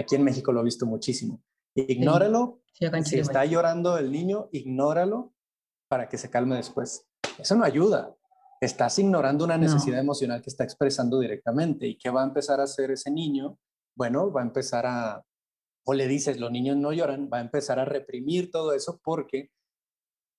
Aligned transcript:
Aquí 0.00 0.16
en 0.16 0.24
México 0.24 0.52
lo 0.52 0.60
he 0.60 0.64
visto 0.64 0.86
muchísimo. 0.86 1.42
Ignóralo. 1.74 2.60
si 3.04 3.18
está 3.18 3.44
llorando 3.44 3.98
el 3.98 4.10
niño, 4.10 4.48
ignóralo 4.52 5.34
para 5.88 6.08
que 6.08 6.18
se 6.18 6.30
calme 6.30 6.56
después. 6.56 7.06
Eso 7.38 7.54
no 7.54 7.64
ayuda. 7.64 8.16
Estás 8.60 8.98
ignorando 8.98 9.44
una 9.44 9.56
necesidad 9.56 9.98
emocional 9.98 10.42
que 10.42 10.50
está 10.50 10.64
expresando 10.64 11.18
directamente. 11.18 11.86
¿Y 11.86 11.96
qué 11.96 12.10
va 12.10 12.22
a 12.22 12.26
empezar 12.26 12.60
a 12.60 12.64
hacer 12.64 12.90
ese 12.90 13.10
niño? 13.10 13.58
Bueno, 13.96 14.30
va 14.32 14.42
a 14.42 14.44
empezar 14.44 14.86
a, 14.86 15.24
o 15.84 15.94
le 15.94 16.06
dices, 16.06 16.38
los 16.38 16.50
niños 16.50 16.76
no 16.76 16.92
lloran, 16.92 17.30
va 17.32 17.38
a 17.38 17.42
empezar 17.42 17.78
a 17.78 17.84
reprimir 17.84 18.50
todo 18.50 18.74
eso 18.74 19.00
porque 19.02 19.50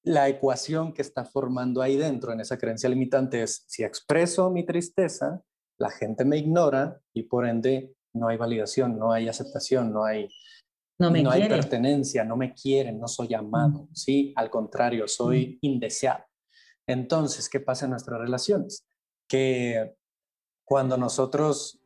la 0.04 0.30
ecuación 0.30 0.94
que 0.94 1.02
está 1.02 1.26
formando 1.26 1.82
ahí 1.82 1.98
dentro 1.98 2.32
en 2.32 2.42
esa 2.42 2.58
creencia 2.58 2.90
limitante 2.90 3.44
es, 3.44 3.64
si 3.68 3.84
expreso 3.84 4.50
mi 4.50 4.66
tristeza, 4.66 5.44
la 5.78 5.90
gente 5.90 6.26
me 6.26 6.38
ignora 6.38 7.00
y 7.14 7.24
por 7.24 7.48
ende 7.48 7.94
no 8.14 8.28
hay 8.28 8.38
validación, 8.38 8.98
no 8.98 9.12
hay 9.12 9.28
aceptación, 9.28 9.92
no 9.92 10.06
hay, 10.06 10.28
no, 11.00 11.32
hay 11.32 11.48
pertenencia, 11.48 12.24
no 12.24 12.36
me 12.38 12.54
quieren, 12.54 13.00
no 13.00 13.08
soy 13.08 13.34
amado, 13.34 13.88
¿sí? 13.94 14.34
Al 14.36 14.50
contrario, 14.50 15.08
soy 15.08 15.58
indeseado. 15.62 16.24
Entonces, 16.88 17.50
¿qué 17.50 17.60
pasa 17.60 17.86
en 17.86 17.92
nuestras 17.92 18.20
relaciones? 18.20 18.86
Que 19.28 19.96
cuando 20.66 20.98
nosotros 20.98 21.80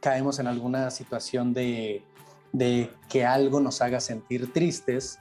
caemos 0.00 0.38
en 0.38 0.46
alguna 0.46 0.90
situación 0.90 1.52
de, 1.54 2.04
de 2.52 2.90
que 3.08 3.24
algo 3.24 3.60
nos 3.60 3.80
haga 3.80 4.00
sentir 4.00 4.52
tristes, 4.52 5.18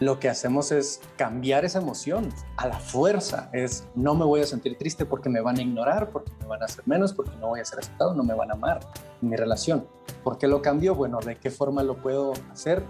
lo 0.00 0.18
que 0.18 0.28
hacemos 0.28 0.72
es 0.72 1.00
cambiar 1.16 1.64
esa 1.64 1.78
emoción 1.78 2.28
a 2.56 2.66
la 2.66 2.78
fuerza. 2.78 3.50
Es 3.52 3.88
no 3.94 4.14
me 4.14 4.24
voy 4.24 4.40
a 4.40 4.46
sentir 4.46 4.76
triste 4.76 5.04
porque 5.04 5.28
me 5.28 5.40
van 5.40 5.58
a 5.58 5.62
ignorar, 5.62 6.10
porque 6.10 6.32
me 6.40 6.46
van 6.46 6.62
a 6.62 6.66
hacer 6.66 6.82
menos, 6.86 7.12
porque 7.12 7.32
no 7.40 7.48
voy 7.48 7.60
a 7.60 7.64
ser 7.64 7.78
aceptado, 7.78 8.14
no 8.14 8.24
me 8.24 8.34
van 8.34 8.50
a 8.50 8.54
amar 8.54 8.80
en 9.20 9.28
mi 9.28 9.36
relación. 9.36 9.86
¿Por 10.24 10.38
qué 10.38 10.48
lo 10.48 10.62
cambio? 10.62 10.94
Bueno, 10.94 11.20
¿de 11.20 11.36
qué 11.36 11.50
forma 11.50 11.82
lo 11.82 11.96
puedo 11.96 12.32
hacer? 12.52 12.84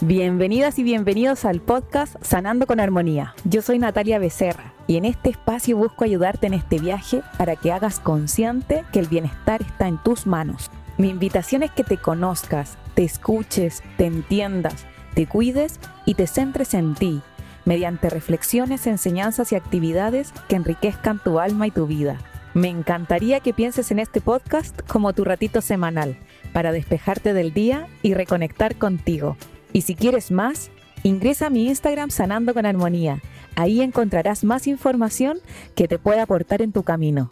Bienvenidas 0.00 0.78
y 0.78 0.82
bienvenidos 0.82 1.44
al 1.44 1.60
podcast 1.60 2.16
Sanando 2.22 2.66
con 2.66 2.80
Armonía. 2.80 3.34
Yo 3.44 3.62
soy 3.62 3.78
Natalia 3.78 4.18
Becerra 4.18 4.72
y 4.86 4.96
en 4.96 5.04
este 5.04 5.30
espacio 5.30 5.76
busco 5.76 6.04
ayudarte 6.04 6.46
en 6.46 6.54
este 6.54 6.78
viaje 6.78 7.22
para 7.38 7.56
que 7.56 7.72
hagas 7.72 8.00
consciente 8.00 8.84
que 8.92 8.98
el 8.98 9.06
bienestar 9.06 9.62
está 9.62 9.88
en 9.88 10.02
tus 10.02 10.26
manos. 10.26 10.70
Mi 10.98 11.08
invitación 11.08 11.62
es 11.62 11.70
que 11.70 11.84
te 11.84 11.98
conozcas, 11.98 12.76
te 12.94 13.04
escuches, 13.04 13.82
te 13.96 14.06
entiendas 14.06 14.86
te 15.14 15.26
cuides 15.26 15.78
y 16.06 16.14
te 16.14 16.26
centres 16.26 16.74
en 16.74 16.94
ti, 16.94 17.22
mediante 17.64 18.10
reflexiones, 18.10 18.86
enseñanzas 18.86 19.52
y 19.52 19.56
actividades 19.56 20.32
que 20.48 20.56
enriquezcan 20.56 21.20
tu 21.22 21.38
alma 21.38 21.66
y 21.66 21.70
tu 21.70 21.86
vida. 21.86 22.18
Me 22.54 22.68
encantaría 22.68 23.40
que 23.40 23.54
pienses 23.54 23.90
en 23.90 23.98
este 23.98 24.20
podcast 24.20 24.80
como 24.86 25.12
tu 25.12 25.24
ratito 25.24 25.60
semanal, 25.60 26.18
para 26.52 26.72
despejarte 26.72 27.32
del 27.32 27.54
día 27.54 27.86
y 28.02 28.14
reconectar 28.14 28.76
contigo. 28.76 29.36
Y 29.72 29.82
si 29.82 29.94
quieres 29.94 30.30
más, 30.30 30.70
ingresa 31.02 31.46
a 31.46 31.50
mi 31.50 31.66
Instagram 31.68 32.10
Sanando 32.10 32.52
con 32.52 32.66
Armonía. 32.66 33.22
Ahí 33.56 33.80
encontrarás 33.80 34.44
más 34.44 34.66
información 34.66 35.38
que 35.74 35.88
te 35.88 35.98
pueda 35.98 36.22
aportar 36.22 36.60
en 36.60 36.72
tu 36.72 36.82
camino. 36.82 37.30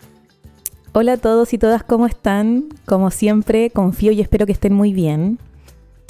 Hola 0.93 1.13
a 1.13 1.17
todos 1.19 1.53
y 1.53 1.59
todas, 1.59 1.85
¿cómo 1.85 2.07
están? 2.07 2.69
Como 2.87 3.11
siempre, 3.11 3.71
confío 3.71 4.13
y 4.13 4.21
espero 4.21 4.47
que 4.47 4.53
estén 4.53 4.73
muy 4.73 4.93
bien. 4.93 5.39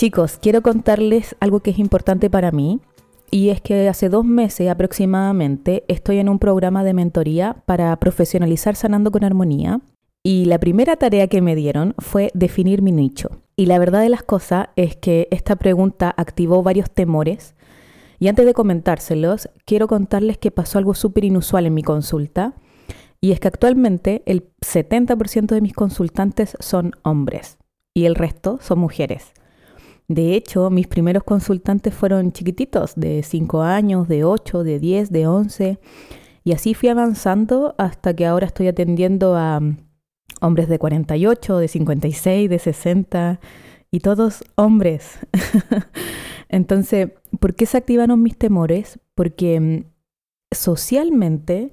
Chicos, 0.01 0.39
quiero 0.41 0.63
contarles 0.63 1.37
algo 1.41 1.61
que 1.61 1.73
es 1.73 1.79
importante 1.79 2.31
para 2.31 2.53
mí 2.53 2.81
y 3.31 3.51
es 3.51 3.61
que 3.61 3.87
hace 3.87 4.09
dos 4.09 4.25
meses 4.25 4.71
aproximadamente 4.71 5.85
estoy 5.89 6.17
en 6.21 6.31
un 6.31 6.39
programa 6.39 6.85
de 6.85 6.95
mentoría 6.95 7.63
para 7.67 7.95
profesionalizar 7.97 8.77
sanando 8.77 9.11
con 9.11 9.25
armonía 9.25 9.83
y 10.23 10.47
la 10.47 10.59
primera 10.59 10.97
tarea 10.97 11.27
que 11.27 11.43
me 11.43 11.55
dieron 11.55 11.95
fue 11.99 12.31
definir 12.33 12.81
mi 12.81 12.93
nicho. 12.93 13.43
Y 13.57 13.67
la 13.67 13.79
verdad 13.79 14.01
de 14.01 14.09
las 14.09 14.23
cosas 14.23 14.69
es 14.75 14.97
que 14.97 15.29
esta 15.31 15.57
pregunta 15.57 16.15
activó 16.17 16.63
varios 16.63 16.91
temores 16.91 17.55
y 18.19 18.29
antes 18.29 18.47
de 18.47 18.55
comentárselos, 18.55 19.51
quiero 19.67 19.87
contarles 19.87 20.39
que 20.39 20.51
pasó 20.51 20.79
algo 20.79 20.95
súper 20.95 21.27
inusual 21.27 21.67
en 21.67 21.75
mi 21.75 21.83
consulta 21.83 22.55
y 23.21 23.33
es 23.33 23.41
que 23.41 23.49
actualmente 23.49 24.23
el 24.25 24.49
70% 24.63 25.49
de 25.49 25.61
mis 25.61 25.75
consultantes 25.75 26.57
son 26.59 26.93
hombres 27.03 27.59
y 27.93 28.07
el 28.07 28.15
resto 28.15 28.61
son 28.63 28.79
mujeres. 28.79 29.35
De 30.11 30.35
hecho, 30.35 30.71
mis 30.71 30.89
primeros 30.89 31.23
consultantes 31.23 31.95
fueron 31.95 32.33
chiquititos, 32.33 32.95
de 32.97 33.23
5 33.23 33.63
años, 33.63 34.09
de 34.09 34.25
8, 34.25 34.65
de 34.65 34.81
10, 34.81 35.13
de 35.13 35.29
11. 35.29 35.79
Y 36.43 36.51
así 36.51 36.75
fui 36.75 36.89
avanzando 36.89 37.77
hasta 37.79 38.13
que 38.15 38.27
ahora 38.27 38.49
estoy 38.49 38.67
atendiendo 38.67 39.37
a 39.37 39.61
mm, 39.61 39.77
hombres 40.41 40.69
de 40.69 40.81
48, 40.81 41.59
de 41.59 41.69
56, 41.69 42.51
de 42.51 42.59
60 42.59 43.41
y 43.93 44.01
todos 44.01 44.43
hombres. 44.57 45.21
Entonces, 46.49 47.13
¿por 47.39 47.55
qué 47.55 47.67
se 47.67 47.77
activaron 47.77 48.21
mis 48.21 48.37
temores? 48.37 48.99
Porque 49.15 49.61
mm, 49.61 49.85
socialmente 50.51 51.73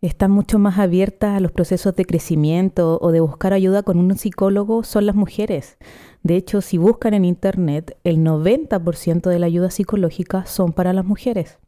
están 0.00 0.30
mucho 0.30 0.60
más 0.60 0.78
abiertas 0.78 1.36
a 1.36 1.40
los 1.40 1.50
procesos 1.50 1.96
de 1.96 2.04
crecimiento 2.04 3.00
o 3.02 3.10
de 3.10 3.18
buscar 3.18 3.52
ayuda 3.52 3.82
con 3.82 3.98
un 3.98 4.16
psicólogo 4.16 4.84
son 4.84 5.06
las 5.06 5.16
mujeres. 5.16 5.76
De 6.24 6.36
hecho, 6.36 6.62
si 6.62 6.78
buscan 6.78 7.12
en 7.12 7.26
Internet, 7.26 7.98
el 8.02 8.16
90% 8.16 9.28
de 9.28 9.38
la 9.38 9.44
ayuda 9.44 9.70
psicológica 9.70 10.46
son 10.46 10.72
para 10.72 10.94
las 10.94 11.04
mujeres. 11.04 11.58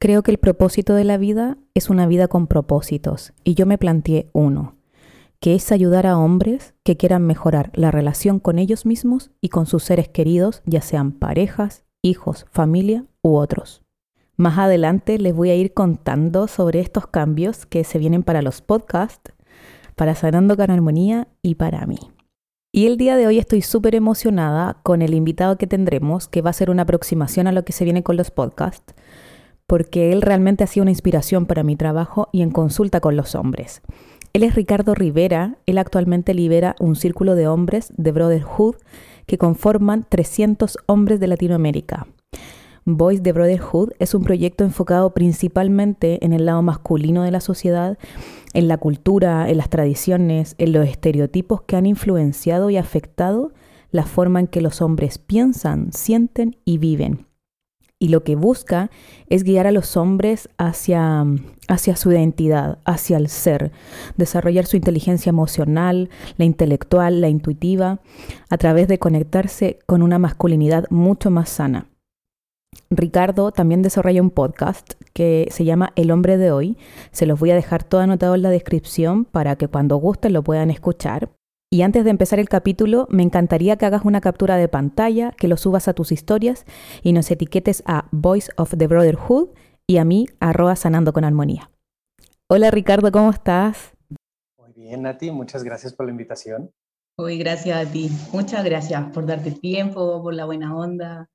Creo 0.00 0.24
que 0.24 0.32
el 0.32 0.38
propósito 0.38 0.94
de 0.94 1.04
la 1.04 1.18
vida 1.18 1.56
es 1.72 1.88
una 1.88 2.06
vida 2.06 2.26
con 2.26 2.48
propósitos 2.48 3.32
y 3.44 3.54
yo 3.54 3.64
me 3.64 3.78
planteé 3.78 4.28
uno, 4.32 4.74
que 5.38 5.54
es 5.54 5.70
ayudar 5.70 6.04
a 6.08 6.18
hombres 6.18 6.74
que 6.82 6.96
quieran 6.96 7.22
mejorar 7.26 7.70
la 7.74 7.92
relación 7.92 8.40
con 8.40 8.58
ellos 8.58 8.86
mismos 8.86 9.30
y 9.40 9.50
con 9.50 9.66
sus 9.66 9.84
seres 9.84 10.08
queridos, 10.08 10.62
ya 10.66 10.82
sean 10.82 11.12
parejas, 11.12 11.84
hijos, 12.02 12.44
familia 12.50 13.06
u 13.22 13.36
otros. 13.36 13.82
Más 14.36 14.58
adelante 14.58 15.16
les 15.18 15.32
voy 15.32 15.50
a 15.50 15.54
ir 15.54 15.74
contando 15.74 16.48
sobre 16.48 16.80
estos 16.80 17.06
cambios 17.06 17.66
que 17.66 17.84
se 17.84 18.00
vienen 18.00 18.24
para 18.24 18.42
los 18.42 18.62
podcasts, 18.62 19.32
para 19.94 20.16
Sanando 20.16 20.56
con 20.56 20.72
Armonía 20.72 21.28
y 21.40 21.54
para 21.54 21.86
mí. 21.86 22.15
Y 22.76 22.86
el 22.86 22.98
día 22.98 23.16
de 23.16 23.26
hoy 23.26 23.38
estoy 23.38 23.62
súper 23.62 23.94
emocionada 23.94 24.76
con 24.82 25.00
el 25.00 25.14
invitado 25.14 25.56
que 25.56 25.66
tendremos, 25.66 26.28
que 26.28 26.42
va 26.42 26.50
a 26.50 26.52
ser 26.52 26.68
una 26.68 26.82
aproximación 26.82 27.46
a 27.46 27.52
lo 27.52 27.64
que 27.64 27.72
se 27.72 27.84
viene 27.84 28.02
con 28.02 28.18
los 28.18 28.30
podcasts, 28.30 28.94
porque 29.66 30.12
él 30.12 30.20
realmente 30.20 30.62
ha 30.62 30.66
sido 30.66 30.82
una 30.82 30.90
inspiración 30.90 31.46
para 31.46 31.62
mi 31.62 31.74
trabajo 31.74 32.28
y 32.32 32.42
en 32.42 32.50
consulta 32.50 33.00
con 33.00 33.16
los 33.16 33.34
hombres. 33.34 33.80
Él 34.34 34.42
es 34.42 34.54
Ricardo 34.54 34.94
Rivera, 34.94 35.56
él 35.64 35.78
actualmente 35.78 36.34
lidera 36.34 36.76
un 36.78 36.96
círculo 36.96 37.34
de 37.34 37.48
hombres 37.48 37.94
de 37.96 38.12
Brotherhood 38.12 38.74
que 39.24 39.38
conforman 39.38 40.04
300 40.06 40.76
hombres 40.84 41.18
de 41.18 41.28
Latinoamérica. 41.28 42.06
Voice 42.88 43.20
de 43.20 43.32
Brotherhood 43.32 43.94
es 43.98 44.14
un 44.14 44.22
proyecto 44.22 44.62
enfocado 44.62 45.12
principalmente 45.12 46.24
en 46.24 46.32
el 46.32 46.46
lado 46.46 46.62
masculino 46.62 47.24
de 47.24 47.32
la 47.32 47.40
sociedad, 47.40 47.98
en 48.54 48.68
la 48.68 48.78
cultura, 48.78 49.50
en 49.50 49.56
las 49.56 49.68
tradiciones, 49.68 50.54
en 50.58 50.70
los 50.70 50.86
estereotipos 50.86 51.62
que 51.62 51.74
han 51.74 51.86
influenciado 51.86 52.70
y 52.70 52.76
afectado 52.76 53.52
la 53.90 54.04
forma 54.04 54.38
en 54.38 54.46
que 54.46 54.60
los 54.60 54.82
hombres 54.82 55.18
piensan, 55.18 55.92
sienten 55.92 56.58
y 56.64 56.78
viven. 56.78 57.26
Y 57.98 58.10
lo 58.10 58.22
que 58.22 58.36
busca 58.36 58.92
es 59.28 59.42
guiar 59.42 59.66
a 59.66 59.72
los 59.72 59.96
hombres 59.96 60.48
hacia, 60.56 61.24
hacia 61.66 61.96
su 61.96 62.12
identidad, 62.12 62.78
hacia 62.84 63.16
el 63.16 63.28
ser, 63.28 63.72
desarrollar 64.16 64.64
su 64.64 64.76
inteligencia 64.76 65.30
emocional, 65.30 66.08
la 66.36 66.44
intelectual, 66.44 67.20
la 67.20 67.30
intuitiva, 67.30 67.98
a 68.48 68.58
través 68.58 68.86
de 68.86 69.00
conectarse 69.00 69.80
con 69.86 70.02
una 70.02 70.20
masculinidad 70.20 70.84
mucho 70.88 71.32
más 71.32 71.48
sana. 71.48 71.88
Ricardo 72.90 73.52
también 73.52 73.82
desarrolla 73.82 74.22
un 74.22 74.30
podcast 74.30 74.94
que 75.12 75.48
se 75.50 75.64
llama 75.64 75.92
El 75.96 76.10
hombre 76.10 76.36
de 76.36 76.52
hoy. 76.52 76.76
Se 77.12 77.26
los 77.26 77.38
voy 77.38 77.50
a 77.50 77.54
dejar 77.54 77.84
todo 77.84 78.00
anotado 78.00 78.34
en 78.34 78.42
la 78.42 78.50
descripción 78.50 79.24
para 79.24 79.56
que 79.56 79.68
cuando 79.68 79.96
gusten 79.96 80.32
lo 80.32 80.42
puedan 80.42 80.70
escuchar. 80.70 81.30
Y 81.70 81.82
antes 81.82 82.04
de 82.04 82.10
empezar 82.10 82.38
el 82.38 82.48
capítulo, 82.48 83.08
me 83.10 83.22
encantaría 83.22 83.76
que 83.76 83.86
hagas 83.86 84.04
una 84.04 84.20
captura 84.20 84.56
de 84.56 84.68
pantalla, 84.68 85.32
que 85.32 85.48
lo 85.48 85.56
subas 85.56 85.88
a 85.88 85.94
tus 85.94 86.12
historias 86.12 86.64
y 87.02 87.12
nos 87.12 87.30
etiquetes 87.30 87.82
a 87.86 88.08
Voice 88.12 88.52
of 88.56 88.74
the 88.76 88.86
Brotherhood 88.86 89.48
y 89.88 89.96
a 89.98 90.04
mí, 90.04 90.26
arroba 90.38 90.76
sanando 90.76 91.12
con 91.12 91.24
armonía. 91.24 91.70
Hola 92.48 92.70
Ricardo, 92.70 93.10
¿cómo 93.10 93.30
estás? 93.30 93.92
Muy 94.58 94.72
bien, 94.74 95.02
Nati, 95.02 95.32
muchas 95.32 95.64
gracias 95.64 95.92
por 95.92 96.06
la 96.06 96.12
invitación. 96.12 96.70
Muy 97.18 97.38
gracias 97.38 97.86
a 97.86 97.90
ti. 97.90 98.10
Muchas 98.32 98.62
gracias 98.62 99.02
por 99.12 99.26
darte 99.26 99.50
tiempo, 99.50 100.22
por 100.22 100.34
la 100.34 100.44
buena 100.44 100.76
onda. 100.76 101.30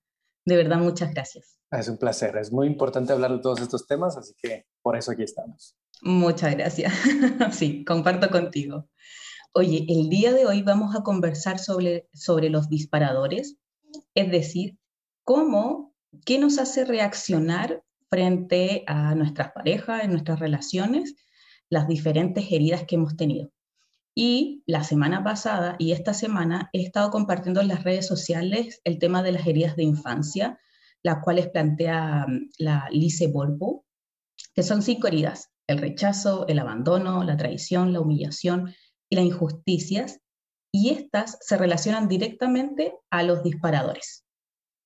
De 0.45 0.55
verdad, 0.55 0.77
muchas 0.77 1.13
gracias. 1.13 1.59
Es 1.71 1.87
un 1.87 1.97
placer. 1.97 2.35
Es 2.37 2.51
muy 2.51 2.67
importante 2.67 3.13
hablar 3.13 3.31
de 3.31 3.39
todos 3.39 3.61
estos 3.61 3.87
temas, 3.87 4.17
así 4.17 4.33
que 4.41 4.65
por 4.81 4.97
eso 4.97 5.11
aquí 5.11 5.23
estamos. 5.23 5.75
Muchas 6.01 6.55
gracias. 6.55 6.93
sí, 7.51 7.85
comparto 7.85 8.29
contigo. 8.29 8.89
Oye, 9.53 9.85
el 9.87 10.09
día 10.09 10.33
de 10.33 10.45
hoy 10.45 10.63
vamos 10.63 10.95
a 10.95 11.03
conversar 11.03 11.59
sobre, 11.59 12.07
sobre 12.13 12.49
los 12.49 12.69
disparadores, 12.69 13.57
es 14.15 14.31
decir, 14.31 14.77
cómo, 15.23 15.93
qué 16.25 16.39
nos 16.39 16.57
hace 16.57 16.85
reaccionar 16.85 17.83
frente 18.09 18.83
a 18.87 19.13
nuestras 19.15 19.51
parejas, 19.51 20.03
en 20.03 20.11
nuestras 20.11 20.39
relaciones, 20.39 21.15
las 21.69 21.87
diferentes 21.87 22.51
heridas 22.51 22.85
que 22.85 22.95
hemos 22.95 23.15
tenido. 23.15 23.51
Y 24.15 24.63
la 24.65 24.83
semana 24.83 25.23
pasada 25.23 25.75
y 25.79 25.93
esta 25.93 26.13
semana 26.13 26.69
he 26.73 26.81
estado 26.81 27.11
compartiendo 27.11 27.61
en 27.61 27.69
las 27.69 27.83
redes 27.83 28.07
sociales 28.07 28.81
el 28.83 28.99
tema 28.99 29.23
de 29.23 29.31
las 29.31 29.47
heridas 29.47 29.75
de 29.75 29.83
infancia, 29.83 30.59
las 31.03 31.23
cuales 31.23 31.49
plantea 31.49 32.25
mm, 32.27 32.49
la 32.57 32.87
Lise 32.91 33.27
Borbo, 33.27 33.85
que 34.53 34.63
son 34.63 34.81
cinco 34.81 35.07
heridas, 35.07 35.51
el 35.67 35.77
rechazo, 35.77 36.45
el 36.47 36.59
abandono, 36.59 37.23
la 37.23 37.37
traición, 37.37 37.93
la 37.93 38.01
humillación 38.01 38.73
y 39.09 39.15
las 39.15 39.25
injusticias, 39.25 40.19
y 40.73 40.89
estas 40.89 41.37
se 41.41 41.57
relacionan 41.57 42.07
directamente 42.07 42.93
a 43.09 43.23
los 43.23 43.43
disparadores. 43.43 44.25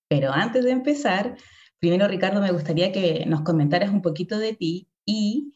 Pero 0.07 0.31
antes 0.31 0.63
de 0.63 0.71
empezar, 0.71 1.37
primero 1.79 2.07
Ricardo, 2.07 2.41
me 2.41 2.51
gustaría 2.51 2.91
que 2.91 3.25
nos 3.25 3.41
comentaras 3.41 3.91
un 3.91 4.01
poquito 4.01 4.37
de 4.37 4.53
ti 4.53 4.89
y 5.05 5.54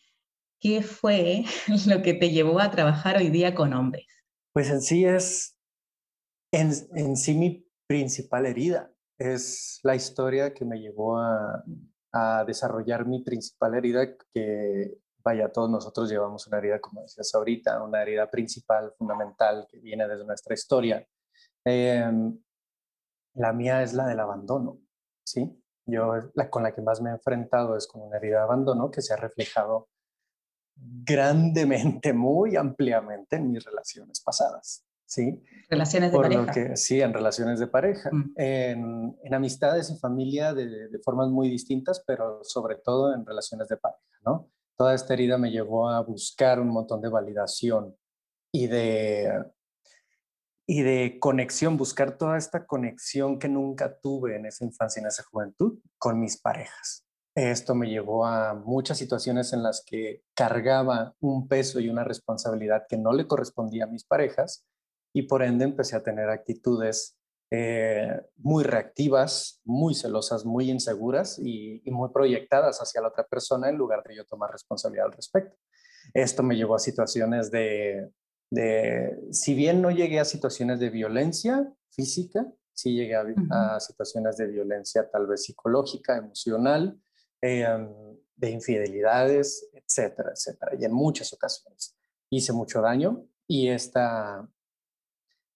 ¿qué 0.59 0.81
fue 0.81 1.45
lo 1.88 2.01
que 2.01 2.13
te 2.13 2.31
llevó 2.31 2.59
a 2.59 2.71
trabajar 2.71 3.17
hoy 3.17 3.29
día 3.29 3.56
con 3.56 3.73
hombres? 3.73 4.06
Pues 4.53 4.69
en 4.69 4.81
sí 4.81 5.06
es, 5.06 5.57
en, 6.51 7.15
sí 7.15 7.35
mi 7.35 7.67
principal 7.88 8.45
herida, 8.45 8.91
es 9.17 9.79
la 9.83 9.95
historia 9.95 10.53
que 10.53 10.65
me 10.65 10.79
llevó 10.79 11.17
a, 11.17 11.63
a 12.13 12.44
desarrollar 12.45 13.06
mi 13.06 13.23
principal 13.23 13.75
herida, 13.75 14.15
que 14.33 14.97
vaya, 15.23 15.51
todos 15.51 15.69
nosotros 15.69 16.09
llevamos 16.09 16.47
una 16.47 16.57
herida, 16.57 16.79
como 16.79 17.01
decías 17.01 17.33
ahorita, 17.33 17.83
una 17.83 18.01
herida 18.01 18.29
principal, 18.29 18.94
fundamental, 18.97 19.67
que 19.69 19.79
viene 19.79 20.07
desde 20.07 20.25
nuestra 20.25 20.53
historia. 20.53 21.05
Em, 21.65 22.39
la 23.35 23.53
mía 23.53 23.83
es 23.83 23.94
la 23.94 24.07
del 24.07 24.19
abandono, 24.19 24.79
¿sí? 25.23 25.62
Yo, 25.85 26.13
la 26.35 26.50
con 26.50 26.63
la 26.63 26.73
que 26.73 26.81
más 26.81 27.01
me 27.01 27.09
he 27.09 27.13
enfrentado 27.13 27.75
es 27.75 27.88
con 27.88 28.01
una 28.01 28.17
herida 28.17 28.38
de 28.38 28.44
abandono 28.44 28.91
que 28.91 29.01
se 29.01 29.13
ha 29.13 29.17
reflejado 29.17 29.89
grandemente, 30.81 32.13
muy 32.13 32.55
ampliamente 32.55 33.35
en 33.35 33.51
mis 33.51 33.63
relaciones 33.63 34.21
pasadas. 34.21 34.85
¿sí? 35.09 35.43
Relaciones 35.69 36.11
de 36.11 36.17
pareja. 36.17 36.75
sí, 36.75 37.01
en 37.01 37.13
relaciones 37.13 37.59
de 37.59 37.67
pareja, 37.67 38.09
mm. 38.11 38.33
en, 38.35 39.17
en, 39.23 39.33
amistades 39.33 39.89
y 39.89 39.97
familia 39.97 40.53
de, 40.53 40.87
de, 40.87 40.99
formas 40.99 41.29
muy 41.29 41.49
distintas, 41.49 42.03
pero 42.05 42.43
sobre 42.43 42.75
todo 42.75 43.13
en 43.13 43.25
relaciones 43.25 43.67
de 43.67 43.77
pareja, 43.77 44.19
¿no? 44.23 44.49
Toda 44.77 44.93
esta 44.93 45.13
herida 45.13 45.37
me 45.37 45.51
llevó 45.51 45.89
a 45.89 45.99
buscar 46.01 46.59
un 46.59 46.69
montón 46.69 47.01
de 47.01 47.09
validación 47.09 47.97
y 48.53 48.67
de, 48.67 49.43
y 50.65 50.83
de 50.83 51.17
conexión, 51.19 51.75
buscar 51.75 52.17
toda 52.17 52.37
esta 52.37 52.65
conexión 52.65 53.39
que 53.39 53.49
nunca 53.49 53.99
tuve 53.99 54.37
en 54.37 54.45
esa 54.45 54.63
infancia, 54.63 55.01
en 55.01 55.07
esa 55.07 55.23
juventud, 55.23 55.79
con 55.97 56.19
mis 56.19 56.39
parejas. 56.39 57.08
Esto 57.39 57.74
me 57.74 57.88
llevó 57.88 58.25
a 58.25 58.53
muchas 58.53 58.97
situaciones 58.97 59.53
en 59.53 59.63
las 59.63 59.81
que 59.86 60.24
cargaba 60.33 61.15
un 61.21 61.47
peso 61.47 61.80
y 61.80 61.88
una 61.88 62.03
responsabilidad 62.03 62.83
que 62.89 62.97
no 62.97 63.13
le 63.13 63.27
correspondía 63.27 63.86
a 63.86 63.88
mis 63.88 64.03
parejas 64.03 64.65
y 65.13 65.21
por 65.21 65.41
ende 65.41 65.63
empecé 65.63 65.95
a 65.95 66.03
tener 66.03 66.30
actitudes 66.30 67.18
eh, 67.50 68.19
muy 68.36 68.65
reactivas, 68.65 69.62
muy 69.63 69.95
celosas, 69.95 70.44
muy 70.44 70.69
inseguras 70.69 71.39
y, 71.39 71.81
muy 71.86 72.09
proyectadas 72.09 72.80
hacia 72.80 73.00
la 73.00 73.07
otra 73.07 73.25
persona 73.25 73.69
en 73.69 73.77
lugar 73.77 74.03
de 74.03 74.18
yo 74.18 74.25
tomar 74.25 74.51
responsabilidad 74.51 75.06
al 75.06 75.13
respecto. 75.13 75.57
Esto 76.13 76.44
me 76.44 76.57
llevó 76.57 76.75
a 76.75 76.80
situaciones 76.80 77.50
de, 77.51 78.12
si 79.31 79.53
bien 79.53 79.81
no 79.81 79.91
llegué 79.91 80.19
a 80.19 80.25
situaciones 80.25 80.81
de 80.81 80.89
violencia 80.89 81.71
física, 81.89 82.45
sí 82.74 82.95
llegué 82.95 83.15
a 83.15 83.80
situaciones 83.80 84.36
de 84.36 84.47
violencia 84.47 85.09
tal 85.09 85.25
vez 85.25 85.44
psicológica, 85.44 86.18
emocional, 86.18 87.00
Em, 87.41 87.89
de 88.36 88.51
infidelidades, 88.51 89.69
etcétera, 89.74 90.31
etcétera. 90.31 90.71
Y 90.80 90.86
en 90.86 90.94
muchas 90.94 91.33
ocasiones 91.33 91.95
hice 92.30 92.53
mucho 92.53 92.81
daño 92.81 93.25
y 93.47 93.68
esta, 93.68 94.47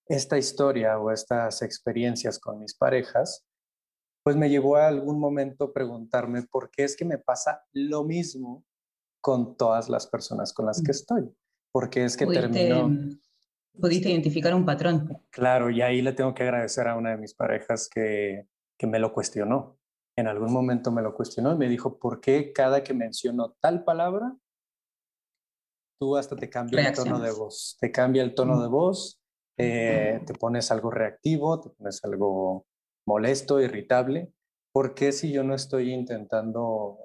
esta 0.05 0.37
historia 0.37 0.99
o 0.99 1.11
estas 1.11 1.61
experiencias 1.61 2.39
con 2.39 2.59
mis 2.59 2.73
parejas, 2.73 3.45
pues 4.21 4.35
me 4.35 4.49
llevó 4.49 4.75
a 4.75 4.87
algún 4.87 5.19
momento 5.19 5.71
preguntarme 5.71 6.43
por 6.43 6.71
qué 6.71 6.83
es 6.83 6.97
que 6.97 7.05
me 7.05 7.17
pasa 7.17 7.63
lo 7.71 8.03
mismo 8.03 8.65
con 9.21 9.55
todas 9.55 9.87
las 9.87 10.07
personas 10.07 10.51
con 10.51 10.65
las 10.65 10.81
que 10.81 10.89
mm. 10.89 10.91
estoy. 10.91 11.35
Porque 11.71 12.05
es 12.05 12.17
que 12.17 12.25
terminó... 12.25 12.89
Pudiste 13.79 14.09
identificar 14.09 14.53
un 14.53 14.65
patrón. 14.65 15.21
Claro, 15.31 15.71
y 15.71 15.81
ahí 15.81 16.01
le 16.01 16.13
tengo 16.13 16.33
que 16.33 16.43
agradecer 16.43 16.87
a 16.87 16.95
una 16.95 17.11
de 17.11 17.17
mis 17.17 17.33
parejas 17.33 17.89
que, 17.89 18.47
que 18.77 18.87
me 18.87 18.99
lo 18.99 19.13
cuestionó 19.13 19.79
en 20.15 20.27
algún 20.27 20.51
momento 20.53 20.91
me 20.91 21.01
lo 21.01 21.15
cuestionó 21.15 21.53
y 21.53 21.57
me 21.57 21.67
dijo, 21.67 21.97
¿por 21.97 22.21
qué 22.21 22.53
cada 22.53 22.83
que 22.83 22.93
menciono 22.93 23.55
tal 23.59 23.83
palabra, 23.83 24.35
tú 25.99 26.17
hasta 26.17 26.35
te 26.35 26.49
cambia 26.49 26.87
el 26.87 26.95
tono 26.95 27.19
de 27.19 27.31
voz? 27.31 27.77
Te 27.79 27.91
cambia 27.91 28.23
el 28.23 28.35
tono 28.35 28.61
de 28.61 28.67
voz, 28.67 29.21
eh, 29.57 30.21
te 30.25 30.33
pones 30.33 30.71
algo 30.71 30.91
reactivo, 30.91 31.59
te 31.59 31.69
pones 31.69 32.03
algo 32.03 32.65
molesto, 33.07 33.59
irritable. 33.59 34.31
¿Por 34.71 34.93
qué 34.93 35.11
si 35.11 35.31
yo 35.31 35.43
no 35.43 35.55
estoy 35.55 35.91
intentando, 35.91 36.97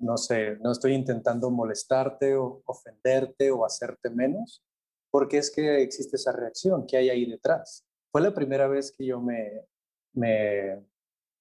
no 0.00 0.16
sé, 0.16 0.56
no 0.60 0.72
estoy 0.72 0.94
intentando 0.94 1.50
molestarte 1.50 2.36
o 2.36 2.62
ofenderte 2.66 3.50
o 3.50 3.64
hacerte 3.64 4.10
menos? 4.10 4.62
¿Por 5.10 5.28
qué 5.28 5.38
es 5.38 5.50
que 5.50 5.82
existe 5.82 6.16
esa 6.16 6.32
reacción? 6.32 6.86
¿Qué 6.86 6.96
hay 6.96 7.08
ahí 7.08 7.30
detrás? 7.30 7.86
Fue 8.10 8.20
la 8.20 8.34
primera 8.34 8.66
vez 8.66 8.92
que 8.92 9.06
yo 9.06 9.20
me, 9.20 9.66
me 10.14 10.84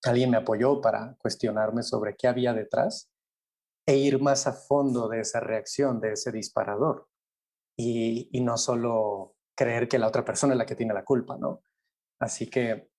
alguien 0.04 0.30
me 0.30 0.38
apoyó 0.38 0.82
para 0.82 1.16
cuestionarme 1.18 1.84
sobre 1.84 2.16
qué 2.16 2.28
había 2.28 2.54
detrás 2.54 3.10
e 3.86 3.98
ir 3.98 4.22
más 4.22 4.48
a 4.48 4.54
fondo 4.54 5.08
de 5.08 5.22
esa 5.22 5.40
reacción, 5.40 6.00
de 6.00 6.14
ese 6.14 6.32
disparador. 6.32 7.08
Y, 7.78 8.30
no 8.42 8.58
solo 8.58 9.36
creer 9.56 9.88
que 9.88 9.98
la 9.98 10.08
otra 10.08 10.24
persona 10.24 10.54
es 10.54 10.58
la 10.58 10.66
que 10.66 10.76
tiene 10.76 10.94
la 10.94 11.04
culpa, 11.04 11.38
¿no? 11.38 11.64
Así 12.20 12.50
que 12.50 12.90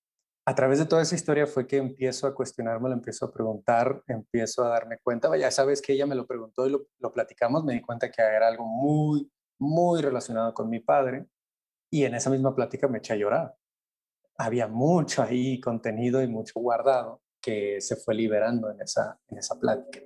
a 0.47 0.53
través 0.55 0.79
de 0.79 0.85
toda 0.85 1.01
esa 1.01 1.15
historia 1.15 1.47
fue 1.47 1.65
que 1.65 1.77
empiezo 1.77 2.27
a 2.27 2.35
cuestionarme, 2.35 2.89
lo 2.89 2.95
empiezo 2.95 3.25
a 3.25 3.31
preguntar, 3.31 4.03
empiezo 4.07 4.63
a 4.63 4.69
darme 4.69 4.99
cuenta, 4.99 5.29
vaya, 5.29 5.49
sabes 5.49 5.81
que 5.81 5.93
ella 5.93 6.05
me 6.05 6.15
lo 6.15 6.27
preguntó 6.27 6.67
y 6.67 6.71
lo, 6.71 6.87
lo 6.99 7.11
platicamos, 7.11 7.63
me 7.63 7.73
di 7.73 7.81
cuenta 7.81 8.11
que 8.11 8.21
era 8.21 8.47
algo 8.47 8.65
muy, 8.65 9.31
muy 9.59 10.01
relacionado 10.01 10.53
con 10.53 10.69
mi 10.69 10.79
padre 10.81 11.27
y 11.89 12.03
en 12.03 12.15
esa 12.15 12.29
misma 12.29 12.53
plática 12.53 12.87
me 12.87 12.99
eché 12.99 13.13
a 13.13 13.17
llorar 13.17 13.55
había 14.37 14.67
mucho 14.67 15.23
ahí 15.23 15.59
contenido 15.59 16.21
y 16.21 16.27
mucho 16.27 16.59
guardado 16.59 17.21
que 17.41 17.79
se 17.79 17.95
fue 17.95 18.15
liberando 18.15 18.71
en 18.71 18.81
esa, 18.81 19.19
en 19.27 19.37
esa 19.37 19.59
plática. 19.59 19.99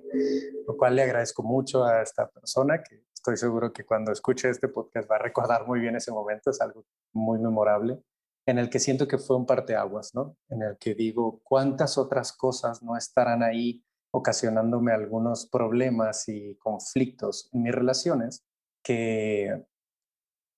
Lo 0.66 0.76
cual 0.76 0.96
le 0.96 1.02
agradezco 1.02 1.42
mucho 1.42 1.84
a 1.84 2.02
esta 2.02 2.28
persona 2.28 2.82
que 2.82 3.04
estoy 3.14 3.36
seguro 3.36 3.72
que 3.72 3.84
cuando 3.84 4.12
escuche 4.12 4.50
este 4.50 4.68
podcast 4.68 5.10
va 5.10 5.16
a 5.16 5.20
recordar 5.20 5.66
muy 5.66 5.80
bien 5.80 5.96
ese 5.96 6.12
momento, 6.12 6.50
es 6.50 6.60
algo 6.60 6.84
muy 7.12 7.38
memorable, 7.38 8.02
en 8.46 8.58
el 8.58 8.68
que 8.68 8.78
siento 8.78 9.08
que 9.08 9.18
fue 9.18 9.36
un 9.36 9.46
parteaguas, 9.46 10.14
¿no? 10.14 10.36
En 10.48 10.62
el 10.62 10.76
que 10.78 10.94
digo, 10.94 11.40
¿cuántas 11.42 11.96
otras 11.96 12.32
cosas 12.32 12.82
no 12.82 12.96
estarán 12.96 13.42
ahí 13.42 13.82
ocasionándome 14.12 14.92
algunos 14.92 15.46
problemas 15.46 16.28
y 16.28 16.56
conflictos 16.56 17.48
en 17.52 17.62
mis 17.62 17.74
relaciones 17.74 18.44
que 18.82 19.66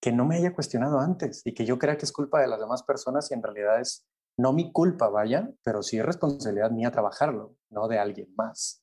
que 0.02 0.10
no 0.10 0.26
me 0.26 0.34
haya 0.34 0.52
cuestionado 0.52 0.98
antes 0.98 1.42
y 1.44 1.54
que 1.54 1.64
yo 1.64 1.78
crea 1.78 1.96
que 1.96 2.04
es 2.04 2.12
culpa 2.12 2.40
de 2.40 2.48
las 2.48 2.58
demás 2.58 2.82
personas 2.82 3.30
y 3.30 3.34
en 3.34 3.42
realidad 3.42 3.80
es 3.80 4.04
no 4.36 4.52
mi 4.52 4.72
culpa, 4.72 5.08
vaya, 5.08 5.48
pero 5.62 5.80
sí 5.82 5.96
es 5.96 6.04
responsabilidad 6.04 6.72
mía 6.72 6.90
trabajarlo, 6.90 7.54
no 7.70 7.86
de 7.86 8.00
alguien 8.00 8.34
más. 8.36 8.82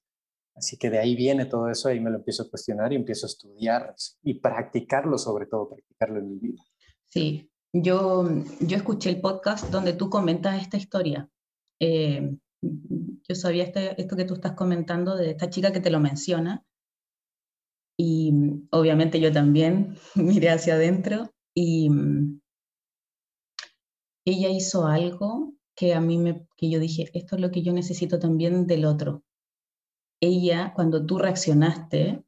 Así 0.55 0.77
que 0.77 0.89
de 0.89 0.99
ahí 0.99 1.17
viene 1.17 1.45
todo 1.45 1.69
eso, 1.69 1.89
ahí 1.89 1.99
me 1.99 2.09
lo 2.09 2.17
empiezo 2.17 2.43
a 2.43 2.49
cuestionar 2.49 2.93
y 2.93 2.95
empiezo 2.95 3.25
a 3.25 3.29
estudiar 3.29 3.95
y 4.23 4.35
practicarlo, 4.35 5.17
sobre 5.17 5.47
todo, 5.47 5.67
practicarlo 5.67 6.19
en 6.19 6.29
mi 6.29 6.39
vida. 6.39 6.63
Sí, 7.09 7.51
yo, 7.73 8.25
yo 8.61 8.77
escuché 8.77 9.09
el 9.09 9.19
podcast 9.19 9.69
donde 9.69 9.91
tú 9.91 10.09
comentas 10.09 10.61
esta 10.61 10.77
historia. 10.77 11.27
Eh, 11.81 12.33
yo 12.61 13.35
sabía 13.35 13.65
este, 13.65 13.99
esto 14.01 14.15
que 14.15 14.25
tú 14.25 14.35
estás 14.35 14.53
comentando 14.53 15.17
de 15.17 15.31
esta 15.31 15.49
chica 15.49 15.73
que 15.73 15.81
te 15.81 15.89
lo 15.89 15.99
menciona 15.99 16.63
y 17.99 18.31
mm, 18.31 18.69
obviamente 18.71 19.19
yo 19.19 19.31
también 19.31 19.97
miré 20.15 20.49
hacia 20.49 20.75
adentro 20.75 21.29
y 21.53 21.89
mm, 21.89 22.39
ella 24.25 24.49
hizo 24.49 24.87
algo 24.87 25.53
que 25.75 25.93
a 25.93 25.99
mí 25.99 26.17
me, 26.17 26.47
que 26.55 26.69
yo 26.69 26.79
dije, 26.79 27.09
esto 27.13 27.35
es 27.35 27.41
lo 27.41 27.51
que 27.51 27.61
yo 27.61 27.73
necesito 27.73 28.19
también 28.19 28.67
del 28.67 28.85
otro. 28.85 29.23
Ella, 30.21 30.73
cuando 30.75 31.05
tú 31.05 31.17
reaccionaste, 31.17 32.23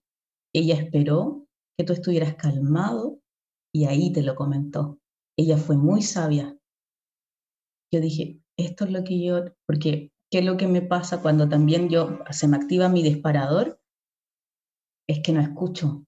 ella 0.53 0.75
esperó 0.75 1.47
que 1.77 1.85
tú 1.85 1.93
estuvieras 1.93 2.35
calmado 2.35 3.19
y 3.73 3.85
ahí 3.85 4.11
te 4.11 4.23
lo 4.23 4.35
comentó. 4.35 4.99
Ella 5.37 5.57
fue 5.57 5.77
muy 5.77 6.01
sabia. 6.01 6.57
Yo 7.93 7.99
dije, 7.99 8.39
esto 8.57 8.85
es 8.85 8.91
lo 8.91 9.03
que 9.03 9.23
yo, 9.23 9.45
porque 9.65 10.11
¿qué 10.29 10.39
es 10.39 10.45
lo 10.45 10.57
que 10.57 10.67
me 10.67 10.81
pasa 10.81 11.21
cuando 11.21 11.47
también 11.47 11.89
yo 11.89 12.19
se 12.31 12.47
me 12.47 12.57
activa 12.57 12.89
mi 12.89 13.03
disparador? 13.03 13.80
Es 15.11 15.19
que 15.21 15.33
no 15.33 15.41
escucho. 15.41 16.05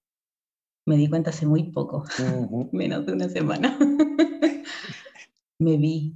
Me 0.86 0.98
di 0.98 1.10
cuenta 1.10 1.30
hace 1.30 1.46
muy 1.46 1.72
poco, 1.72 2.06
menos 2.72 3.06
de 3.06 3.14
una 3.14 3.30
semana. 3.30 3.78
me 5.60 5.78
vi, 5.78 6.16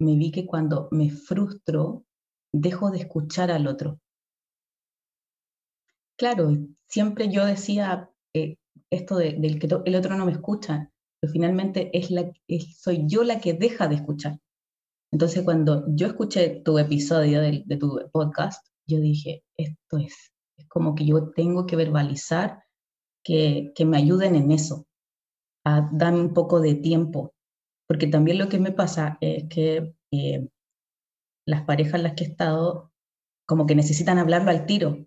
me 0.00 0.16
vi 0.16 0.30
que 0.30 0.46
cuando 0.46 0.88
me 0.90 1.10
frustro, 1.10 2.04
dejo 2.52 2.90
de 2.90 2.98
escuchar 2.98 3.50
al 3.50 3.66
otro. 3.66 4.00
Claro, 6.16 6.52
siempre 6.88 7.28
yo 7.28 7.44
decía 7.44 8.10
eh, 8.34 8.56
esto 8.90 9.16
del 9.16 9.58
que 9.58 9.68
el 9.84 9.96
otro 9.96 10.16
no 10.16 10.26
me 10.26 10.32
escucha. 10.32 10.90
pero 11.20 11.32
finalmente 11.32 11.90
es 11.96 12.10
la, 12.10 12.32
soy 12.76 13.04
yo 13.06 13.24
la 13.24 13.40
que 13.40 13.54
deja 13.54 13.88
de 13.88 13.96
escuchar. 13.96 14.38
Entonces, 15.12 15.42
cuando 15.44 15.84
yo 15.88 16.08
escuché 16.08 16.62
tu 16.64 16.78
episodio 16.78 17.40
de, 17.40 17.62
de 17.64 17.76
tu 17.76 18.00
podcast, 18.12 18.66
yo 18.86 18.98
dije, 18.98 19.44
esto 19.56 19.98
es, 19.98 20.14
es 20.14 20.33
como 20.74 20.94
que 20.94 21.06
yo 21.06 21.30
tengo 21.30 21.66
que 21.66 21.76
verbalizar 21.76 22.64
que, 23.24 23.72
que 23.74 23.84
me 23.84 23.96
ayuden 23.96 24.34
en 24.34 24.50
eso, 24.50 24.86
a 25.64 25.88
darme 25.92 26.20
un 26.20 26.34
poco 26.34 26.60
de 26.60 26.74
tiempo, 26.74 27.32
porque 27.88 28.08
también 28.08 28.38
lo 28.38 28.48
que 28.48 28.58
me 28.58 28.72
pasa 28.72 29.16
es 29.20 29.44
que 29.48 29.94
eh, 30.12 30.48
las 31.46 31.62
parejas 31.62 31.94
en 31.94 32.02
las 32.02 32.14
que 32.14 32.24
he 32.24 32.26
estado 32.26 32.92
como 33.46 33.66
que 33.66 33.74
necesitan 33.74 34.18
hablarlo 34.18 34.50
al 34.50 34.66
tiro. 34.66 35.06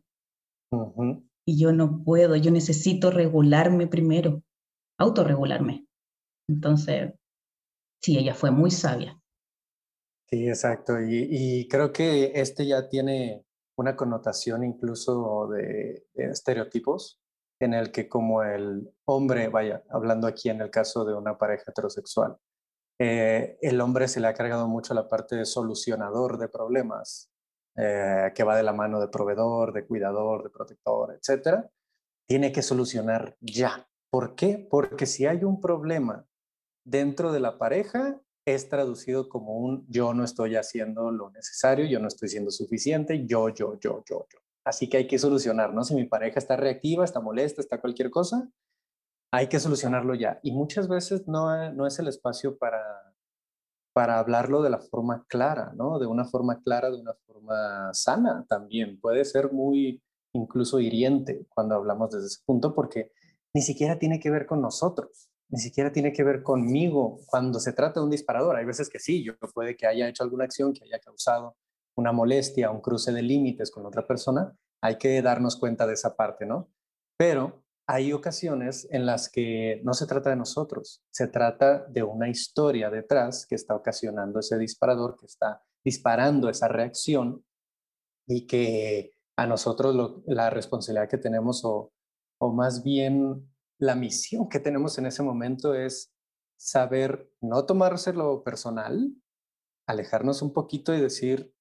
Y 1.46 1.60
yo 1.60 1.72
no 1.72 2.04
puedo, 2.04 2.36
yo 2.36 2.52
necesito 2.52 3.12
regularme 3.12 3.88
primero, 3.88 4.44
autorregularme. 5.00 5.86
Entonces, 6.48 7.14
sí, 8.02 8.18
ella 8.18 8.34
fue 8.34 8.52
muy 8.52 8.72
sabia. 8.72 9.20
Sí, 10.30 10.48
exacto. 10.48 10.94
Y, 11.02 11.68
creo 11.70 11.92
que 11.94 12.34
este 12.36 12.68
ya 12.68 12.90
tiene 12.90 13.46
una 13.78 13.96
connotación 13.96 14.64
incluso 14.64 15.48
de, 15.48 16.08
estereotipos, 16.16 17.22
en 17.60 17.74
el 17.74 17.92
que 17.92 18.10
como 18.10 18.44
el 18.44 18.94
hombre, 19.06 19.50
vaya, 19.50 19.84
hablando 19.90 20.28
aquí 20.28 20.50
en 20.50 20.62
el 20.62 20.70
caso 20.70 21.06
de 21.06 21.16
una 21.16 21.38
pareja 21.38 21.72
heterosexual, 21.72 22.38
eh, 23.00 23.58
el 23.62 23.80
hombre 23.80 24.08
se 24.08 24.20
le 24.20 24.28
ha 24.28 24.34
cargado 24.34 24.68
mucho 24.68 24.94
la 24.94 25.08
parte 25.08 25.36
de 25.36 25.46
solucionador 25.46 26.38
de 26.38 26.50
problemas, 26.50 27.32
eh, 27.76 28.32
que 28.34 28.44
va 28.44 28.58
de 28.58 28.64
la 28.64 28.74
mano 28.74 29.00
de 29.00 29.08
proveedor, 29.08 29.74
de 29.74 29.86
cuidador, 29.86 30.44
de 30.44 30.50
protector, 30.50 31.14
etcétera, 31.14 31.70
tiene 32.28 32.52
que 32.52 32.64
solucionar 32.64 33.38
ya. 33.40 33.88
¿Por 34.12 34.36
qué? 34.36 34.68
Porque 34.70 35.06
si 35.06 35.28
hay 35.28 35.44
un 35.44 35.62
problema 35.62 36.26
dentro 36.84 37.32
de 37.32 37.40
la 37.40 37.60
pareja, 37.60 38.20
es 38.48 38.70
traducido 38.70 39.28
como 39.28 39.58
un 39.58 39.86
yo 39.90 40.14
no 40.14 40.24
estoy 40.24 40.56
haciendo 40.56 41.12
lo 41.12 41.30
necesario, 41.32 41.86
yo 41.86 42.00
no 42.00 42.08
estoy 42.08 42.30
siendo 42.30 42.50
suficiente, 42.50 43.26
yo, 43.26 43.50
yo, 43.50 43.78
yo, 43.78 44.02
yo, 44.08 44.26
yo. 44.32 44.40
Así 44.64 44.88
que 44.88 44.98
hay 44.98 45.08
que 45.08 45.20
solucionar, 45.20 45.74
¿no? 45.74 45.84
Si 45.84 45.94
mi 45.94 46.06
pareja 46.06 46.40
está 46.40 46.56
reactiva, 46.56 47.04
está 47.04 47.20
molesta, 47.20 47.62
está 47.62 47.82
cualquier 47.82 48.10
cosa, 48.10 48.50
hay 49.34 49.48
que 49.48 49.60
solucionarlo 49.60 50.16
ya. 50.16 50.40
Y 50.44 50.54
muchas 50.54 50.88
veces 50.88 51.28
no, 51.28 51.74
no 51.74 51.86
es 51.88 52.00
el 52.00 52.08
espacio 52.08 52.58
para, 52.58 52.82
para 53.94 54.18
hablarlo 54.18 54.62
de 54.62 54.70
la 54.70 54.80
forma 54.80 55.26
clara, 55.28 55.74
¿no? 55.76 56.00
De 56.00 56.08
una 56.08 56.24
forma 56.24 56.62
clara, 56.62 56.90
de 56.90 57.02
una 57.02 57.16
forma 57.26 57.94
sana 57.94 58.46
también. 58.48 58.98
Puede 59.02 59.26
ser 59.26 59.52
muy 59.52 60.02
incluso 60.32 60.80
hiriente 60.80 61.46
cuando 61.50 61.76
hablamos 61.76 62.12
desde 62.12 62.28
ese 62.28 62.42
punto 62.46 62.74
porque 62.74 63.12
ni 63.54 63.62
siquiera 63.62 64.00
tiene 64.00 64.22
que 64.22 64.30
ver 64.30 64.46
con 64.46 64.62
nosotros, 64.62 65.30
ni 65.50 65.60
siquiera 65.60 65.92
tiene 65.92 66.12
que 66.12 66.24
ver 66.24 66.44
conmigo 66.44 67.20
cuando 67.28 67.60
se 67.60 67.74
trata 67.74 68.00
de 68.00 68.06
un 68.06 68.12
disparador. 68.12 68.56
Hay 68.58 68.66
veces 68.66 68.90
que 68.90 69.00
sí, 69.00 69.24
yo 69.24 69.38
puede 69.54 69.76
que 69.76 69.88
haya 69.88 70.08
hecho 70.08 70.24
alguna 70.24 70.44
acción 70.44 70.74
que 70.74 70.84
haya 70.84 71.00
causado 71.00 71.56
una 71.96 72.12
molestia, 72.12 72.70
un 72.70 72.82
cruce 72.82 73.12
de 73.12 73.22
límites 73.22 73.72
con 73.72 73.86
otra 73.86 74.06
persona, 74.06 74.56
hay 74.82 74.98
que 74.98 75.22
darnos 75.22 75.56
cuenta 75.56 75.88
de 75.88 75.94
esa 75.94 76.16
parte, 76.16 76.46
¿no? 76.46 76.70
Pero 77.18 77.64
hay 77.88 78.14
ocasiones 78.14 78.88
en 78.92 79.06
las 79.06 79.30
que 79.30 79.82
no 79.84 79.94
se 79.94 80.06
trata 80.06 80.30
de 80.30 80.36
nosotros, 80.36 81.02
se 81.10 81.28
trata 81.28 81.86
de 81.86 82.04
una 82.04 82.30
historia 82.30 82.90
detrás 82.90 83.48
que 83.48 83.56
está 83.56 83.76
ocasionando 83.76 84.40
ese 84.40 84.58
disparador, 84.58 85.18
que 85.18 85.26
está 85.26 85.64
disparando 85.84 86.50
esa 86.50 86.68
reacción 86.68 87.44
y 88.28 88.46
que 88.46 89.12
a 89.38 89.48
nosotros 89.48 90.22
la 90.26 90.50
responsabilidad 90.50 91.10
que 91.10 91.18
tenemos 91.18 91.64
o, 91.64 91.92
o 92.40 92.52
más 92.52 92.84
bien 92.84 93.50
la 93.80 93.96
misión 93.96 94.50
que 94.50 94.60
tenemos 94.60 94.98
en 94.98 95.06
ese 95.06 95.24
momento 95.24 95.74
es 95.74 96.14
saber 96.58 97.30
no 97.42 97.66
tomárselo 97.66 98.44
personal, 98.44 99.14
alejarnos 99.86 100.42
un 100.42 100.54
poquito 100.54 100.94
y 100.94 101.02
decir, 101.02 101.54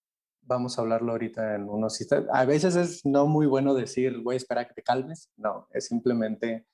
vamos 0.42 0.78
a 0.78 0.82
hablarlo 0.82 1.12
ahorita 1.12 1.54
en 1.54 1.68
unos 1.68 2.00
instantes. 2.00 2.30
A 2.32 2.44
veces 2.44 2.76
es 2.76 3.04
no 3.04 3.26
muy 3.26 3.46
bueno 3.46 3.74
decir, 3.74 4.18
voy 4.22 4.34
a 4.34 4.38
esperar 4.38 4.64
a 4.64 4.68
que 4.68 4.74
te 4.74 4.82
calmes. 4.82 5.30
No, 5.36 5.68
es 5.72 5.86
simplemente 5.86 6.66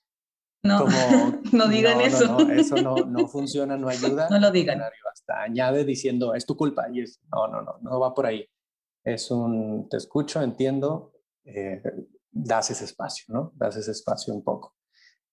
no, 0.62 0.80
como, 0.80 1.40
no 1.52 1.68
digan 1.68 2.00
eso. 2.00 2.26
No, 2.26 2.52
eso 2.52 2.76
no, 2.76 2.94
no 3.06 3.28
funciona, 3.28 3.76
no 3.76 3.88
ayuda. 3.88 4.28
No 4.30 4.38
lo 4.38 4.50
digan. 4.50 4.80
Hasta 4.80 5.42
añade 5.42 5.84
diciendo, 5.84 6.34
es 6.34 6.46
tu 6.46 6.56
culpa. 6.56 6.86
Y 6.92 7.00
es, 7.00 7.20
no, 7.30 7.48
no, 7.48 7.62
no, 7.62 7.78
no 7.80 8.00
va 8.00 8.14
por 8.14 8.26
ahí. 8.26 8.48
Es 9.04 9.30
un, 9.30 9.88
te 9.88 9.96
escucho, 9.96 10.40
entiendo, 10.42 11.12
eh, 11.44 11.82
das 12.30 12.70
ese 12.70 12.84
espacio, 12.84 13.26
¿no? 13.28 13.52
Das 13.56 13.76
ese 13.76 13.90
espacio 13.90 14.32
un 14.32 14.44
poco, 14.44 14.76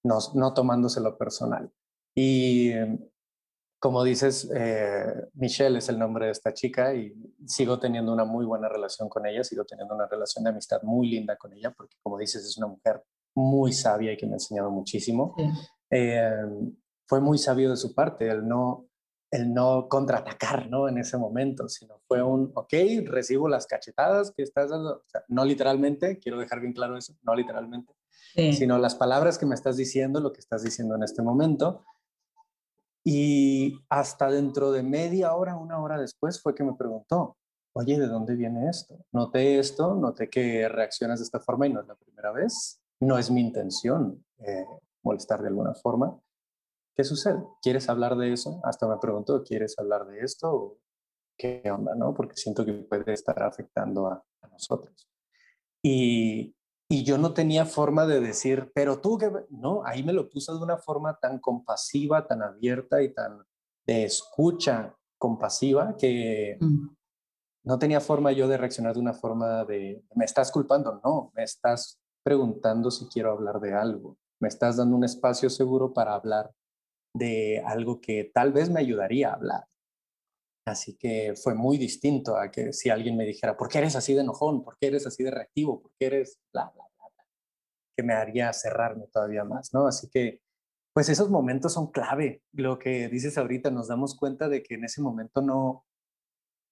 no, 0.04 0.18
no 0.36 0.54
tomándoselo 0.54 1.18
personal. 1.18 1.72
Y 2.16 2.74
como 3.80 4.04
dices, 4.04 4.50
eh, 4.54 5.30
Michelle 5.36 5.78
es 5.78 5.88
el 5.88 5.98
nombre 5.98 6.26
de 6.26 6.34
esta 6.34 6.54
chica 6.54 6.94
y 6.94 7.14
sigo 7.46 7.80
teniendo 7.80 8.12
una 8.12 8.26
muy 8.26 8.46
buena 8.46 8.68
relación 8.68 9.08
con 9.08 9.26
ella, 9.26 9.44
sigo 9.44 9.64
teniendo 9.64 9.96
una 9.96 10.06
relación 10.06 10.44
de 10.44 10.50
amistad 10.50 10.82
muy 10.84 11.10
linda 11.10 11.38
con 11.38 11.54
ella, 11.54 11.72
porque 11.72 11.96
como 12.04 12.18
dices, 12.18 12.44
es 12.44 12.58
una 12.58 12.68
mujer 12.68 13.02
muy 13.36 13.72
sabia 13.72 14.12
y 14.12 14.18
que 14.18 14.26
me 14.26 14.34
ha 14.34 14.36
enseñado 14.36 14.70
muchísimo. 14.70 15.34
Eh, 15.90 16.30
fue 17.08 17.22
muy 17.22 17.38
sabio 17.38 17.70
de 17.70 17.78
su 17.78 17.96
parte 17.96 18.30
el 18.30 18.46
no, 18.46 18.90
el 19.32 19.54
no 19.54 19.88
contraatacar 19.88 20.70
¿no? 20.70 20.90
en 20.90 20.98
ese 20.98 21.18
momento, 21.18 21.70
sino 21.70 22.02
fue 22.06 22.22
un, 22.22 22.52
ok, 22.56 22.74
recibo 23.06 23.48
las 23.48 23.66
cachetadas 23.66 24.32
que 24.36 24.44
estás 24.44 24.72
dando, 24.72 25.04
no 25.30 25.46
literalmente, 25.46 26.20
quiero 26.20 26.38
dejar 26.38 26.60
bien 26.60 26.74
claro 26.74 26.98
eso, 26.98 27.14
no 27.24 27.34
literalmente, 27.34 27.94
sino 28.36 28.78
las 28.78 28.96
palabras 28.96 29.38
que 29.38 29.46
me 29.46 29.56
estás 29.56 29.78
diciendo, 29.78 30.20
lo 30.20 30.32
que 30.32 30.40
estás 30.40 30.64
diciendo 30.64 30.96
en 30.96 31.04
este 31.04 31.22
momento 31.22 31.84
y 33.04 33.80
hasta 33.90 34.30
dentro 34.30 34.72
de 34.72 34.84
media 34.84 35.34
hora, 35.34 35.56
una 35.56 35.80
hora 35.80 36.00
después, 36.00 36.42
fue 36.42 36.54
que 36.54 36.64
me 36.64 36.76
preguntó, 36.76 37.38
oye, 37.74 37.98
¿de 37.98 38.08
dónde 38.08 38.36
viene 38.36 38.70
esto? 38.70 39.06
Noté 39.12 39.60
esto, 39.60 39.96
noté 39.96 40.30
que 40.30 40.68
reaccionas 40.68 41.20
de 41.20 41.24
esta 41.24 41.40
forma 41.40 41.68
y 41.68 41.74
no 41.74 41.82
es 41.82 41.88
la 41.88 41.96
primera 41.96 42.32
vez. 42.32 42.82
No 43.00 43.18
es 43.18 43.32
mi 43.32 43.42
intención 43.42 44.24
eh, 44.40 44.66
molestar 45.04 45.42
de 45.42 45.48
alguna 45.48 45.74
forma. 45.74 46.20
¿Qué 46.94 47.04
sucede? 47.06 47.42
¿Quieres 47.62 47.88
hablar 47.88 48.18
de 48.18 48.34
eso? 48.34 48.60
Hasta 48.64 48.88
me 48.88 48.98
preguntó, 48.98 49.44
¿quieres 49.44 49.80
hablar 49.80 50.06
de 50.06 50.20
esto? 50.20 50.78
¿Qué 51.38 51.64
onda? 51.72 51.96
¿no? 51.96 52.14
Porque 52.14 52.36
siento 52.36 52.66
que 52.66 52.74
puede 52.74 53.14
estar 53.14 53.42
afectando 53.42 54.08
a, 54.08 54.24
a 54.42 54.48
nosotros. 54.50 55.10
Y 55.82 56.54
y 56.92 57.04
yo 57.04 57.20
no 57.20 57.34
tenía 57.34 57.66
forma 57.66 58.08
de 58.08 58.20
decir, 58.20 58.72
pero 58.74 59.00
tú 59.00 59.18
que... 59.20 59.32
No, 59.50 59.86
ahí 59.86 60.02
me 60.02 60.12
lo 60.12 60.28
puse 60.28 60.52
de 60.52 60.58
una 60.58 60.78
forma 60.78 61.20
tan 61.20 61.40
compasiva, 61.40 62.26
tan 62.26 62.42
abierta 62.42 63.04
y 63.04 63.14
tan 63.14 63.44
de 63.86 64.06
escucha 64.06 64.96
compasiva 65.20 65.96
que 65.98 66.58
mm. 66.60 66.88
no 67.66 67.78
tenía 67.78 68.02
forma 68.02 68.32
yo 68.32 68.48
de 68.48 68.58
reaccionar 68.58 68.96
de 68.96 69.02
una 69.02 69.14
forma 69.14 69.66
de, 69.66 70.04
me 70.16 70.26
estás 70.26 70.52
culpando, 70.52 71.00
no, 71.04 71.32
me 71.36 71.44
estás 71.44 72.00
preguntando 72.24 72.90
si 72.90 73.06
quiero 73.08 73.32
hablar 73.32 73.60
de 73.60 73.74
algo, 73.74 74.18
me 74.40 74.48
estás 74.48 74.78
dando 74.78 74.96
un 74.96 75.04
espacio 75.04 75.50
seguro 75.50 75.94
para 75.94 76.16
hablar 76.16 76.52
de 77.14 77.62
algo 77.66 78.02
que 78.02 78.32
tal 78.34 78.52
vez 78.52 78.70
me 78.70 78.80
ayudaría 78.80 79.30
a 79.30 79.34
hablar. 79.34 79.69
Así 80.70 80.96
que 80.96 81.34
fue 81.36 81.56
muy 81.56 81.78
distinto 81.78 82.38
a 82.38 82.52
que 82.52 82.74
si 82.74 82.90
alguien 82.90 83.18
me 83.18 83.26
dijera, 83.26 83.58
¿por 83.58 83.68
qué 83.68 83.80
eres 83.80 83.96
así 83.96 84.14
de 84.14 84.22
enojón? 84.22 84.64
¿Por 84.64 84.78
qué 84.78 84.88
eres 84.88 85.06
así 85.06 85.24
de 85.24 85.32
reactivo? 85.32 85.82
¿Por 85.82 85.92
qué 86.00 86.06
eres 86.08 86.40
bla, 86.54 86.72
bla, 86.74 86.86
bla, 86.96 87.06
bla? 87.16 87.26
Que 87.96 88.04
me 88.04 88.14
haría 88.14 88.54
cerrarme 88.54 89.08
todavía 89.08 89.44
más, 89.44 89.74
¿no? 89.74 89.88
Así 89.88 90.10
que, 90.10 90.42
pues 90.94 91.10
esos 91.10 91.30
momentos 91.30 91.74
son 91.74 91.92
clave. 91.92 92.44
Lo 92.54 92.80
que 92.80 93.10
dices 93.10 93.38
ahorita, 93.38 93.72
nos 93.72 93.88
damos 93.88 94.16
cuenta 94.16 94.48
de 94.48 94.64
que 94.64 94.76
en 94.76 94.86
ese 94.86 95.02
momento 95.02 95.42
no, 95.42 95.86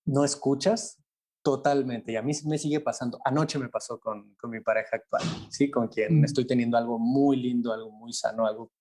no 0.06 0.24
escuchas 0.24 1.02
totalmente. 1.44 2.12
Y 2.12 2.16
a 2.18 2.22
mí 2.22 2.34
me 2.46 2.58
sigue 2.58 2.80
pasando. 2.80 3.20
Anoche 3.26 3.58
me 3.60 3.70
pasó 3.70 4.00
con, 4.00 4.36
con 4.36 4.50
mi 4.52 4.60
pareja 4.60 4.98
actual, 4.98 5.24
¿sí? 5.50 5.72
Con 5.72 5.88
quien 5.88 6.22
mm. 6.22 6.26
estoy 6.26 6.46
teniendo 6.46 6.78
algo 6.78 7.00
muy 7.00 7.38
lindo, 7.38 7.74
algo 7.74 7.92
muy 7.92 8.14
sano, 8.14 8.46
algo 8.46 8.72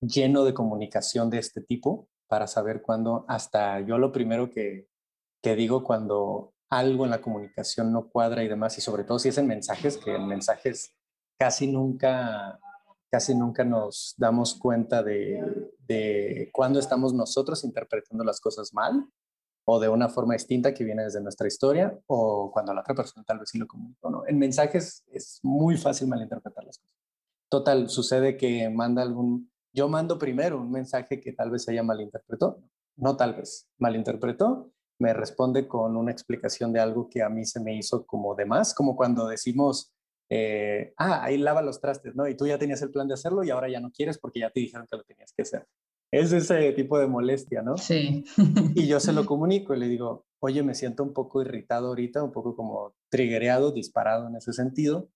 lleno 0.00 0.44
de 0.44 0.54
comunicación 0.54 1.30
de 1.30 1.38
este 1.38 1.60
tipo 1.62 2.08
para 2.28 2.46
saber 2.46 2.82
cuándo, 2.82 3.24
hasta 3.28 3.80
yo 3.80 3.98
lo 3.98 4.12
primero 4.12 4.50
que, 4.50 4.88
que 5.42 5.56
digo 5.56 5.84
cuando 5.84 6.54
algo 6.70 7.04
en 7.04 7.10
la 7.10 7.20
comunicación 7.20 7.92
no 7.92 8.08
cuadra 8.08 8.42
y 8.42 8.48
demás, 8.48 8.76
y 8.78 8.80
sobre 8.80 9.04
todo 9.04 9.18
si 9.18 9.28
es 9.28 9.38
en 9.38 9.46
mensajes, 9.46 9.96
que 9.96 10.14
en 10.14 10.26
mensajes 10.26 10.94
casi 11.38 11.66
nunca, 11.66 12.58
casi 13.10 13.34
nunca 13.34 13.64
nos 13.64 14.14
damos 14.16 14.54
cuenta 14.54 15.02
de, 15.02 15.70
de 15.86 16.50
cuándo 16.52 16.78
estamos 16.78 17.12
nosotros 17.12 17.64
interpretando 17.64 18.24
las 18.24 18.40
cosas 18.40 18.72
mal 18.72 19.06
o 19.66 19.80
de 19.80 19.88
una 19.88 20.08
forma 20.08 20.34
distinta 20.34 20.74
que 20.74 20.84
viene 20.84 21.04
desde 21.04 21.20
nuestra 21.20 21.46
historia 21.46 21.98
o 22.06 22.50
cuando 22.52 22.74
la 22.74 22.82
otra 22.82 22.94
persona 22.94 23.24
tal 23.24 23.38
vez 23.38 23.50
sí 23.50 23.58
lo 23.58 23.66
comunicó. 23.66 24.10
¿no? 24.10 24.26
En 24.26 24.38
mensajes 24.38 25.04
es 25.10 25.40
muy 25.42 25.76
fácil 25.76 26.08
malinterpretar 26.08 26.64
las 26.64 26.78
cosas. 26.78 26.94
Total, 27.48 27.88
sucede 27.88 28.36
que 28.36 28.68
manda 28.68 29.02
algún 29.02 29.50
yo 29.74 29.88
mando 29.88 30.18
primero 30.18 30.60
un 30.60 30.70
mensaje 30.70 31.20
que 31.20 31.32
tal 31.32 31.50
vez 31.50 31.66
ella 31.68 31.82
malinterpretó, 31.82 32.62
no 32.96 33.16
tal 33.16 33.34
vez, 33.34 33.68
malinterpretó, 33.78 34.72
me 35.00 35.12
responde 35.12 35.66
con 35.66 35.96
una 35.96 36.12
explicación 36.12 36.72
de 36.72 36.80
algo 36.80 37.08
que 37.10 37.22
a 37.22 37.28
mí 37.28 37.44
se 37.44 37.60
me 37.60 37.76
hizo 37.76 38.06
como 38.06 38.34
de 38.36 38.46
más, 38.46 38.72
como 38.72 38.96
cuando 38.96 39.26
decimos, 39.26 39.92
eh, 40.30 40.94
ah, 40.96 41.24
ahí 41.24 41.36
lava 41.36 41.60
los 41.60 41.80
trastes, 41.80 42.14
¿no? 42.14 42.28
Y 42.28 42.36
tú 42.36 42.46
ya 42.46 42.58
tenías 42.58 42.80
el 42.82 42.90
plan 42.90 43.08
de 43.08 43.14
hacerlo 43.14 43.42
y 43.42 43.50
ahora 43.50 43.68
ya 43.68 43.80
no 43.80 43.90
quieres 43.90 44.18
porque 44.18 44.40
ya 44.40 44.50
te 44.50 44.60
dijeron 44.60 44.86
que 44.88 44.96
lo 44.96 45.02
tenías 45.02 45.32
que 45.36 45.42
hacer. 45.42 45.66
es 46.12 46.32
ese 46.32 46.72
tipo 46.72 46.98
de 46.98 47.08
molestia, 47.08 47.60
¿no? 47.60 47.76
Sí. 47.76 48.24
y 48.76 48.86
yo 48.86 49.00
se 49.00 49.12
lo 49.12 49.26
comunico 49.26 49.74
y 49.74 49.80
le 49.80 49.88
digo, 49.88 50.24
oye, 50.38 50.62
me 50.62 50.74
siento 50.74 51.02
un 51.02 51.12
poco 51.12 51.42
irritado 51.42 51.88
ahorita, 51.88 52.22
un 52.22 52.30
poco 52.30 52.54
como 52.54 52.94
triggereado, 53.10 53.72
disparado 53.72 54.28
en 54.28 54.36
ese 54.36 54.52
sentido. 54.52 55.08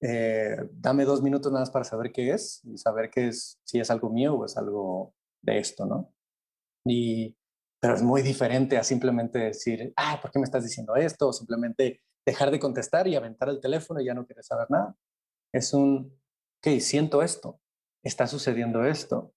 Eh, 0.00 0.56
dame 0.72 1.04
dos 1.04 1.22
minutos 1.22 1.50
nada 1.50 1.62
más 1.62 1.70
para 1.70 1.84
saber 1.84 2.12
qué 2.12 2.32
es 2.32 2.60
y 2.64 2.76
saber 2.76 3.10
qué 3.10 3.28
es, 3.28 3.58
si 3.64 3.80
es 3.80 3.90
algo 3.90 4.10
mío 4.10 4.34
o 4.34 4.44
es 4.44 4.56
algo 4.56 5.14
de 5.42 5.58
esto, 5.58 5.86
¿no? 5.86 6.12
Y, 6.84 7.36
pero 7.80 7.94
es 7.94 8.02
muy 8.02 8.22
diferente 8.22 8.76
a 8.76 8.84
simplemente 8.84 9.38
decir, 9.38 9.92
ah, 9.96 10.18
¿por 10.20 10.30
qué 10.30 10.38
me 10.38 10.44
estás 10.44 10.64
diciendo 10.64 10.96
esto? 10.96 11.28
O 11.28 11.32
simplemente 11.32 12.02
dejar 12.26 12.50
de 12.50 12.58
contestar 12.58 13.08
y 13.08 13.16
aventar 13.16 13.48
el 13.48 13.60
teléfono 13.60 14.00
y 14.00 14.06
ya 14.06 14.14
no 14.14 14.26
quieres 14.26 14.46
saber 14.46 14.66
nada. 14.70 14.94
Es 15.52 15.72
un, 15.72 16.18
ok, 16.58 16.80
siento 16.80 17.22
esto, 17.22 17.60
está 18.02 18.26
sucediendo 18.26 18.84
esto. 18.84 19.32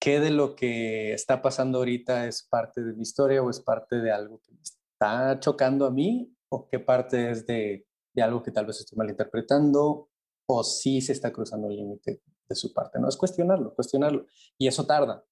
¿Qué 0.00 0.18
de 0.18 0.30
lo 0.30 0.56
que 0.56 1.12
está 1.12 1.42
pasando 1.42 1.78
ahorita 1.78 2.26
es 2.26 2.42
parte 2.42 2.82
de 2.82 2.92
mi 2.92 3.02
historia 3.02 3.42
o 3.42 3.50
es 3.50 3.60
parte 3.60 3.96
de 3.96 4.10
algo 4.10 4.40
que 4.40 4.52
me 4.52 4.62
está 4.62 5.38
chocando 5.38 5.86
a 5.86 5.90
mí? 5.90 6.34
¿O 6.48 6.68
qué 6.68 6.80
parte 6.80 7.30
es 7.30 7.46
de, 7.46 7.86
de 8.12 8.22
algo 8.22 8.42
que 8.42 8.50
tal 8.50 8.66
vez 8.66 8.80
estoy 8.80 8.98
malinterpretando? 8.98 10.08
¿O 10.46 10.64
sí 10.64 11.00
se 11.00 11.12
está 11.12 11.32
cruzando 11.32 11.68
el 11.68 11.76
límite 11.76 12.22
de 12.48 12.54
su 12.54 12.72
parte? 12.72 12.98
No 12.98 13.08
es 13.08 13.16
cuestionarlo, 13.16 13.74
cuestionarlo. 13.74 14.26
Y 14.58 14.66
eso 14.66 14.86
tarda. 14.86 15.24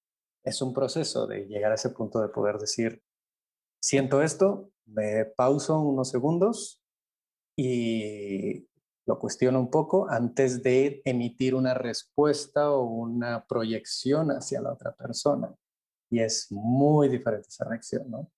Es 0.43 0.63
un 0.63 0.73
proceso 0.73 1.27
de 1.27 1.47
llegar 1.47 1.73
a 1.73 1.75
ese 1.75 1.91
punto 1.91 2.21
de 2.21 2.29
poder 2.29 2.59
decir, 2.59 3.03
siento 3.81 4.23
esto, 4.23 4.71
me 4.87 5.25
pauso 5.25 5.81
unos 5.81 6.09
segundos 6.09 6.83
y 7.57 8.67
lo 9.07 9.19
cuestiono 9.19 9.61
un 9.61 9.71
poco 9.71 10.09
antes 10.09 10.63
de 10.63 11.03
emitir 11.05 11.55
una 11.55 11.75
respuesta 11.75 12.71
o 12.71 12.85
una 12.85 13.45
proyección 13.47 14.31
hacia 14.31 14.61
la 14.61 14.73
otra 14.73 14.95
persona. 14.95 15.55
Y 16.11 16.21
es 16.21 16.47
muy 16.51 17.09
diferente 17.09 17.49
esa 17.49 17.65
reacción, 17.65 18.11
¿no? 18.11 18.31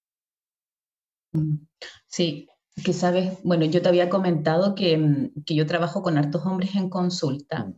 Mm, 1.32 1.66
sí, 2.06 2.49
que 2.84 2.92
sabes, 2.92 3.38
bueno, 3.42 3.64
yo 3.66 3.82
te 3.82 3.88
había 3.88 4.08
comentado 4.08 4.74
que, 4.74 4.96
mm, 4.96 5.44
que 5.44 5.54
yo 5.54 5.66
trabajo 5.66 6.02
con 6.02 6.18
hartos 6.18 6.44
hombres 6.46 6.74
en 6.74 6.88
consulta 6.88 7.72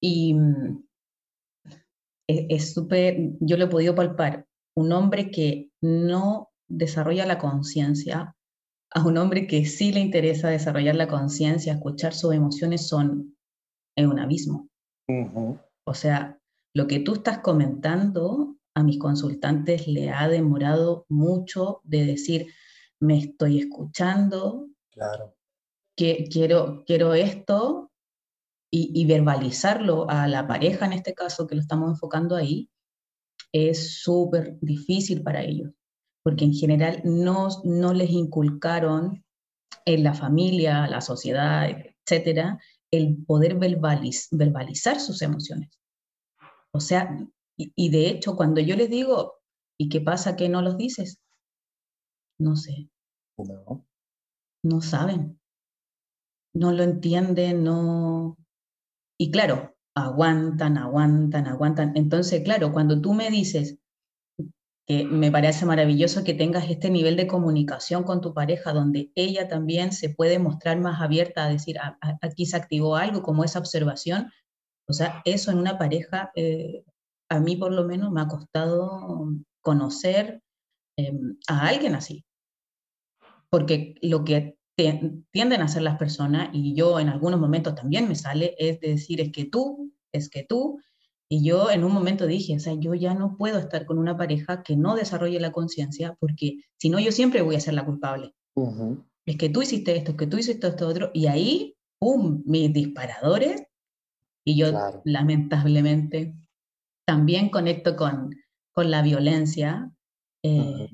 y 0.00 0.34
mm, 0.34 0.84
e, 2.28 2.46
es 2.50 2.74
súper, 2.74 3.32
yo 3.40 3.56
lo 3.56 3.64
he 3.64 3.68
podido 3.68 3.94
palpar, 3.94 4.46
un 4.74 4.92
hombre 4.92 5.30
que 5.30 5.70
no 5.80 6.50
desarrolla 6.68 7.26
la 7.26 7.38
conciencia 7.38 8.34
a 8.94 9.06
un 9.06 9.16
hombre 9.16 9.46
que 9.46 9.64
sí 9.64 9.92
le 9.92 10.00
interesa 10.00 10.48
desarrollar 10.48 10.96
la 10.96 11.08
conciencia, 11.08 11.72
escuchar 11.74 12.14
sus 12.14 12.34
emociones, 12.34 12.86
son 12.88 13.36
en 13.96 14.08
un 14.08 14.18
abismo. 14.18 14.68
O 15.84 15.94
sea, 15.94 16.38
lo 16.74 16.86
que 16.86 17.00
tú 17.00 17.14
estás 17.14 17.38
comentando 17.38 18.56
a 18.74 18.82
mis 18.82 18.98
consultantes 18.98 19.86
le 19.88 20.10
ha 20.10 20.28
demorado 20.28 21.04
mucho 21.08 21.80
de 21.84 22.04
decir, 22.04 22.46
me 23.02 23.18
estoy 23.18 23.60
escuchando, 23.60 24.68
claro. 24.90 25.36
que 25.96 26.28
quiero, 26.30 26.84
quiero 26.86 27.14
esto 27.14 27.90
y, 28.70 28.90
y, 28.94 29.04
verbalizarlo 29.06 30.08
a 30.08 30.26
la 30.28 30.46
pareja 30.46 30.86
en 30.86 30.94
este 30.94 31.14
caso 31.14 31.46
que 31.46 31.54
lo 31.54 31.60
estamos 31.60 31.90
enfocando 31.90 32.36
ahí, 32.36 32.70
es 33.52 34.00
súper 34.02 34.58
difícil 34.60 35.22
para 35.22 35.42
ellos 35.42 35.72
porque 36.22 36.44
en 36.44 36.54
general 36.54 37.00
no, 37.04 37.48
no 37.64 37.92
les 37.92 38.10
inculcaron 38.10 39.24
en 39.84 40.04
la 40.04 40.14
familia, 40.14 40.86
la 40.86 41.00
sociedad, 41.00 41.68
etcétera, 41.68 42.60
el 42.90 43.24
poder 43.24 43.56
verbalizar 43.56 45.00
sus 45.00 45.22
emociones. 45.22 45.70
O 46.72 46.80
sea, 46.80 47.18
y, 47.56 47.90
de 47.90 48.08
hecho, 48.08 48.36
cuando 48.36 48.60
yo 48.60 48.76
les 48.76 48.88
digo, 48.88 49.40
¿y 49.78 49.88
qué 49.88 50.00
pasa 50.00 50.36
que 50.36 50.48
no 50.48 50.62
los 50.62 50.76
dices? 50.76 51.18
No 52.38 52.56
sé. 52.56 52.88
No. 54.62 54.80
Saben. 54.80 55.38
No 56.54 56.72
lo 56.72 56.82
entienden, 56.82 57.64
no. 57.64 58.36
Y 59.18 59.30
claro, 59.30 59.74
aguantan, 59.94 60.76
aguantan, 60.78 61.46
aguantan. 61.46 61.92
Entonces, 61.96 62.42
claro, 62.42 62.72
cuando 62.72 63.00
tú 63.00 63.14
me 63.14 63.30
dices, 63.30 63.78
que 64.86 65.04
me 65.04 65.30
parece 65.30 65.64
maravilloso 65.64 66.24
que 66.24 66.34
tengas 66.34 66.68
este 66.68 66.90
nivel 66.90 67.16
de 67.16 67.28
comunicación 67.28 68.02
con 68.02 68.20
tu 68.20 68.34
pareja 68.34 68.72
donde 68.72 69.12
ella 69.14 69.48
también 69.48 69.92
se 69.92 70.10
puede 70.10 70.38
mostrar 70.38 70.80
más 70.80 71.00
abierta 71.00 71.44
a 71.44 71.48
decir, 71.48 71.78
ah, 71.78 71.98
ah, 72.00 72.18
aquí 72.20 72.46
se 72.46 72.56
activó 72.56 72.96
algo, 72.96 73.22
como 73.22 73.44
esa 73.44 73.60
observación. 73.60 74.30
O 74.88 74.92
sea, 74.92 75.22
eso 75.24 75.52
en 75.52 75.58
una 75.58 75.78
pareja, 75.78 76.32
eh, 76.34 76.84
a 77.30 77.40
mí 77.40 77.56
por 77.56 77.72
lo 77.72 77.84
menos 77.84 78.10
me 78.10 78.20
ha 78.20 78.28
costado 78.28 79.28
conocer 79.60 80.42
em, 80.96 81.38
a 81.48 81.68
alguien 81.68 81.94
así. 81.94 82.24
Porque 83.52 83.96
lo 84.00 84.24
que 84.24 84.56
tienden 84.76 85.60
a 85.60 85.66
hacer 85.66 85.82
las 85.82 85.98
personas, 85.98 86.48
y 86.54 86.74
yo 86.74 86.98
en 86.98 87.10
algunos 87.10 87.38
momentos 87.38 87.74
también 87.74 88.08
me 88.08 88.14
sale, 88.14 88.54
es 88.58 88.80
decir, 88.80 89.20
es 89.20 89.30
que 89.30 89.44
tú, 89.44 89.92
es 90.10 90.30
que 90.30 90.42
tú, 90.42 90.80
y 91.28 91.44
yo 91.44 91.70
en 91.70 91.84
un 91.84 91.92
momento 91.92 92.26
dije, 92.26 92.56
o 92.56 92.60
sea, 92.60 92.72
yo 92.72 92.94
ya 92.94 93.12
no 93.12 93.36
puedo 93.36 93.58
estar 93.58 93.84
con 93.84 93.98
una 93.98 94.16
pareja 94.16 94.62
que 94.62 94.74
no 94.74 94.96
desarrolle 94.96 95.38
la 95.38 95.52
conciencia, 95.52 96.16
porque 96.18 96.60
si 96.78 96.88
no, 96.88 96.98
yo 96.98 97.12
siempre 97.12 97.42
voy 97.42 97.56
a 97.56 97.60
ser 97.60 97.74
la 97.74 97.84
culpable. 97.84 98.34
Es 99.26 99.36
que 99.36 99.50
tú 99.50 99.60
hiciste 99.60 99.96
esto, 99.96 100.12
es 100.12 100.16
que 100.16 100.26
tú 100.26 100.38
hiciste 100.38 100.68
esto 100.68 100.88
otro, 100.88 101.10
y 101.12 101.26
ahí, 101.26 101.76
¡pum!, 101.98 102.42
mis 102.46 102.72
disparadores, 102.72 103.62
y 104.46 104.56
yo 104.56 104.72
lamentablemente 105.04 106.34
también 107.04 107.50
conecto 107.50 107.96
con, 107.96 108.34
con 108.72 108.90
la 108.90 109.02
violencia, 109.02 109.92
eh, 110.42 110.88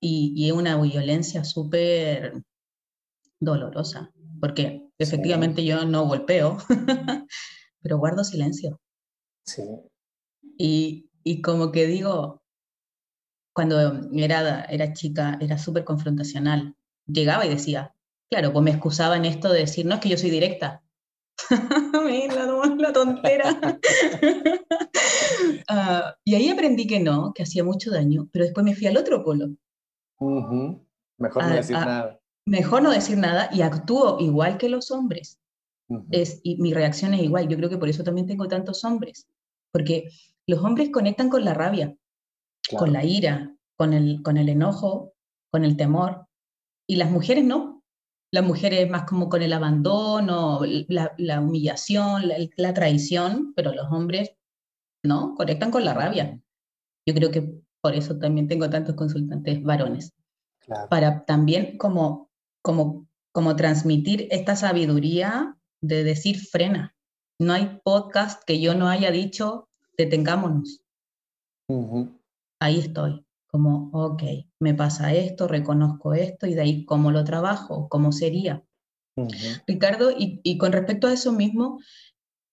y, 0.00 0.46
es 0.46 0.52
una 0.52 0.80
violencia 0.80 1.44
súper 1.44 2.42
dolorosa, 3.40 4.12
porque 4.40 4.88
efectivamente 4.98 5.64
yo 5.64 5.84
no 5.84 6.06
golpeo, 6.06 6.58
pero 7.82 7.98
guardo 7.98 8.24
silencio. 8.24 8.80
Sí. 9.44 9.62
Y, 10.58 11.10
y 11.22 11.42
como 11.42 11.72
que 11.72 11.86
digo, 11.86 12.42
cuando 13.52 14.02
era, 14.12 14.64
era 14.64 14.92
chica, 14.92 15.38
era 15.40 15.56
súper 15.58 15.84
confrontacional. 15.84 16.76
Llegaba 17.06 17.46
y 17.46 17.48
decía, 17.48 17.94
claro, 18.30 18.52
pues 18.52 18.62
me 18.62 18.70
excusaba 18.70 19.16
en 19.16 19.24
esto 19.24 19.50
de 19.50 19.60
decir, 19.60 19.86
no 19.86 19.94
es 19.94 20.00
que 20.00 20.08
yo 20.08 20.18
soy 20.18 20.30
directa. 20.30 20.82
la, 21.92 22.74
la 22.76 22.92
tontera. 22.92 23.58
uh, 25.70 26.12
y 26.24 26.34
ahí 26.34 26.48
aprendí 26.48 26.86
que 26.86 27.00
no, 27.00 27.32
que 27.34 27.42
hacía 27.42 27.64
mucho 27.64 27.90
daño, 27.90 28.28
pero 28.32 28.44
después 28.44 28.64
me 28.64 28.74
fui 28.74 28.86
al 28.86 28.96
otro 28.96 29.24
polo. 29.24 29.48
Mejor 31.18 31.44
no 31.44 31.54
decir 31.54 31.76
nada. 31.76 32.20
Mejor 32.46 32.82
no 32.82 32.90
decir 32.90 33.18
nada 33.18 33.48
y 33.52 33.62
actúo 33.62 34.18
igual 34.20 34.58
que 34.58 34.68
los 34.68 34.90
hombres. 34.90 35.40
es, 36.10 36.40
y 36.42 36.56
mi 36.56 36.72
reacción 36.72 37.14
es 37.14 37.22
igual. 37.22 37.48
Yo 37.48 37.56
creo 37.56 37.70
que 37.70 37.78
por 37.78 37.88
eso 37.88 38.04
también 38.04 38.26
tengo 38.26 38.48
tantos 38.48 38.84
hombres 38.84 39.28
porque 39.76 40.08
los 40.46 40.64
hombres 40.64 40.88
conectan 40.88 41.28
con 41.28 41.44
la 41.44 41.52
rabia, 41.52 41.94
con 42.78 42.94
la 42.94 43.04
ira, 43.04 43.54
con 43.76 43.92
el, 43.92 44.22
con 44.22 44.38
el 44.38 44.48
enojo, 44.48 45.12
con 45.52 45.66
el 45.66 45.76
temor, 45.76 46.26
y 46.88 46.96
las 46.96 47.10
mujeres 47.10 47.44
no. 47.44 47.82
Las 48.32 48.42
mujeres 48.42 48.88
más 48.88 49.04
como 49.04 49.28
con 49.28 49.42
el 49.42 49.52
abandono, 49.52 50.62
la, 50.88 51.40
humillación, 51.40 52.24
la, 52.56 52.74
traición, 52.74 53.52
pero 53.54 53.74
los 53.74 53.86
hombres 53.92 54.32
no, 55.04 55.34
conectan 55.34 55.70
con 55.70 55.84
la 55.84 55.92
rabia. 55.92 56.40
Yo 57.06 57.14
creo 57.14 57.30
que 57.30 57.60
por 57.86 57.94
eso 57.94 58.18
también 58.18 58.48
tengo 58.48 58.68
tantos 58.68 58.96
consultantes 58.96 59.62
varones. 59.62 60.12
Para 60.90 61.24
también 61.24 61.78
como, 61.78 62.32
como, 62.60 63.06
como 63.30 63.54
transmitir 63.54 64.26
esta 64.32 64.56
sabiduría 64.56 65.56
de 65.80 66.02
decir 66.02 66.40
frena, 66.40 66.96
no 67.38 67.52
hay 67.52 67.80
podcast 67.84 68.42
que 68.44 68.58
yo 68.60 68.74
no 68.74 68.88
haya 68.88 69.12
dicho, 69.12 69.68
detengámonos. 69.96 70.80
Ahí 72.58 72.80
estoy, 72.80 73.24
como, 73.46 73.90
ok, 73.92 74.24
me 74.58 74.74
pasa 74.74 75.14
esto, 75.14 75.46
reconozco 75.46 76.12
esto 76.12 76.48
y 76.48 76.54
de 76.54 76.62
ahí 76.62 76.84
cómo 76.86 77.12
lo 77.12 77.22
trabajo, 77.22 77.88
cómo 77.88 78.10
sería. 78.10 78.64
Ricardo, 79.68 80.10
y, 80.10 80.40
y, 80.42 80.58
con 80.58 80.72
respecto 80.72 81.06
a 81.06 81.12
eso 81.12 81.30
mismo, 81.30 81.78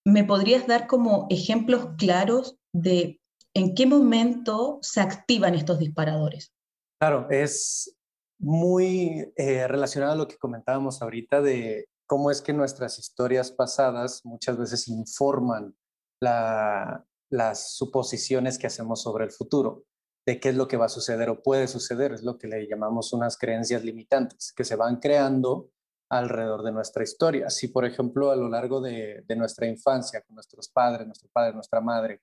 ¿me 0.06 0.22
podrías 0.22 0.68
dar 0.68 0.86
como 0.86 1.26
ejemplos 1.28 1.88
claros 1.98 2.56
de 2.72 3.20
en 3.54 3.74
qué 3.74 3.86
momento 3.86 4.78
se 4.82 5.00
activan 5.00 5.54
estos 5.54 5.78
disparadores? 5.78 6.52
Claro, 7.00 7.28
es 7.30 7.96
muy 8.38 9.32
eh, 9.36 9.66
relacionado 9.68 10.12
a 10.12 10.16
lo 10.16 10.28
que 10.28 10.36
comentábamos 10.36 11.00
ahorita 11.00 11.40
de 11.40 11.88
cómo 12.06 12.30
es 12.30 12.42
que 12.42 12.52
nuestras 12.52 12.98
historias 12.98 13.50
pasadas 13.50 14.22
muchas 14.24 14.58
veces 14.58 14.88
informan 14.88 15.74
las 16.20 17.74
suposiciones 17.74 18.58
que 18.58 18.66
hacemos 18.66 19.02
sobre 19.02 19.24
el 19.24 19.30
futuro, 19.30 19.84
de 20.26 20.40
qué 20.40 20.50
es 20.50 20.56
lo 20.56 20.68
que 20.68 20.76
va 20.76 20.86
a 20.86 20.90
suceder 20.90 21.28
o 21.28 21.42
puede 21.42 21.68
suceder, 21.68 22.12
es 22.12 22.22
lo 22.22 22.38
que 22.38 22.48
le 22.48 22.66
llamamos 22.66 23.12
unas 23.12 23.36
creencias 23.36 23.84
limitantes 23.84 24.52
que 24.52 24.64
se 24.64 24.76
van 24.76 24.96
creando 24.96 25.70
alrededor 26.10 26.62
de 26.62 26.72
nuestra 26.72 27.02
historia. 27.02 27.50
Si, 27.50 27.68
por 27.68 27.84
ejemplo, 27.84 28.30
a 28.30 28.36
lo 28.36 28.48
largo 28.48 28.80
de, 28.80 29.24
nuestra 29.36 29.66
infancia, 29.66 30.22
con 30.22 30.34
nuestros 30.34 30.68
padres, 30.68 31.06
nuestro 31.06 31.28
padre, 31.32 31.54
nuestra 31.54 31.80
madre, 31.80 32.22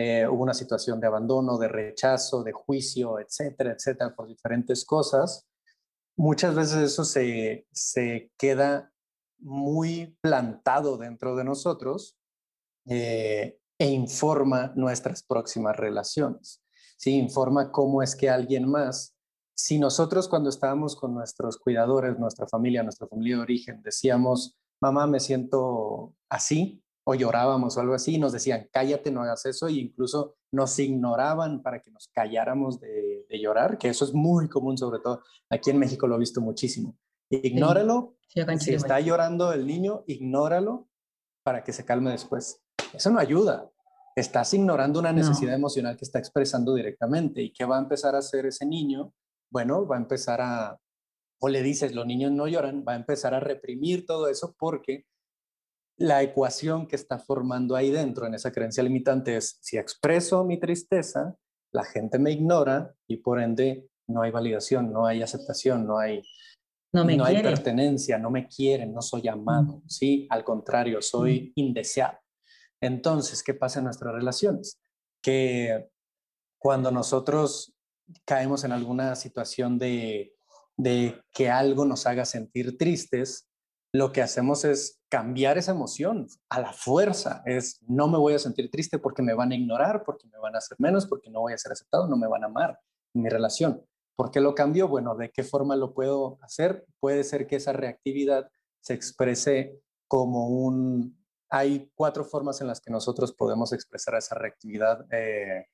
eh, 0.00 0.28
hubo 0.28 0.44
una 0.44 0.54
situación 0.54 1.00
de 1.00 1.08
abandono, 1.08 1.58
de 1.58 1.66
rechazo, 1.66 2.44
de 2.44 2.52
juicio, 2.52 3.18
etcétera, 3.18 3.72
etcétera, 3.72 4.14
por 4.14 4.28
diferentes 4.28 4.84
cosas, 4.84 5.48
muchas 6.16 6.54
veces 6.54 6.76
eso 6.76 7.04
se, 7.04 8.30
queda 8.36 8.92
muy 9.40 10.16
plantado 10.20 10.98
dentro 10.98 11.34
de 11.34 11.42
nosotros 11.42 12.16
eh, 12.86 13.58
e 13.76 13.86
informa 13.86 14.72
nuestras 14.76 15.24
próximas 15.24 15.76
relaciones. 15.76 16.62
¿sí? 16.96 17.16
Informa 17.16 17.72
cómo 17.72 18.00
es 18.00 18.14
que 18.14 18.30
alguien 18.30 18.68
más, 18.68 19.16
si 19.56 19.80
nosotros 19.80 20.28
cuando 20.28 20.48
estábamos 20.48 20.94
con 20.94 21.12
nuestros 21.12 21.58
cuidadores, 21.58 22.20
nuestra 22.20 22.46
familia, 22.46 22.84
nuestra 22.84 23.08
familia 23.08 23.36
de 23.36 23.42
origen, 23.42 23.82
decíamos, 23.82 24.56
mamá, 24.80 25.08
me 25.08 25.18
siento 25.18 26.14
así, 26.28 26.84
o 27.10 27.14
llorábamos 27.14 27.74
o 27.74 27.80
algo 27.80 27.94
así, 27.94 28.16
y 28.16 28.18
nos 28.18 28.32
decían, 28.34 28.68
cállate, 28.70 29.10
no 29.10 29.22
hagas 29.22 29.46
eso, 29.46 29.66
e 29.68 29.72
incluso 29.72 30.34
nos 30.52 30.78
ignoraban 30.78 31.62
para 31.62 31.80
que 31.80 31.90
nos 31.90 32.08
calláramos 32.08 32.80
de, 32.80 33.24
llorar, 33.30 33.78
que 33.78 33.88
eso 33.88 34.04
es 34.04 34.12
muy 34.12 34.46
común, 34.46 34.76
sobre 34.76 35.00
todo 35.00 35.22
aquí 35.48 35.70
en 35.70 35.78
México 35.78 36.06
lo 36.06 36.16
he 36.16 36.18
visto 36.18 36.42
muchísimo. 36.42 36.98
Ignóralo, 37.30 38.16
si 38.58 38.74
está 38.74 39.00
llorando 39.00 39.54
el 39.54 39.66
niño, 39.66 40.04
ignóralo 40.06 40.90
para 41.42 41.64
que 41.64 41.72
se 41.72 41.86
calme 41.86 42.10
después. 42.10 42.62
Eso 42.92 43.10
no 43.10 43.18
ayuda. 43.18 43.70
Estás 44.14 44.52
ignorando 44.52 45.00
una 45.00 45.12
necesidad 45.12 45.54
emocional 45.54 45.96
que 45.96 46.04
está 46.04 46.18
expresando 46.18 46.74
directamente. 46.74 47.40
¿Y 47.40 47.54
qué 47.54 47.64
va 47.64 47.78
a 47.78 47.80
empezar 47.80 48.16
a 48.16 48.18
hacer 48.18 48.44
ese 48.44 48.66
niño? 48.66 49.14
Bueno, 49.50 49.86
va 49.86 49.96
a 49.96 50.00
empezar 50.00 50.42
a, 50.42 50.78
o 51.40 51.48
le 51.48 51.62
dices, 51.62 51.94
los 51.94 52.04
niños 52.04 52.32
no 52.32 52.48
lloran, 52.48 52.84
va 52.86 52.92
a 52.92 52.96
empezar 52.96 53.32
a 53.32 53.40
reprimir 53.40 54.04
todo 54.04 54.28
eso 54.28 54.54
porque 54.58 55.06
la 55.98 56.22
ecuación 56.22 56.86
que 56.86 56.96
está 56.96 57.18
formando 57.18 57.76
ahí 57.76 57.90
dentro 57.90 58.26
en 58.26 58.34
esa 58.34 58.52
creencia 58.52 58.82
limitante 58.82 59.36
es, 59.36 59.58
si 59.60 59.76
expreso 59.76 60.44
mi 60.44 60.58
tristeza, 60.58 61.36
la 61.72 61.84
gente 61.84 62.18
me 62.18 62.30
ignora 62.30 62.94
y 63.06 63.18
por 63.18 63.40
ende 63.40 63.88
no 64.06 64.22
hay 64.22 64.30
validación, 64.30 64.92
no 64.92 65.06
hay 65.06 65.22
aceptación, 65.22 65.86
no 65.86 65.98
hay, 65.98 66.22
no, 66.92 67.04
me 67.04 67.16
no 67.16 67.24
hay 67.24 67.42
pertenencia, 67.42 68.18
no 68.18 68.30
me 68.30 68.48
quieren, 68.48 68.94
no 68.94 69.02
soy 69.02 69.28
amado, 69.28 69.82
¿sí? 69.86 70.26
Al 70.30 70.44
contrario, 70.44 71.02
soy 71.02 71.52
indeseado. 71.56 72.18
Entonces, 72.80 73.42
¿qué 73.42 73.54
pasa 73.54 73.80
en 73.80 73.86
nuestras 73.86 74.14
relaciones? 74.14 74.80
Que 75.20 75.90
cuando 76.58 76.90
nosotros 76.90 77.74
caemos 78.24 78.64
en 78.64 78.72
alguna 78.72 79.14
situación 79.16 79.78
de, 79.78 80.34
que 81.32 81.50
algo 81.50 81.84
nos 81.84 82.06
haga 82.06 82.24
sentir 82.24 82.78
tristes, 82.78 83.47
lo 83.92 84.12
que 84.12 84.22
hacemos 84.22 84.64
es 84.64 85.00
cambiar 85.08 85.56
esa 85.56 85.72
emoción 85.72 86.26
a 86.50 86.60
la 86.60 86.72
fuerza. 86.72 87.42
Es 87.46 87.80
no 87.88 88.08
me 88.08 88.18
voy 88.18 88.34
a 88.34 88.38
sentir 88.38 88.70
triste 88.70 88.98
porque 88.98 89.22
me 89.22 89.34
van 89.34 89.52
a 89.52 89.56
ignorar, 89.56 90.02
porque 90.04 90.26
me 90.28 90.38
van 90.38 90.54
a 90.54 90.58
hacer 90.58 90.76
menos, 90.78 91.06
porque 91.06 91.30
no 91.30 91.40
voy 91.40 91.54
a 91.54 91.58
ser 91.58 91.72
aceptado, 91.72 92.06
no 92.06 92.16
me 92.16 92.28
van 92.28 92.44
a 92.44 92.46
amar 92.46 92.78
en 93.14 93.22
mi 93.22 93.28
relación. 93.28 93.82
¿Por 94.16 94.30
qué 94.30 94.40
lo 94.40 94.54
cambio? 94.54 94.88
Bueno, 94.88 95.14
¿de 95.14 95.30
qué 95.30 95.44
forma 95.44 95.76
lo 95.76 95.94
puedo 95.94 96.38
hacer? 96.42 96.84
Puede 97.00 97.24
ser 97.24 97.46
que 97.46 97.56
esa 97.56 97.72
reactividad 97.72 98.50
se 98.80 98.94
exprese 98.94 99.80
como 100.08 100.48
un, 100.48 101.16
hay 101.50 101.90
cuatro 101.94 102.24
formas 102.24 102.60
en 102.60 102.66
las 102.66 102.80
que 102.80 102.90
nosotros 102.90 103.32
podemos 103.32 103.72
expresar 103.72 104.14
esa 104.16 104.34
reactividad, 104.34 105.06
eh, 105.12 105.66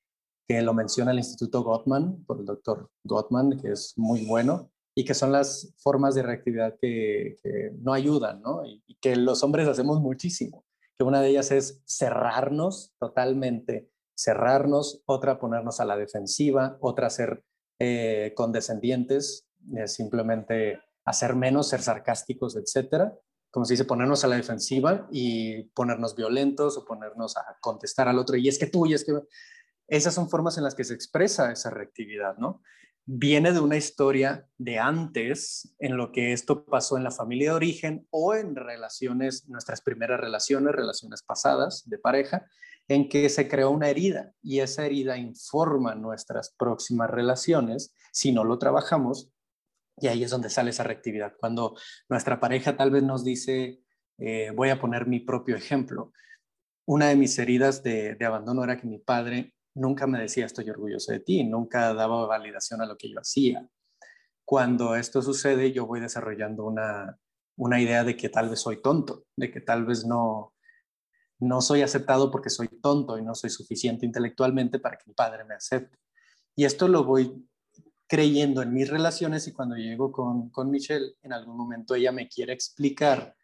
que 0.47 0.61
lo 0.61 0.73
menciona 0.73 1.11
el 1.11 1.17
Instituto 1.17 1.63
Gottman, 1.63 2.23
por 2.25 2.39
el 2.39 2.45
doctor 2.45 2.89
Gottman, 3.03 3.59
que 3.59 3.71
es 3.71 3.93
muy 3.97 4.25
bueno, 4.25 4.71
y 4.95 5.03
que 5.03 5.13
son 5.13 5.31
las 5.31 5.73
formas 5.77 6.15
de 6.15 6.23
reactividad 6.23 6.75
que, 6.81 7.37
no 7.81 7.93
ayudan, 7.93 8.41
¿no? 8.41 8.65
Y, 8.65 8.81
que 9.01 9.15
los 9.15 9.43
hombres 9.43 9.67
hacemos 9.67 9.99
muchísimo. 9.99 10.65
Que 10.97 11.03
una 11.03 11.21
de 11.21 11.29
ellas 11.29 11.51
es 11.51 11.83
cerrarnos 11.85 12.95
totalmente, 12.97 13.91
cerrarnos, 14.15 15.03
otra 15.05 15.37
ponernos 15.37 15.79
a 15.79 15.85
la 15.85 15.97
defensiva, 15.97 16.77
otra 16.79 17.09
ser 17.09 17.43
eh, 17.79 18.33
condescendientes, 18.35 19.47
eh, 19.77 19.87
simplemente 19.87 20.79
hacer 21.03 21.35
menos, 21.35 21.69
ser 21.69 21.81
sarcásticos, 21.81 22.55
etcétera 22.55 23.13
como 23.55 23.63
se 23.63 23.71
dice, 23.75 23.85
ponernos 23.85 24.25
a 24.25 24.27
la 24.27 24.35
defensiva 24.35 25.07
y 25.13 25.63
ponernos 25.69 26.13
violentos 26.13 26.77
o 26.77 26.83
ponernos 26.83 27.37
a 27.37 27.57
contestar 27.61 28.09
al 28.09 28.19
otro. 28.19 28.35
Y 28.35 28.49
es 28.49 28.59
que 28.59 28.67
tú, 28.67 28.85
y 28.85 28.93
es 28.93 29.05
que... 29.05 29.13
Esas 29.87 30.13
son 30.13 30.29
formas 30.29 30.57
en 30.57 30.65
las 30.65 30.75
que 30.75 30.83
se 30.83 30.93
expresa 30.93 31.53
esa 31.53 31.69
reactividad, 31.69 32.35
¿no? 32.37 32.61
Viene 33.05 33.51
de 33.51 33.59
una 33.59 33.77
historia 33.77 34.47
de 34.57 34.79
antes, 34.79 35.75
en 35.79 35.95
lo 35.95 36.11
que 36.11 36.33
esto 36.33 36.65
pasó 36.65 36.97
en 36.97 37.03
la 37.03 37.11
familia 37.11 37.51
de 37.51 37.55
origen 37.55 38.07
o 38.09 38.33
en 38.33 38.55
relaciones, 38.55 39.47
nuestras 39.47 39.81
primeras 39.81 40.19
relaciones, 40.19 40.73
relaciones 40.73 41.21
pasadas 41.21 41.87
de 41.87 41.99
pareja, 41.99 42.47
en 42.87 43.09
que 43.09 43.29
se 43.29 43.47
creó 43.47 43.71
una 43.71 43.89
herida 43.89 44.33
y 44.41 44.59
esa 44.59 44.85
herida 44.85 45.17
informa 45.17 45.95
nuestras 45.95 46.53
próximas 46.57 47.09
relaciones 47.09 47.93
si 48.11 48.31
no 48.31 48.43
lo 48.43 48.59
trabajamos 48.59 49.31
y 49.97 50.07
ahí 50.07 50.23
es 50.23 50.31
donde 50.31 50.49
sale 50.49 50.71
esa 50.71 50.83
reactividad. 50.83 51.33
Cuando 51.39 51.75
nuestra 52.09 52.39
pareja 52.39 52.75
tal 52.75 52.91
vez 52.91 53.03
nos 53.03 53.23
dice, 53.23 53.81
eh, 54.17 54.51
voy 54.53 54.69
a 54.69 54.79
poner 54.79 55.07
mi 55.07 55.19
propio 55.19 55.55
ejemplo. 55.55 56.11
Una 56.85 57.07
de 57.07 57.15
mis 57.15 57.37
heridas 57.39 57.81
de, 57.83 58.17
abandono 58.25 58.63
era 58.63 58.77
que 58.77 58.87
mi 58.87 58.99
padre 58.99 59.54
nunca 59.75 60.07
me 60.07 60.19
decía 60.19 60.45
estoy 60.45 60.69
orgulloso 60.69 61.11
de 61.11 61.19
ti, 61.19 61.43
nunca 61.43 61.93
daba 61.93 62.25
validación 62.25 62.81
a 62.81 62.85
lo 62.85 62.97
que 62.97 63.09
yo 63.09 63.19
hacía. 63.19 63.67
Cuando 64.43 64.95
esto 64.95 65.21
sucede, 65.21 65.71
yo 65.71 65.85
voy 65.85 65.99
desarrollando 65.99 66.65
una, 66.65 67.19
una 67.57 67.81
idea 67.81 68.03
de 68.03 68.15
que 68.15 68.29
tal 68.29 68.49
vez 68.49 68.61
soy 68.61 68.81
tonto, 68.81 69.25
de 69.35 69.51
que 69.51 69.61
tal 69.61 69.85
vez 69.85 70.05
no, 70.05 70.53
no 71.39 71.61
soy 71.61 71.81
aceptado 71.81 72.31
porque 72.31 72.49
soy 72.49 72.67
tonto 72.81 73.17
y 73.17 73.23
no 73.23 73.35
soy 73.35 73.49
suficiente 73.49 74.05
intelectualmente 74.05 74.79
para 74.79 74.97
que 74.97 75.05
mi 75.07 75.13
padre 75.13 75.43
me 75.45 75.55
acepte. 75.55 75.97
Y 76.55 76.65
esto 76.65 76.87
lo 76.87 77.03
voy 77.03 77.47
creyendo 78.07 78.61
en 78.61 78.73
mis 78.73 78.89
relaciones 78.89 79.47
y 79.47 79.53
cuando 79.53 79.75
llego 79.75 80.11
con, 80.11 80.49
con 80.49 80.69
Michelle, 80.69 81.15
en 81.21 81.33
algún 81.33 81.57
momento 81.57 81.95
ella 81.95 82.11
me 82.11 82.29
quiere 82.29 82.53
explicar, 82.53 83.35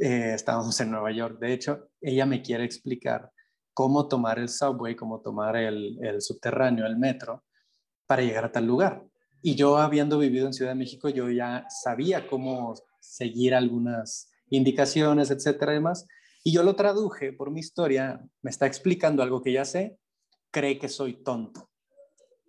eh, 0.00 0.32
estábamos 0.34 0.78
en 0.80 0.90
Nueva 0.90 1.12
York, 1.12 1.38
de 1.38 1.52
hecho, 1.52 1.90
ella 2.00 2.26
me 2.26 2.42
quiere 2.42 2.64
explicar 2.64 3.32
cómo 3.74 4.08
tomar 4.08 4.38
el 4.38 4.48
subway, 4.48 4.96
cómo 4.96 5.20
tomar 5.20 5.56
el, 5.56 5.98
el 6.02 6.20
subterráneo, 6.20 6.86
el 6.86 6.96
metro, 6.96 7.44
para 8.06 8.22
llegar 8.22 8.44
a 8.44 8.52
tal 8.52 8.66
lugar. 8.66 9.04
Y 9.42 9.54
yo, 9.54 9.78
habiendo 9.78 10.18
vivido 10.18 10.46
en 10.46 10.52
Ciudad 10.52 10.72
de 10.72 10.78
México, 10.78 11.08
yo 11.08 11.30
ya 11.30 11.66
sabía 11.68 12.26
cómo 12.26 12.74
seguir 13.00 13.54
algunas 13.54 14.30
indicaciones, 14.50 15.30
etcétera, 15.30 15.72
y 15.72 15.76
demás. 15.76 16.06
Y 16.44 16.52
yo 16.52 16.62
lo 16.62 16.76
traduje 16.76 17.32
por 17.32 17.50
mi 17.50 17.60
historia, 17.60 18.20
me 18.42 18.50
está 18.50 18.66
explicando 18.66 19.22
algo 19.22 19.42
que 19.42 19.52
ya 19.52 19.64
sé, 19.64 19.98
cree 20.50 20.78
que 20.78 20.88
soy 20.88 21.22
tonto 21.22 21.70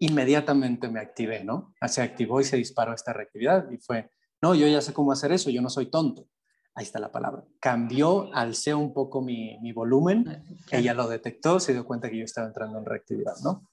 inmediatamente 0.02 0.90
me 0.90 1.00
activé, 1.00 1.44
¿no? 1.44 1.76
Se 1.88 2.02
activó 2.02 2.42
y 2.42 2.44
se 2.44 2.58
disparó 2.58 2.94
esta 2.94 3.14
reactividad 3.14 3.70
y 3.70 3.78
fue, 3.78 4.10
no, 4.42 4.56
yo 4.56 4.68
ya 4.68 4.82
sé 4.82 4.94
cómo 4.94 5.12
hacer 5.12 5.32
eso, 5.32 5.52
yo 5.52 5.62
no 5.62 5.70
soy 5.70 5.92
tonto. 5.92 6.28
Ahí 6.74 6.86
está 6.86 7.00
la 7.00 7.12
palabra. 7.12 7.44
Cambió, 7.60 8.34
alcé 8.34 8.74
un 8.74 8.94
poco 8.94 9.22
mi, 9.22 9.72
volumen, 9.74 10.26
ah, 10.28 10.42
ella 10.72 10.94
lo 10.94 11.08
detectó, 11.08 11.60
se 11.60 11.74
dio 11.74 11.86
cuenta 11.86 12.10
que 12.10 12.18
yo 12.18 12.24
estaba 12.24 12.48
entrando 12.48 12.80
en 12.80 12.86
reactividad, 12.86 13.36
¿no? 13.44 13.68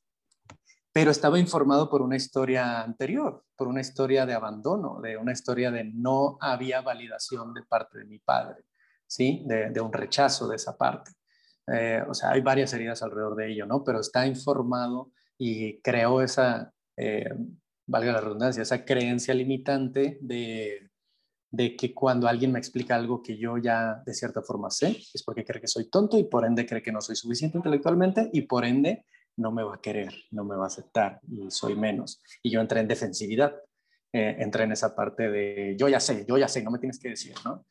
Pero 0.92 1.12
estaba 1.12 1.38
informado 1.38 1.88
por 1.88 2.02
una 2.02 2.16
historia 2.16 2.82
anterior, 2.82 3.44
por 3.56 3.68
una 3.68 3.80
historia 3.80 4.26
de 4.26 4.34
abandono, 4.34 5.00
de 5.00 5.16
una 5.16 5.32
historia 5.32 5.70
de 5.70 5.84
no 5.84 6.38
había 6.40 6.80
validación 6.80 7.54
de 7.54 7.62
parte 7.62 7.98
de 7.98 8.04
mi 8.04 8.18
padre, 8.18 8.64
¿sí? 9.06 9.44
De, 9.46 9.80
un 9.80 9.92
rechazo 9.92 10.48
de 10.48 10.56
esa 10.56 10.76
parte. 10.76 11.12
Eh, 11.68 12.02
o 12.08 12.14
sea, 12.14 12.30
hay 12.30 12.40
varias 12.40 12.72
heridas 12.72 13.00
alrededor 13.02 13.36
de 13.36 13.52
ello, 13.52 13.64
¿no? 13.64 13.84
Pero 13.84 14.00
está 14.00 14.26
informado 14.26 15.12
y 15.36 15.80
creó 15.82 16.20
esa, 16.20 16.72
eh, 16.96 17.32
valga 17.86 18.10
la 18.10 18.20
redundancia, 18.20 18.62
esa 18.62 18.84
creencia 18.84 19.34
limitante 19.34 20.18
de, 20.20 20.87
de 21.50 21.76
que 21.76 21.94
cuando 21.94 22.28
alguien 22.28 22.52
me 22.52 22.58
explica 22.58 22.94
algo 22.94 23.22
que 23.22 23.38
yo 23.38 23.56
ya 23.56 24.02
de 24.04 24.14
cierta 24.14 24.42
forma 24.42 24.70
sé, 24.70 24.98
es 25.12 25.22
porque 25.24 25.44
cree 25.44 25.60
que 25.60 25.68
soy 25.68 25.88
tonto 25.88 26.18
y 26.18 26.24
por 26.24 26.44
ende 26.44 26.66
cree 26.66 26.82
que 26.82 26.92
no 26.92 27.00
soy 27.00 27.16
suficiente 27.16 27.58
intelectualmente 27.58 28.28
y 28.32 28.42
por 28.42 28.64
ende 28.64 29.04
no 29.36 29.52
me 29.52 29.62
va 29.62 29.76
a 29.76 29.80
querer, 29.80 30.12
no 30.30 30.44
me 30.44 30.56
va 30.56 30.64
a 30.64 30.66
aceptar 30.66 31.20
y 31.28 31.50
soy 31.50 31.74
menos. 31.76 32.22
Y 32.42 32.50
yo 32.50 32.60
entré 32.60 32.80
en 32.80 32.88
defensividad, 32.88 33.54
eh, 34.12 34.36
entré 34.38 34.64
en 34.64 34.72
esa 34.72 34.94
parte 34.94 35.30
de 35.30 35.76
yo 35.78 35.88
ya 35.88 36.00
sé, 36.00 36.26
yo 36.28 36.36
ya 36.36 36.48
sé, 36.48 36.62
no 36.62 36.70
me 36.70 36.78
tienes 36.78 36.98
que 36.98 37.10
decir, 37.10 37.34
¿no? 37.44 37.64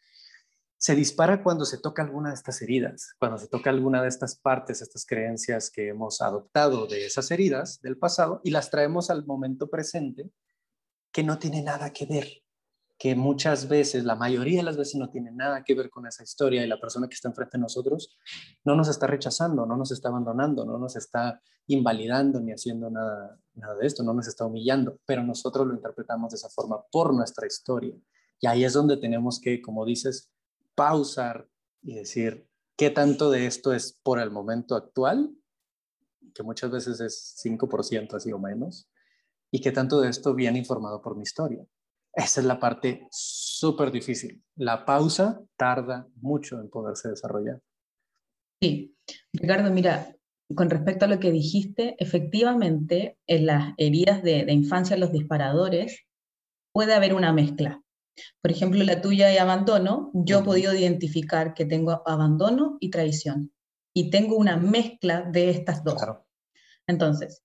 se 0.78 0.96
dispara 0.96 1.42
cuando 1.42 1.66
se 1.66 1.80
toca 1.80 2.04
alguna 2.04 2.30
de 2.30 2.36
estas 2.36 2.62
heridas, 2.62 3.16
cuando 3.18 3.38
se 3.40 3.48
toca 3.48 3.72
alguna 3.72 4.02
de 4.02 4.10
estas 4.10 4.36
partes, 4.36 4.82
estas 4.82 5.06
creencias 5.06 5.72
que 5.72 5.90
hemos 5.90 6.22
adoptado 6.22 6.86
de 6.86 7.06
esas 7.06 7.32
heridas 7.32 7.82
del 7.82 7.98
pasado 7.98 8.42
y 8.44 8.52
las 8.52 8.70
traemos 8.70 9.10
al 9.10 9.26
momento 9.26 9.70
presente 9.70 10.30
que 11.12 11.24
no 11.24 11.40
tiene 11.40 11.64
nada 11.64 11.92
que 11.92 12.06
ver, 12.06 12.28
que 12.98 13.16
muchas 13.16 13.68
veces, 13.68 14.06
la 14.06 14.16
mayoría 14.16 14.58
de 14.58 14.64
las 14.64 14.78
veces 14.78 14.96
no 14.96 15.10
tiene 15.10 15.32
nada 15.32 15.64
que 15.64 15.76
ver 15.76 15.90
con 15.90 16.08
esa 16.08 16.24
historia 16.24 16.64
y 16.64 16.68
la 16.68 16.80
persona 16.80 17.08
que 17.08 17.14
está 17.14 17.28
enfrente 17.28 17.58
de 17.58 17.62
nosotros 17.62 18.18
no 18.66 18.76
nos 18.76 18.88
está 18.90 19.06
rechazando, 19.06 19.66
no 19.66 19.78
nos 19.78 19.92
está 19.92 20.10
abandonando, 20.10 20.66
no 20.66 20.80
nos 20.80 20.96
está 20.96 21.42
invalidando 21.68 22.40
ni 22.40 22.52
haciendo 22.52 22.90
nada, 22.90 23.40
nada 23.54 23.76
de 23.76 23.86
esto, 23.86 24.04
no 24.04 24.14
nos 24.14 24.28
está 24.28 24.46
humillando, 24.46 25.00
pero 25.06 25.24
nosotros 25.24 25.68
lo 25.68 25.74
interpretamos 25.74 26.32
de 26.32 26.38
esa 26.38 26.50
forma 26.50 26.82
por 26.92 27.14
nuestra 27.14 27.46
historia. 27.46 27.96
Y 28.40 28.48
ahí 28.48 28.64
es 28.64 28.74
donde 28.74 28.98
tenemos 28.98 29.40
que, 29.40 29.62
como 29.62 29.86
dices, 29.86 30.32
pausar 30.74 31.48
y 31.84 31.94
decir, 31.94 32.48
¿qué 32.76 32.90
tanto 32.90 33.30
de 33.30 33.46
esto 33.46 33.74
es 33.74 34.00
por 34.04 34.20
el 34.20 34.32
momento 34.32 34.76
actual? 34.76 35.38
que 36.38 36.44
muchas 36.44 36.70
veces 36.70 37.00
es 37.00 37.36
5% 37.44 38.14
así 38.14 38.32
o 38.32 38.38
menos, 38.38 38.88
y 39.50 39.60
qué 39.60 39.72
tanto 39.72 40.00
de 40.00 40.10
esto 40.10 40.36
viene 40.36 40.60
informado 40.60 41.02
por 41.02 41.16
mi 41.16 41.24
historia. 41.24 41.66
Esa 42.18 42.42
es 42.42 42.48
la 42.48 42.60
parte 42.60 43.08
súper 43.12 43.92
difícil. 43.92 44.44
La 44.56 44.86
pausa 44.86 45.40
tarda 45.56 46.08
mucho 46.16 46.60
en 46.60 46.68
poderse 46.68 47.10
desarrollar. 47.10 47.62
Sí, 48.60 48.96
Ricardo, 49.34 49.70
mira, 49.70 50.16
con 50.56 50.72
respecto 50.72 51.06
a 51.06 51.08
lo 51.08 51.20
que 51.20 51.32
dijiste, 51.32 51.96
efectivamente, 52.00 53.20
en 53.28 53.46
las 53.46 53.76
heridas 53.78 54.24
de, 54.24 54.46
de 54.46 54.52
infancia, 54.52 54.98
los 54.98 55.12
disparadores, 55.12 56.08
puede 56.74 56.96
haber 56.96 57.14
una 57.14 57.34
mezcla. 57.34 57.84
Por 58.42 58.50
ejemplo, 58.50 58.84
la 58.84 59.00
tuya 59.00 59.28
de 59.28 59.40
abandono, 59.40 60.10
yo 60.16 60.40
he 60.40 60.44
podido 60.44 60.74
identificar 60.74 61.54
que 61.54 61.66
tengo 61.66 62.02
abandono 62.08 62.78
y 62.80 62.90
traición. 62.90 63.54
Y 63.96 64.10
tengo 64.10 64.38
una 64.38 64.58
mezcla 64.58 65.22
de 65.22 65.52
estas 65.52 65.84
dos. 65.84 66.02
Entonces, 66.88 67.44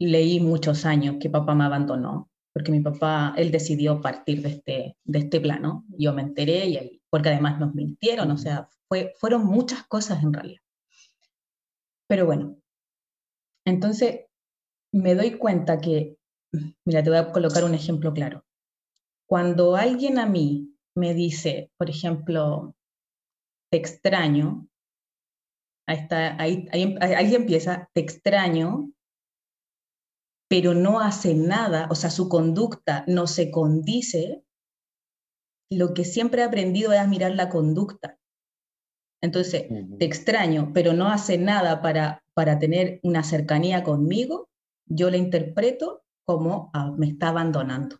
leí 0.00 0.40
muchos 0.40 0.86
años 0.86 1.16
que 1.20 1.28
papá 1.28 1.54
me 1.54 1.64
abandonó, 1.64 2.30
porque 2.56 2.72
mi 2.72 2.80
papá, 2.80 3.34
él 3.36 3.50
decidió 3.50 4.00
partir 4.00 4.40
de 4.40 4.48
este, 4.48 4.96
de 5.04 5.18
este 5.18 5.42
plano. 5.42 5.84
Yo 5.98 6.14
me 6.14 6.22
enteré, 6.22 6.64
y, 6.64 7.02
porque 7.10 7.28
además 7.28 7.60
nos 7.60 7.74
mintieron, 7.74 8.30
o 8.30 8.38
sea, 8.38 8.70
fue, 8.88 9.12
fueron 9.18 9.44
muchas 9.44 9.86
cosas 9.86 10.22
en 10.22 10.32
realidad. 10.32 10.62
Pero 12.08 12.24
bueno, 12.24 12.56
entonces 13.66 14.20
me 14.90 15.14
doy 15.14 15.32
cuenta 15.32 15.82
que, 15.82 16.16
mira, 16.86 17.02
te 17.02 17.10
voy 17.10 17.18
a 17.18 17.30
colocar 17.30 17.62
un 17.62 17.74
ejemplo 17.74 18.14
claro. 18.14 18.42
Cuando 19.28 19.76
alguien 19.76 20.18
a 20.18 20.24
mí 20.24 20.74
me 20.96 21.12
dice, 21.12 21.70
por 21.76 21.90
ejemplo, 21.90 22.74
te 23.70 23.76
extraño, 23.76 24.66
ahí, 25.86 25.98
está, 25.98 26.40
ahí, 26.40 26.66
ahí, 26.72 27.34
empieza, 27.34 27.90
te 27.92 28.00
extraño, 28.00 28.92
pero 30.48 30.74
no 30.74 31.00
hace 31.00 31.34
nada, 31.34 31.88
o 31.90 31.94
sea, 31.94 32.10
su 32.10 32.28
conducta 32.28 33.04
no 33.06 33.26
se 33.26 33.50
condice, 33.50 34.44
lo 35.70 35.94
que 35.94 36.04
siempre 36.04 36.42
he 36.42 36.44
aprendido 36.44 36.92
es 36.92 37.08
mirar 37.08 37.32
la 37.32 37.48
conducta. 37.48 38.18
Entonces, 39.20 39.66
te 39.98 40.04
extraño, 40.04 40.70
pero 40.72 40.92
no 40.92 41.08
hace 41.08 41.38
nada 41.38 41.82
para, 41.82 42.22
para 42.34 42.58
tener 42.58 43.00
una 43.02 43.24
cercanía 43.24 43.82
conmigo, 43.82 44.48
yo 44.86 45.10
la 45.10 45.16
interpreto 45.16 46.04
como 46.24 46.70
ah, 46.74 46.92
me 46.96 47.08
está 47.08 47.28
abandonando. 47.28 47.98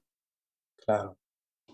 Claro. 0.84 1.16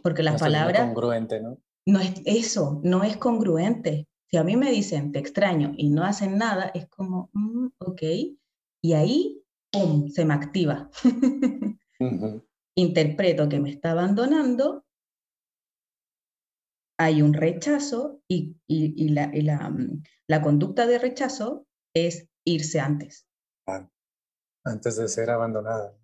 Porque 0.03 0.23
la 0.23 0.37
palabra... 0.37 0.81
Es 0.81 0.85
congruente, 0.87 1.41
¿no? 1.41 1.59
No 1.87 2.01
es 2.01 2.15
eso, 2.25 2.81
no 2.85 3.03
es 3.03 3.17
congruente. 3.17 4.07
Si 4.31 4.37
a 4.37 4.45
mí 4.45 4.57
me 4.57 4.71
dicen 4.71 5.13
te 5.13 5.19
extraño 5.19 5.75
y 5.77 5.91
no 5.91 6.05
hacen 6.05 6.39
nada, 6.39 6.71
es 6.75 6.89
como, 6.89 7.29
mm, 7.33 7.67
ok. 7.79 8.03
Y 8.83 8.93
ahí, 8.95 9.42
¡pum!, 9.73 10.09
se 10.11 10.25
me 10.25 10.35
activa. 10.35 10.91
Interpreto 12.77 13.49
que 13.49 13.61
me 13.61 13.71
está 13.71 13.93
abandonando, 13.93 14.85
hay 16.99 17.23
un 17.23 17.35
rechazo 17.35 18.23
y, 18.29 18.57
y, 18.67 19.09
la, 19.09 19.31
la, 19.35 19.71
mm, 19.71 20.03
la, 20.29 20.43
conducta 20.43 20.87
de 20.87 20.99
rechazo 20.99 21.67
es 21.95 22.29
irse 22.45 22.79
antes. 22.81 23.27
Antes 24.65 24.97
de 24.97 25.09
ser 25.09 25.31
abandonada. 25.31 25.99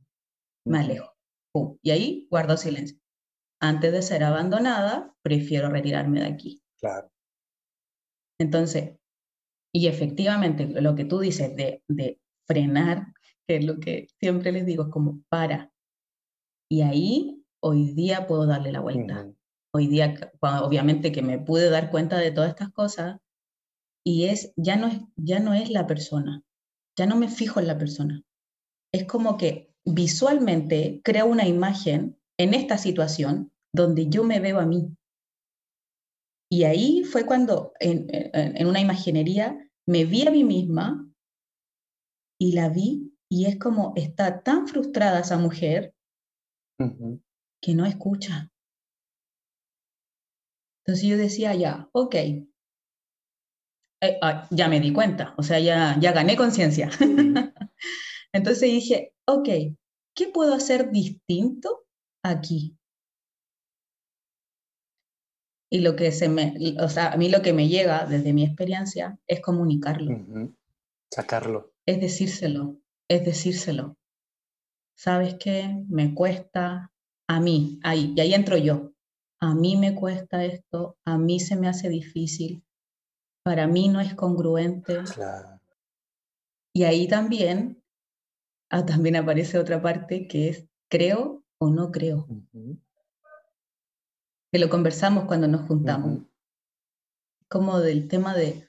Me 0.67 0.81
alejo. 0.81 1.13
¡Pum! 1.53 1.79
Y 1.83 1.91
ahí 1.93 2.27
guardo 2.29 2.57
silencio 2.57 2.99
antes 3.61 3.93
de 3.93 4.03
ser 4.03 4.25
abandonada, 4.25 5.15
prefiero 5.23 5.69
retirarme 5.69 6.21
de 6.21 6.27
aquí. 6.27 6.63
Claro. 6.79 7.11
Entonces, 8.39 8.99
y 9.73 9.89
efectivamente, 9.89 10.67
lo 10.81 10.95
que 10.95 11.05
tú 11.05 11.21
dices 11.21 11.55
de, 11.57 11.83
de 11.89 12.21
frenar, 12.47 13.09
que 13.49 13.57
es 13.57 13.65
lo 13.65 13.81
que 13.81 14.09
siempre 14.21 14.53
les 14.53 14.67
digo, 14.67 14.85
es 14.85 14.91
como 14.91 15.23
para. 15.31 15.73
Y 16.71 16.83
ahí, 16.83 17.43
hoy 17.61 17.93
día 17.95 18.27
puedo 18.27 18.47
darle 18.47 18.71
la 18.71 18.81
vuelta. 18.81 19.33
Hoy 19.75 19.87
día, 19.87 20.15
obviamente 20.41 21.13
que 21.13 21.23
me 21.23 21.39
pude 21.39 21.71
dar 21.71 21.91
cuenta 21.91 22.19
de 22.19 22.31
todas 22.31 22.51
estas 22.51 22.71
cosas, 22.71 23.19
y 24.05 24.27
es, 24.27 24.53
ya 24.57 24.77
no 24.77 24.87
es, 24.87 25.01
ya 25.17 25.41
no 25.41 25.55
es 25.55 25.71
la 25.71 25.87
persona, 25.87 26.43
ya 26.97 27.07
no 27.07 27.17
me 27.17 27.29
fijo 27.29 27.59
en 27.59 27.67
la 27.67 27.79
persona. 27.79 28.23
Es 28.93 29.05
como 29.05 29.37
que 29.39 29.75
visualmente 29.85 31.01
creo 31.03 31.27
una 31.27 31.47
imagen 31.47 32.19
en 32.39 32.55
esta 32.55 32.79
situación 32.79 33.51
donde 33.75 34.09
yo 34.09 34.25
me 34.25 34.41
veo 34.41 34.61
a 34.61 34.67
mí. 34.67 34.95
Y 36.51 36.65
ahí 36.65 37.05
fue 37.05 37.27
cuando 37.27 37.73
en, 37.81 38.67
una 38.67 38.81
imaginería 38.81 39.59
me 39.87 40.05
vi 40.05 40.27
a 40.27 40.31
mí 40.31 40.45
misma 40.45 41.07
y 42.41 42.53
la 42.53 42.71
vi 42.71 43.18
y 43.31 43.47
es 43.47 43.59
como 43.59 43.93
está 43.97 44.43
tan 44.43 44.67
frustrada 44.67 45.21
esa 45.21 45.39
mujer 45.39 45.95
que 46.79 47.75
no 47.75 47.85
escucha. 47.87 48.51
Entonces 50.85 51.09
yo 51.09 51.17
decía, 51.17 51.55
ya, 51.55 51.89
ok, 51.93 52.15
eh, 52.15 52.47
ah, 54.23 54.47
ya 54.51 54.69
me 54.69 54.81
di 54.81 54.93
cuenta, 54.93 55.35
o 55.37 55.43
sea, 55.43 55.59
ya, 55.59 55.99
ya 56.01 56.13
gané 56.13 56.37
conciencia. 56.37 56.89
Entonces 58.33 58.71
dije, 58.71 59.13
ok, 59.27 59.49
¿qué 60.15 60.29
puedo 60.33 60.55
hacer 60.55 60.91
distinto 60.91 61.89
aquí. 62.23 62.77
Y 65.71 65.81
lo 65.81 65.97
que 65.97 66.13
se 66.13 66.29
me, 66.29 66.55
o 66.81 66.89
sea, 66.89 67.13
a 67.13 67.17
mí 67.17 67.29
lo 67.29 67.43
que 67.43 67.53
me 67.53 67.69
llega 67.69 68.07
desde 68.07 68.33
mi 68.33 68.45
experiencia 68.45 69.19
es 69.27 69.41
comunicarlo. 69.41 70.11
Sacarlo. 71.11 71.75
Es 71.87 72.01
decírselo, 72.01 72.79
es 73.09 73.25
decírselo. 73.25 73.97
¿Sabes 74.97 75.35
qué? 75.35 75.85
Me 75.89 76.15
cuesta 76.15 76.93
a 77.29 77.41
mí, 77.41 77.79
ahí, 77.83 78.13
y 78.17 78.21
ahí 78.21 78.35
entro 78.35 78.57
yo. 78.57 78.93
A 79.41 79.55
mí 79.55 79.77
me 79.77 79.95
cuesta 79.95 80.45
esto, 80.45 80.99
a 81.05 81.17
mí 81.17 81.39
se 81.39 81.55
me 81.57 81.69
hace 81.69 81.89
difícil, 81.89 82.65
para 83.45 83.69
mí 83.69 83.89
no 83.89 84.01
es 84.01 84.15
congruente. 84.15 84.99
Y 86.75 86.83
ahí 86.83 87.07
también, 87.07 87.83
ah, 88.71 88.85
también 88.85 89.17
aparece 89.17 89.59
otra 89.59 89.81
parte 89.81 90.27
que 90.27 90.49
es 90.49 90.69
creo 90.91 91.45
o 91.59 91.71
no 91.71 91.93
creo. 91.93 92.27
Que 94.53 94.59
lo 94.59 94.69
conversamos 94.69 95.27
cuando 95.27 95.47
nos 95.47 95.69
juntamos. 95.69 96.25
Como 97.49 97.79
del 97.81 98.09
tema 98.09 98.35
de, 98.35 98.69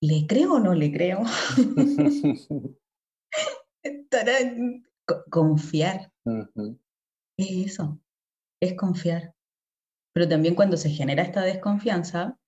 ¿le 0.00 0.26
creo 0.26 0.54
o 0.54 0.60
no 0.60 0.74
le 0.74 0.92
creo? 0.92 1.22
confiar. 5.30 6.12
Es 7.36 7.72
eso, 7.72 8.00
es 8.60 8.74
confiar. 8.74 9.34
Pero 10.12 10.28
también 10.28 10.54
cuando 10.54 10.76
se 10.76 10.90
genera 10.90 11.22
esta 11.22 11.42
desconfianza, 11.42 12.38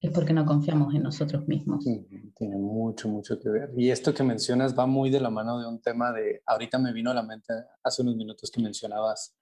es 0.00 0.12
porque 0.12 0.32
no 0.32 0.46
confiamos 0.46 0.94
en 0.94 1.02
nosotros 1.02 1.46
mismos. 1.48 1.84
Tiene 1.84 2.56
mucho, 2.56 3.08
mucho 3.08 3.38
que 3.40 3.48
ver. 3.48 3.70
Y 3.76 3.90
esto 3.90 4.14
que 4.14 4.22
mencionas 4.22 4.78
va 4.78 4.86
muy 4.86 5.10
de 5.10 5.20
la 5.20 5.30
mano 5.30 5.60
de 5.60 5.66
un 5.66 5.80
tema 5.80 6.12
de, 6.12 6.40
ahorita 6.46 6.78
me 6.78 6.92
vino 6.92 7.10
a 7.10 7.14
la 7.14 7.24
mente 7.24 7.52
hace 7.82 8.02
unos 8.02 8.14
minutos 8.14 8.50
que 8.50 8.62
mencionabas 8.62 9.36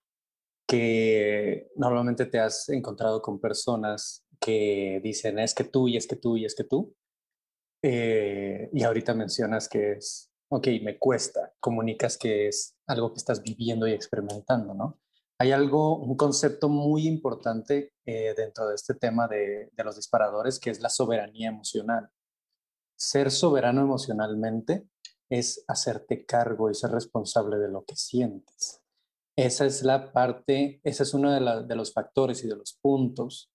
que 0.67 1.71
normalmente 1.77 2.27
te 2.27 2.41
has 2.41 2.69
encontrado 2.71 3.23
con 3.23 3.39
personas 3.39 4.25
que 4.41 5.01
dicen 5.03 5.39
es 5.39 5.55
que 5.55 5.65
tú 5.65 5.89
y 5.89 5.97
es 5.97 6.07
que 6.07 6.17
tú 6.17 6.37
y 6.37 6.45
es 6.45 6.55
que 6.55 6.65
tú. 6.65 6.95
Eh, 7.83 8.71
y 8.73 8.83
ahorita 8.83 9.15
mencionas 9.15 9.69
que 9.69 9.93
es, 9.93 10.33
ok, 10.49 10.69
me 10.83 10.99
cuesta, 10.99 11.53
comunicas 11.61 12.17
que 12.17 12.49
es 12.49 12.77
algo 12.87 13.13
que 13.13 13.19
estás 13.19 13.43
viviendo 13.43 13.87
y 13.87 13.93
experimentando, 13.93 14.75
¿no? 14.75 15.01
Hay 15.39 15.53
algo, 15.53 15.99
un 15.99 16.17
concepto 16.17 16.69
muy 16.69 17.07
importante 17.07 17.93
eh, 18.07 18.33
dentro 18.37 18.69
de 18.69 18.75
este 18.75 18.95
tema 18.95 19.29
de, 19.29 19.71
de, 19.71 19.85
los 19.85 19.97
disparadores, 19.97 20.59
que 20.59 20.71
es 20.71 20.81
la 20.81 20.89
soberanía 20.89 21.51
emocional. 21.51 22.09
Ser 22.97 23.31
soberano 23.31 23.83
emocionalmente 23.83 24.89
es 25.29 25.63
hacerte 25.69 26.25
cargo 26.25 26.71
y 26.71 26.75
ser 26.75 26.93
responsable 26.93 27.59
de 27.59 27.69
lo 27.69 27.85
que 27.85 27.97
sientes. 27.97 28.81
Esa 29.37 29.67
es 29.67 29.83
la 29.83 30.13
parte, 30.13 30.81
ese 30.83 31.03
es 31.03 31.13
uno 31.13 31.31
de, 31.31 31.67
de 31.67 31.77
los 31.77 31.93
factores 31.93 32.43
y 32.43 32.49
de 32.49 32.57
los 32.57 32.79
puntos 32.81 33.53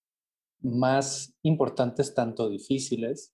más 0.60 1.34
importantes, 1.42 2.14
tanto 2.14 2.48
difíciles, 2.48 3.31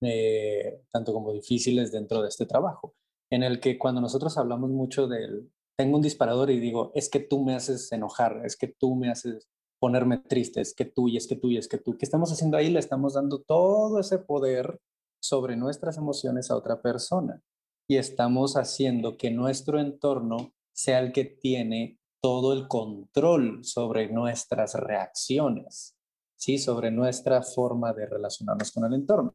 eh, 0.00 0.82
tanto 0.90 1.12
como 1.12 1.32
difíciles 1.32 1.92
dentro 1.92 2.22
de 2.22 2.28
este 2.28 2.46
trabajo, 2.46 2.94
en 3.30 3.42
el 3.42 3.60
que 3.60 3.78
cuando 3.78 4.00
nosotros 4.00 4.38
hablamos 4.38 4.70
mucho 4.70 5.06
del, 5.06 5.50
tengo 5.76 5.96
un 5.96 6.02
disparador 6.02 6.50
y 6.50 6.60
digo, 6.60 6.92
es 6.94 7.08
que 7.08 7.20
tú 7.20 7.44
me 7.44 7.54
haces 7.54 7.92
enojar, 7.92 8.42
es 8.44 8.56
que 8.56 8.68
tú 8.68 8.94
me 8.94 9.10
haces 9.10 9.48
ponerme 9.80 10.18
triste, 10.18 10.60
es 10.60 10.74
que 10.74 10.84
tú 10.84 11.08
y 11.08 11.16
es 11.16 11.26
que 11.26 11.36
tú 11.36 11.50
y 11.50 11.56
es 11.56 11.68
que 11.68 11.78
tú. 11.78 11.96
¿Qué 11.96 12.04
estamos 12.04 12.32
haciendo 12.32 12.56
ahí? 12.56 12.70
Le 12.70 12.80
estamos 12.80 13.14
dando 13.14 13.40
todo 13.42 14.00
ese 14.00 14.18
poder 14.18 14.80
sobre 15.20 15.56
nuestras 15.56 15.96
emociones 15.96 16.50
a 16.50 16.56
otra 16.56 16.82
persona 16.82 17.40
y 17.88 17.96
estamos 17.96 18.56
haciendo 18.56 19.16
que 19.16 19.30
nuestro 19.30 19.80
entorno 19.80 20.52
sea 20.72 21.00
el 21.00 21.12
que 21.12 21.24
tiene 21.24 21.98
todo 22.20 22.52
el 22.52 22.68
control 22.68 23.64
sobre 23.64 24.08
nuestras 24.12 24.74
reacciones, 24.74 25.96
¿sí? 26.36 26.58
sobre 26.58 26.90
nuestra 26.90 27.42
forma 27.42 27.92
de 27.92 28.06
relacionarnos 28.06 28.72
con 28.72 28.84
el 28.84 28.94
entorno. 28.94 29.32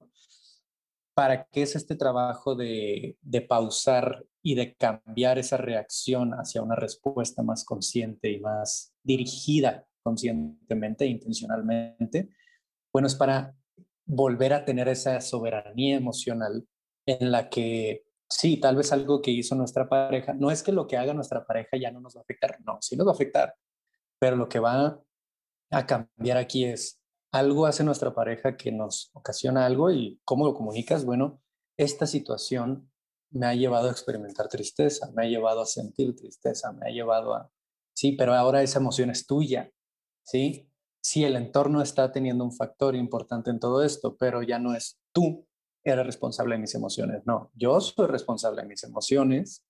¿Para 1.13 1.45
qué 1.45 1.63
es 1.63 1.76
este 1.76 1.95
trabajo 1.95 2.56
de, 2.56 3.17
pausar 3.47 4.26
y 4.41 4.56
de 4.56 4.76
cambiar 4.76 5.38
esa 5.38 5.58
reacción 5.58 6.34
hacia 6.34 6.62
una 6.62 6.76
respuesta 6.76 7.43
más 7.43 7.63
consciente 7.63 8.32
y 8.32 8.39
más 8.39 8.93
dirigida 9.04 9.86
conscientemente 10.02 11.06
e 11.06 11.10
intencionalmente? 11.10 12.30
Bueno, 12.91 13.08
es 13.08 13.15
para 13.15 13.56
volver 14.06 14.54
a 14.54 14.65
tener 14.65 14.88
esa 14.88 15.21
soberanía 15.21 15.95
emocional 15.95 16.67
en 17.06 17.32
la 17.32 17.49
que 17.49 18.06
sí, 18.30 18.58
tal 18.58 18.76
vez 18.76 18.91
algo 18.91 19.21
que 19.21 19.32
hizo 19.32 19.56
nuestra 19.56 19.88
pareja, 19.88 20.34
no 20.34 20.52
es 20.52 20.63
que 20.63 20.71
lo 20.71 20.88
que 20.88 20.97
haga 20.97 21.13
nuestra 21.13 21.45
pareja 21.45 21.78
ya 21.78 21.91
no 21.91 21.99
nos 21.99 22.15
va 22.15 22.21
a 22.21 22.23
afectar, 22.23 22.58
no, 22.65 22.78
sí 22.82 22.95
nos 22.95 23.08
va 23.08 23.12
a 23.12 23.15
afectar, 23.15 23.56
pero 24.19 24.36
lo 24.36 24.49
que 24.49 24.60
va 24.60 24.99
a 25.69 25.86
cambiar 25.86 26.38
aquí 26.38 26.65
es 26.65 27.02
algo 27.34 27.65
hace 27.65 27.84
nuestra 27.84 28.13
pareja 28.13 28.56
que 28.56 28.72
nos 28.72 29.10
ocasiona 29.13 29.65
algo 29.65 29.91
y 29.91 30.22
cómo 30.24 30.46
lo 30.46 30.54
comunicas, 30.54 31.04
bueno, 31.04 31.41
esta 31.78 32.06
situación 32.06 32.91
me 33.32 33.48
ha 33.48 33.56
llevado 33.56 33.89
a 33.89 33.91
experimentar 33.91 34.48
tristeza, 34.48 35.12
me 35.15 35.24
ha 35.24 35.28
llevado 35.28 35.62
a 35.62 35.65
sentir 35.65 36.15
tristeza, 36.15 36.72
me 36.72 36.88
ha 36.88 36.91
llevado 36.91 37.34
a, 37.34 37.52
sí, 37.96 38.12
pero 38.12 38.36
ahora 38.36 38.62
esa 38.62 38.78
emoción 38.78 39.10
es 39.10 39.26
tuya, 39.26 39.72
¿sí? 40.24 40.69
Sí, 41.02 41.24
el 41.26 41.36
entorno 41.36 41.82
está 41.82 42.12
teniendo 42.12 42.43
un 42.43 42.54
factor 42.54 42.96
importante 42.96 43.50
en 43.50 43.60
todo 43.60 43.84
esto, 43.84 44.15
pero 44.15 44.43
ya 44.43 44.60
no 44.60 44.76
es 44.76 45.02
tú 45.12 45.48
eres 45.84 46.06
responsable 46.06 46.54
de 46.56 46.62
mis 46.62 46.76
emociones, 46.76 47.24
no, 47.26 47.50
yo 47.56 47.82
soy 47.82 48.08
responsable 48.08 48.62
de 48.62 48.67
mis 48.67 48.84
emociones 48.84 49.65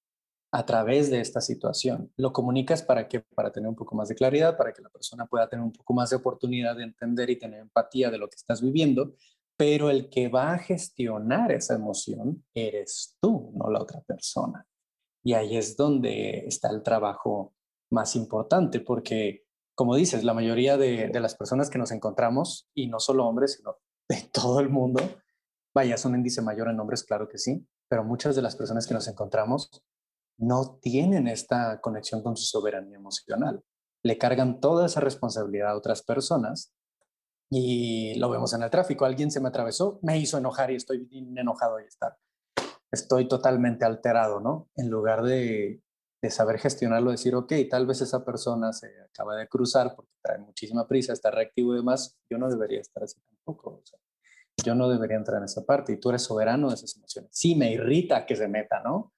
a 0.53 0.67
través 0.67 1.09
de 1.09 1.19
esta 1.19 1.41
situación. 1.41 2.13
Lo 2.15 2.31
comunicas 2.31 2.83
para 2.83 3.07
que 3.07 3.21
para 3.21 3.51
tener 3.51 3.67
un 3.67 3.75
poco 3.75 3.95
más 3.95 4.07
de 4.07 4.13
claridad, 4.13 4.55
para 4.55 4.71
que 4.71 4.83
la 4.83 4.89
persona 4.89 5.25
pueda 5.25 5.49
tener 5.49 5.65
un 5.65 5.73
poco 5.73 5.95
más 5.95 6.11
de 6.11 6.15
oportunidad 6.15 6.75
de 6.75 6.83
entender 6.83 7.31
y 7.31 7.39
tener 7.39 7.59
empatía 7.59 8.11
de 8.11 8.19
lo 8.19 8.29
que 8.29 8.35
estás 8.35 8.61
viviendo, 8.61 9.15
pero 9.57 9.89
el 9.89 10.09
que 10.09 10.27
va 10.27 10.53
a 10.53 10.59
gestionar 10.59 11.51
esa 11.51 11.73
emoción 11.73 12.45
eres 12.53 13.17
tú, 13.19 13.51
no 13.55 13.71
la 13.71 13.81
otra 13.81 14.01
persona. 14.01 14.67
Y 15.23 15.33
ahí 15.33 15.57
es 15.57 15.75
donde 15.75 16.45
está 16.45 16.69
el 16.69 16.83
trabajo 16.83 17.55
más 17.89 18.15
importante, 18.15 18.79
porque 18.79 19.45
como 19.73 19.95
dices, 19.95 20.23
la 20.23 20.35
mayoría 20.35 20.77
de, 20.77 21.07
de 21.07 21.19
las 21.19 21.33
personas 21.33 21.71
que 21.71 21.79
nos 21.79 21.89
encontramos, 21.89 22.69
y 22.75 22.85
no 22.89 22.99
solo 22.99 23.25
hombres, 23.25 23.53
sino 23.53 23.77
de 24.07 24.29
todo 24.31 24.59
el 24.59 24.69
mundo, 24.69 25.01
vaya, 25.73 25.95
es 25.95 26.05
un 26.05 26.13
índice 26.13 26.43
mayor 26.43 26.69
en 26.69 26.79
hombres, 26.79 27.03
claro 27.03 27.27
que 27.27 27.39
sí, 27.39 27.65
pero 27.89 28.03
muchas 28.03 28.35
de 28.35 28.43
las 28.43 28.55
personas 28.55 28.85
que 28.85 28.93
nos 28.93 29.07
encontramos 29.07 29.83
no 30.37 30.79
tienen 30.81 31.27
esta 31.27 31.79
conexión 31.81 32.21
con 32.21 32.35
su 32.37 32.45
soberanía 32.45 32.97
emocional. 32.97 33.63
Le 34.03 34.17
cargan 34.17 34.59
toda 34.59 34.85
esa 34.85 34.99
responsabilidad 34.99 35.69
a 35.71 35.77
otras 35.77 36.01
personas 36.01 36.73
y 37.49 38.15
lo 38.15 38.29
vemos 38.29 38.53
en 38.53 38.63
el 38.63 38.69
tráfico. 38.69 39.05
Alguien 39.05 39.31
se 39.31 39.39
me 39.39 39.49
atravesó, 39.49 39.99
me 40.01 40.17
hizo 40.17 40.37
enojar 40.37 40.71
y 40.71 40.75
estoy 40.75 41.07
enojado 41.35 41.77
de 41.77 41.85
estar. 41.85 42.17
Estoy 42.91 43.27
totalmente 43.27 43.85
alterado, 43.85 44.39
¿no? 44.39 44.69
En 44.75 44.89
lugar 44.89 45.23
de, 45.23 45.81
de 46.23 46.31
saber 46.31 46.57
gestionarlo, 46.57 47.11
decir, 47.11 47.35
ok, 47.35 47.51
tal 47.69 47.85
vez 47.85 47.99
esa 47.99 48.23
persona 48.23 48.71
se 48.71 48.87
acaba 49.01 49.35
de 49.35 49.47
cruzar 49.49 49.93
porque 49.93 50.13
trae 50.21 50.39
muchísima 50.39 50.87
prisa, 50.87 51.11
está 51.11 51.29
reactivo 51.29 51.73
y 51.73 51.77
demás, 51.77 52.17
yo 52.29 52.37
no 52.37 52.49
debería 52.49 52.79
estar 52.79 53.03
así 53.03 53.19
tampoco. 53.21 53.83
yo 54.63 54.73
no 54.73 54.87
debería 54.87 55.17
entrar 55.17 55.39
en 55.39 55.43
esa 55.43 55.65
parte 55.65 55.91
y 55.91 55.99
tú 55.99 56.09
eres 56.09 56.23
soberano 56.23 56.69
de 56.69 56.75
esas 56.75 56.95
emociones. 56.95 57.29
Sí, 57.33 57.55
me 57.55 57.73
irrita 57.73 58.25
que 58.25 58.37
se 58.37 58.47
meta, 58.47 58.81
¿no? 58.81 59.11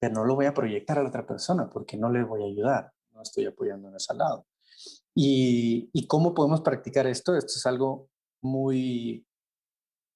Pero 0.00 0.14
no 0.14 0.24
lo 0.24 0.34
voy 0.34 0.46
a 0.46 0.54
proyectar 0.54 0.98
a 0.98 1.02
la 1.02 1.10
otra 1.10 1.26
persona 1.26 1.68
porque 1.70 1.96
no 1.96 2.10
le 2.10 2.24
voy 2.24 2.42
a 2.42 2.46
ayudar, 2.46 2.92
no 3.12 3.22
estoy 3.22 3.44
apoyando 3.44 3.88
en 3.88 3.96
ese 3.96 4.14
lado. 4.14 4.46
¿Y, 5.14 5.90
y 5.92 6.06
cómo 6.06 6.34
podemos 6.34 6.62
practicar 6.62 7.06
esto? 7.06 7.36
Esto 7.36 7.52
es 7.54 7.66
algo 7.66 8.08
muy, 8.40 9.26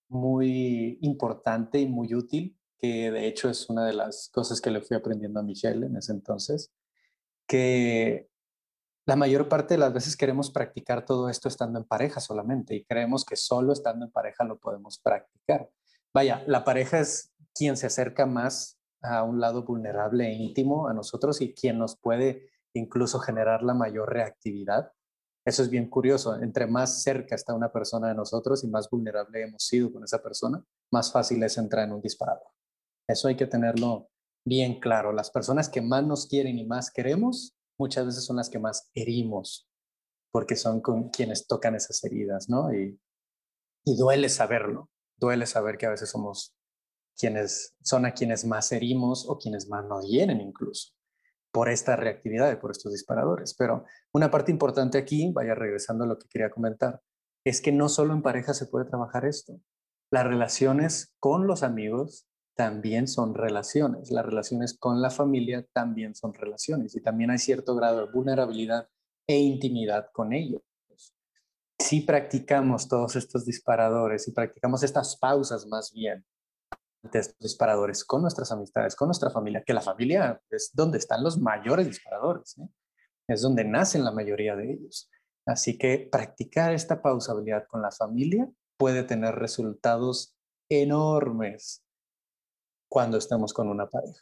muy 0.08 0.98
importante 1.02 1.78
y 1.78 1.86
muy 1.86 2.14
útil, 2.14 2.56
que 2.78 3.10
de 3.10 3.26
hecho 3.26 3.50
es 3.50 3.68
una 3.68 3.84
de 3.86 3.92
las 3.92 4.30
cosas 4.32 4.60
que 4.60 4.70
le 4.70 4.80
fui 4.80 4.96
aprendiendo 4.96 5.40
a 5.40 5.42
Michelle 5.42 5.86
en 5.86 5.96
ese 5.96 6.12
entonces, 6.12 6.72
que 7.46 8.28
la 9.06 9.16
mayor 9.16 9.48
parte 9.48 9.74
de 9.74 9.78
las 9.78 9.92
veces 9.92 10.16
queremos 10.16 10.50
practicar 10.50 11.04
todo 11.04 11.28
esto 11.28 11.48
estando 11.48 11.78
en 11.78 11.84
pareja 11.84 12.20
solamente 12.20 12.74
y 12.74 12.84
creemos 12.84 13.24
que 13.24 13.36
solo 13.36 13.74
estando 13.74 14.06
en 14.06 14.12
pareja 14.12 14.44
lo 14.44 14.58
podemos 14.58 14.98
practicar. 14.98 15.68
Vaya, 16.14 16.42
la 16.46 16.64
pareja 16.64 17.00
es 17.00 17.32
quien 17.54 17.76
se 17.76 17.86
acerca 17.86 18.24
más 18.24 18.73
a 19.04 19.22
un 19.22 19.40
lado 19.40 19.64
vulnerable 19.64 20.26
e 20.26 20.34
íntimo 20.34 20.88
a 20.88 20.94
nosotros 20.94 21.40
y 21.40 21.52
quien 21.52 21.78
nos 21.78 21.96
puede 21.96 22.50
incluso 22.74 23.18
generar 23.18 23.62
la 23.62 23.74
mayor 23.74 24.12
reactividad. 24.12 24.92
Eso 25.46 25.62
es 25.62 25.70
bien 25.70 25.88
curioso. 25.88 26.40
Entre 26.40 26.66
más 26.66 27.02
cerca 27.02 27.34
está 27.34 27.54
una 27.54 27.70
persona 27.70 28.08
de 28.08 28.14
nosotros 28.14 28.64
y 28.64 28.68
más 28.68 28.88
vulnerable 28.88 29.42
hemos 29.42 29.62
sido 29.64 29.92
con 29.92 30.02
esa 30.02 30.22
persona, 30.22 30.64
más 30.90 31.12
fácil 31.12 31.42
es 31.42 31.58
entrar 31.58 31.84
en 31.84 31.92
un 31.92 32.00
disparador. 32.00 32.48
Eso 33.06 33.28
hay 33.28 33.36
que 33.36 33.46
tenerlo 33.46 34.08
bien 34.44 34.80
claro. 34.80 35.12
Las 35.12 35.30
personas 35.30 35.68
que 35.68 35.82
más 35.82 36.04
nos 36.04 36.26
quieren 36.26 36.58
y 36.58 36.64
más 36.64 36.90
queremos, 36.90 37.54
muchas 37.78 38.06
veces 38.06 38.24
son 38.24 38.36
las 38.36 38.48
que 38.48 38.58
más 38.58 38.90
herimos, 38.94 39.68
porque 40.32 40.56
son 40.56 40.80
con 40.80 41.10
quienes 41.10 41.46
tocan 41.46 41.74
esas 41.74 42.02
heridas, 42.04 42.48
¿no? 42.48 42.72
Y, 42.72 42.98
y 43.84 43.96
duele 43.96 44.30
saberlo. 44.30 44.88
Duele 45.18 45.46
saber 45.46 45.76
que 45.76 45.86
a 45.86 45.90
veces 45.90 46.08
somos 46.08 46.54
quienes 47.16 47.74
son 47.82 48.06
a 48.06 48.12
quienes 48.12 48.44
más 48.44 48.72
herimos 48.72 49.28
o 49.28 49.38
quienes 49.38 49.68
más 49.68 49.84
nos 49.86 50.08
hieren 50.08 50.40
incluso 50.40 50.92
por 51.52 51.68
esta 51.68 51.94
reactividad 51.94 52.52
y 52.52 52.56
por 52.56 52.72
estos 52.72 52.92
disparadores. 52.92 53.54
Pero 53.54 53.84
una 54.12 54.30
parte 54.30 54.50
importante 54.50 54.98
aquí, 54.98 55.30
vaya 55.32 55.54
regresando 55.54 56.02
a 56.02 56.06
lo 56.08 56.18
que 56.18 56.26
quería 56.28 56.50
comentar, 56.50 57.00
es 57.44 57.60
que 57.60 57.70
no 57.70 57.88
solo 57.88 58.12
en 58.12 58.22
pareja 58.22 58.54
se 58.54 58.66
puede 58.66 58.86
trabajar 58.86 59.24
esto. 59.24 59.60
Las 60.10 60.26
relaciones 60.26 61.14
con 61.20 61.46
los 61.46 61.62
amigos 61.62 62.26
también 62.56 63.06
son 63.06 63.34
relaciones. 63.34 64.10
Las 64.10 64.26
relaciones 64.26 64.76
con 64.76 65.00
la 65.00 65.10
familia 65.10 65.64
también 65.72 66.16
son 66.16 66.34
relaciones 66.34 66.96
y 66.96 67.00
también 67.00 67.30
hay 67.30 67.38
cierto 67.38 67.76
grado 67.76 68.04
de 68.04 68.12
vulnerabilidad 68.12 68.88
e 69.28 69.38
intimidad 69.38 70.08
con 70.12 70.32
ellos. 70.32 70.62
Si 71.78 72.00
practicamos 72.00 72.88
todos 72.88 73.14
estos 73.14 73.44
disparadores 73.44 74.26
y 74.26 74.32
practicamos 74.32 74.82
estas 74.82 75.16
pausas 75.16 75.66
más 75.66 75.92
bien 75.92 76.24
estos 77.12 77.38
disparadores 77.38 78.04
con 78.04 78.22
nuestras 78.22 78.50
amistades, 78.52 78.96
con 78.96 79.08
nuestra 79.08 79.30
familia, 79.30 79.62
que 79.64 79.74
la 79.74 79.80
familia 79.80 80.40
es 80.50 80.70
donde 80.72 80.98
están 80.98 81.22
los 81.22 81.38
mayores 81.38 81.86
disparadores, 81.86 82.58
¿eh? 82.58 82.68
es 83.28 83.42
donde 83.42 83.64
nacen 83.64 84.04
la 84.04 84.12
mayoría 84.12 84.56
de 84.56 84.72
ellos. 84.72 85.10
Así 85.46 85.76
que 85.76 86.08
practicar 86.10 86.72
esta 86.72 87.02
pausabilidad 87.02 87.66
con 87.66 87.82
la 87.82 87.90
familia 87.90 88.48
puede 88.78 89.02
tener 89.02 89.34
resultados 89.34 90.36
enormes 90.70 91.84
cuando 92.88 93.18
estamos 93.18 93.52
con 93.52 93.68
una 93.68 93.88
pareja. 93.88 94.20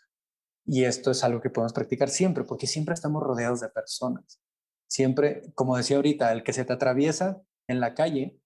Y 0.64 0.84
esto 0.84 1.10
es 1.10 1.24
algo 1.24 1.40
que 1.40 1.50
podemos 1.50 1.72
practicar 1.72 2.08
siempre, 2.08 2.44
porque 2.44 2.66
siempre 2.66 2.94
estamos 2.94 3.22
rodeados 3.22 3.60
de 3.60 3.68
personas. 3.68 4.40
Siempre, 4.88 5.42
como 5.54 5.76
decía 5.76 5.96
ahorita, 5.96 6.32
el 6.32 6.42
que 6.42 6.52
se 6.52 6.64
te 6.64 6.72
atraviesa 6.72 7.42
en 7.66 7.80
la 7.80 7.94
calle, 7.94 8.38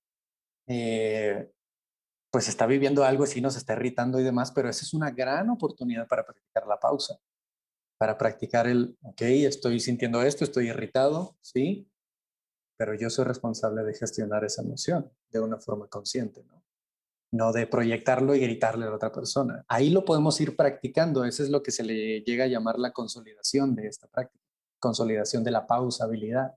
eh, 0.68 1.50
pues 2.36 2.48
está 2.48 2.66
viviendo 2.66 3.02
algo 3.02 3.24
así, 3.24 3.40
nos 3.40 3.56
está 3.56 3.72
irritando 3.72 4.20
y 4.20 4.22
demás, 4.22 4.52
pero 4.52 4.68
esa 4.68 4.84
es 4.84 4.92
una 4.92 5.10
gran 5.10 5.48
oportunidad 5.48 6.06
para 6.06 6.22
practicar 6.22 6.66
la 6.66 6.78
pausa, 6.78 7.18
para 7.98 8.18
practicar 8.18 8.66
el, 8.66 8.94
ok, 9.00 9.22
estoy 9.22 9.80
sintiendo 9.80 10.20
esto, 10.20 10.44
estoy 10.44 10.68
irritado, 10.68 11.34
sí, 11.40 11.90
pero 12.76 12.92
yo 12.94 13.08
soy 13.08 13.24
responsable 13.24 13.84
de 13.84 13.94
gestionar 13.94 14.44
esa 14.44 14.60
emoción 14.60 15.10
de 15.30 15.40
una 15.40 15.56
forma 15.56 15.88
consciente, 15.88 16.44
¿no? 16.44 16.62
No 17.32 17.52
de 17.54 17.66
proyectarlo 17.66 18.34
y 18.34 18.40
gritarle 18.40 18.84
a 18.84 18.90
la 18.90 18.96
otra 18.96 19.12
persona. 19.12 19.64
Ahí 19.66 19.88
lo 19.88 20.04
podemos 20.04 20.38
ir 20.38 20.56
practicando, 20.56 21.24
eso 21.24 21.42
es 21.42 21.48
lo 21.48 21.62
que 21.62 21.70
se 21.70 21.84
le 21.84 22.20
llega 22.20 22.44
a 22.44 22.48
llamar 22.48 22.78
la 22.78 22.92
consolidación 22.92 23.74
de 23.74 23.86
esta 23.86 24.08
práctica, 24.08 24.44
consolidación 24.78 25.42
de 25.42 25.52
la 25.52 25.66
pausabilidad, 25.66 26.54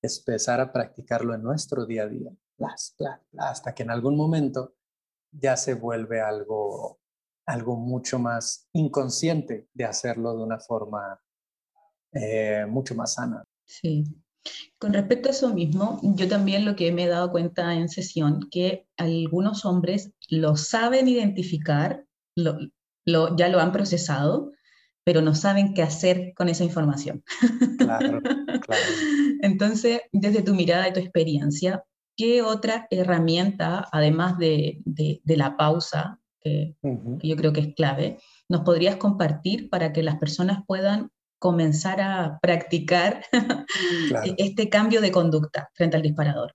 es 0.00 0.18
empezar 0.20 0.60
a 0.60 0.72
practicarlo 0.72 1.34
en 1.34 1.42
nuestro 1.42 1.86
día 1.86 2.04
a 2.04 2.06
día, 2.06 2.30
hasta 3.36 3.74
que 3.74 3.82
en 3.82 3.90
algún 3.90 4.16
momento 4.16 4.77
ya 5.30 5.56
se 5.56 5.74
vuelve 5.74 6.20
algo, 6.20 6.98
algo 7.46 7.76
mucho 7.76 8.18
más 8.18 8.68
inconsciente 8.72 9.68
de 9.72 9.84
hacerlo 9.84 10.36
de 10.36 10.42
una 10.42 10.58
forma 10.58 11.20
eh, 12.12 12.66
mucho 12.68 12.94
más 12.94 13.14
sana. 13.14 13.44
Sí. 13.64 14.04
Con 14.78 14.94
respecto 14.94 15.28
a 15.28 15.32
eso 15.32 15.52
mismo, 15.52 16.00
yo 16.02 16.28
también 16.28 16.64
lo 16.64 16.74
que 16.74 16.90
me 16.92 17.04
he 17.04 17.08
dado 17.08 17.30
cuenta 17.30 17.74
en 17.74 17.88
sesión, 17.88 18.48
que 18.50 18.86
algunos 18.96 19.64
hombres 19.64 20.12
lo 20.30 20.56
saben 20.56 21.08
identificar, 21.08 22.04
lo, 22.34 22.56
ya 23.36 23.48
lo 23.48 23.60
han 23.60 23.72
procesado, 23.72 24.52
pero 25.04 25.20
no 25.22 25.34
saben 25.34 25.74
qué 25.74 25.82
hacer 25.82 26.32
con 26.34 26.48
esa 26.48 26.64
información. 26.64 27.22
Claro, 27.78 28.20
claro. 28.66 28.84
Entonces, 29.42 30.00
desde 30.12 30.42
tu 30.42 30.54
mirada 30.54 30.88
y 30.88 30.92
tu 30.92 31.00
experiencia, 31.00 31.82
¿qué 32.18 32.42
otra 32.42 32.88
herramienta, 32.90 33.88
además 33.92 34.36
de, 34.38 34.82
la 35.24 35.56
pausa, 35.56 36.18
que, 36.40 36.74
yo 36.82 37.36
creo 37.36 37.52
que 37.52 37.60
es 37.60 37.74
clave, 37.74 38.18
nos 38.48 38.62
podrías 38.62 38.96
compartir 38.96 39.70
para 39.70 39.92
que 39.92 40.02
las 40.02 40.16
personas 40.16 40.58
puedan 40.66 41.10
comenzar 41.38 42.00
a 42.00 42.40
practicar 42.42 43.22
este 44.36 44.68
cambio 44.68 45.00
de 45.00 45.12
conducta 45.12 45.70
frente 45.74 45.96
al 45.96 46.02
disparador? 46.02 46.52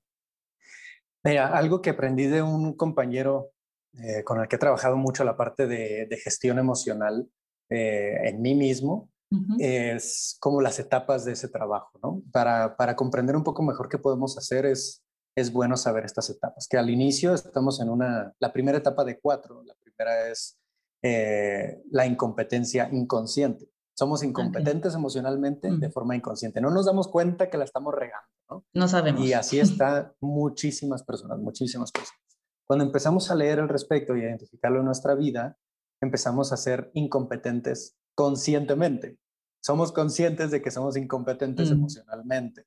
Mira, 1.24 1.48
algo 1.48 1.82
que 1.82 1.92
aprendí 1.92 2.26
de 2.28 2.42
un 2.42 2.76
compañero 2.76 3.52
eh, 3.94 4.24
con 4.26 4.42
el 4.42 4.50
que 4.50 4.58
he 4.58 4.60
trabajado 4.60 4.98
mucho 4.98 5.24
la 5.24 5.38
parte 5.38 5.66
de, 5.66 6.20
gestión 6.22 6.60
emocional 6.60 7.30
eh, 7.70 8.18
en 8.26 8.42
mí 8.42 8.54
mismo, 8.54 9.10
es 9.58 10.38
como 10.40 10.62
las 10.62 10.78
etapas 10.78 11.26
de 11.26 11.32
ese 11.32 11.48
trabajo, 11.48 11.90
¿no? 12.04 12.22
Para, 12.32 12.78
para, 12.78 12.96
comprender 12.96 13.36
un 13.36 13.44
poco 13.44 13.64
mejor 13.64 13.90
qué 13.90 13.98
podemos 13.98 14.38
hacer 14.38 14.68
es, 14.68 15.04
es 15.36 15.52
bueno 15.52 15.78
saber 15.78 16.06
estas 16.06 16.30
etapas, 16.30 16.68
que 16.68 16.78
al 16.78 16.90
inicio 16.90 17.34
estamos 17.34 17.82
en 17.82 17.90
una, 17.90 18.34
la 18.40 18.54
primera 18.54 18.78
etapa 18.78 19.04
de 19.04 19.20
cuatro, 19.20 19.64
la 19.64 19.76
primera 19.76 20.30
es 20.30 20.60
eh, 21.02 21.82
la 21.92 22.06
incompetencia 22.06 22.90
inconsciente. 22.92 23.70
Somos 23.96 24.24
incompetentes 24.24 24.96
emocionalmente 24.96 25.70
de 25.70 25.90
forma 25.92 26.16
inconsciente. 26.16 26.62
No 26.62 26.72
nos 26.72 26.88
damos 26.88 27.08
cuenta 27.08 27.50
que 27.50 27.60
la 27.60 27.64
estamos 27.64 27.94
regando, 27.94 28.28
¿no? 28.50 28.66
No 28.74 28.88
sabemos. 28.88 29.22
Y 29.22 29.34
así 29.34 29.60
está 29.60 30.16
muchísimas 30.20 31.04
personas, 31.04 31.38
muchísimas 31.40 31.92
personas. 31.92 32.20
Cuando 32.66 32.86
empezamos 32.86 33.30
a 33.30 33.36
leer 33.36 33.60
al 33.60 33.70
respecto 33.70 34.16
y 34.16 34.22
a 34.22 34.30
identificarlo 34.30 34.80
en 34.80 34.86
nuestra 34.86 35.14
vida, 35.14 35.58
empezamos 36.02 36.52
a 36.52 36.58
ser 36.58 36.90
incompetentes 36.94 37.98
conscientemente. 38.16 39.20
Somos 39.62 39.92
conscientes 39.92 40.52
de 40.52 40.62
que 40.62 40.72
somos 40.72 40.98
incompetentes 40.98 41.70
mm. 41.70 41.74
emocionalmente. 41.74 42.66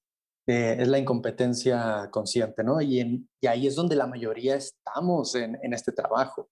Eh, 0.49 0.77
es 0.79 0.87
la 0.87 0.99
incompetencia 0.99 2.09
consciente, 2.13 2.63
¿no? 2.63 2.81
Y, 2.81 3.27
y, 3.41 3.47
ahí 3.49 3.67
es 3.67 3.75
donde 3.75 3.97
la 3.97 4.07
mayoría 4.07 4.55
estamos 4.55 5.35
en, 5.35 5.59
en 5.61 5.73
este 5.75 5.91
trabajo 5.91 6.49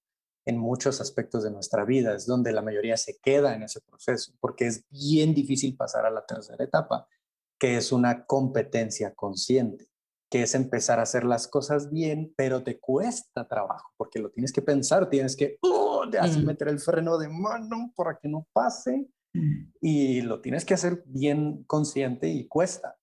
en 0.46 0.58
muchos 0.58 1.00
aspectos 1.00 1.44
de 1.44 1.50
nuestra 1.50 1.84
vida, 1.84 2.14
es 2.14 2.26
donde 2.26 2.52
la 2.52 2.60
mayoría 2.60 2.96
se 2.96 3.18
queda 3.18 3.54
en 3.54 3.62
ese 3.62 3.80
proceso, 3.80 4.32
porque 4.40 4.66
es 4.66 4.84
bien 4.90 5.32
difícil 5.32 5.76
pasar 5.76 6.04
a 6.06 6.10
la 6.10 6.26
tercera 6.26 6.64
etapa, 6.64 7.06
que 7.58 7.76
es 7.76 7.92
una 7.92 8.26
competencia 8.26 9.14
consciente, 9.14 9.88
que 10.30 10.42
es 10.42 10.54
empezar 10.54 10.98
a 10.98 11.04
hacer 11.04 11.24
las 11.24 11.48
cosas 11.48 11.90
bien, 11.90 12.34
pero 12.36 12.62
te 12.62 12.78
cuesta 12.78 13.46
trabajo, 13.48 13.92
porque 13.96 14.18
lo 14.18 14.30
tienes 14.30 14.52
que 14.52 14.60
pensar, 14.60 15.08
tienes 15.08 15.36
que 15.36 15.58
uh, 15.62 16.04
mm. 16.04 16.44
meter 16.44 16.68
el 16.68 16.80
freno 16.80 17.16
de 17.16 17.28
mano 17.28 17.92
para 17.96 18.18
que 18.18 18.28
no 18.28 18.46
pase, 18.52 19.08
mm. 19.32 19.72
y 19.80 20.20
lo 20.22 20.40
tienes 20.40 20.64
que 20.64 20.74
hacer 20.74 21.04
bien 21.06 21.62
consciente 21.64 22.28
y 22.28 22.48
cuesta 22.48 22.96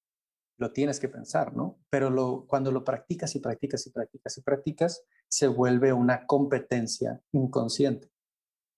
lo 0.61 0.71
tienes 0.71 0.99
que 0.99 1.09
pensar, 1.09 1.55
¿no? 1.55 1.79
Pero 1.89 2.45
cuando 2.47 2.71
lo 2.71 2.83
practicas 2.83 3.35
y 3.35 3.39
practicas 3.39 3.87
y 3.87 3.89
practicas 3.89 4.37
y 4.37 4.41
practicas, 4.41 5.03
se 5.27 5.47
vuelve 5.47 5.91
una 5.91 6.27
competencia 6.27 7.19
inconsciente. 7.31 8.11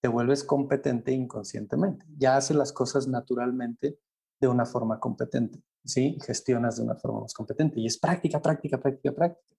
Te 0.01 0.07
vuelves 0.07 0.45
competente 0.45 1.11
inconscientemente. 1.11 2.05
Ya 2.17 2.37
haces 2.37 2.55
las 2.55 2.71
cosas 2.71 3.09
naturalmente 3.09 3.99
de 4.39 4.47
una 4.47 4.65
forma 4.65 4.97
competente, 4.97 5.61
¿sí? 5.83 6.17
Gestionas 6.25 6.77
de 6.77 6.83
una 6.83 6.95
forma 6.95 7.19
más 7.19 7.33
competente. 7.33 7.81
Y 7.81 7.85
es 7.85 7.97
práctica, 7.97 8.41
práctica, 8.41 8.77
práctica, 8.77 9.11
práctica. 9.13 9.55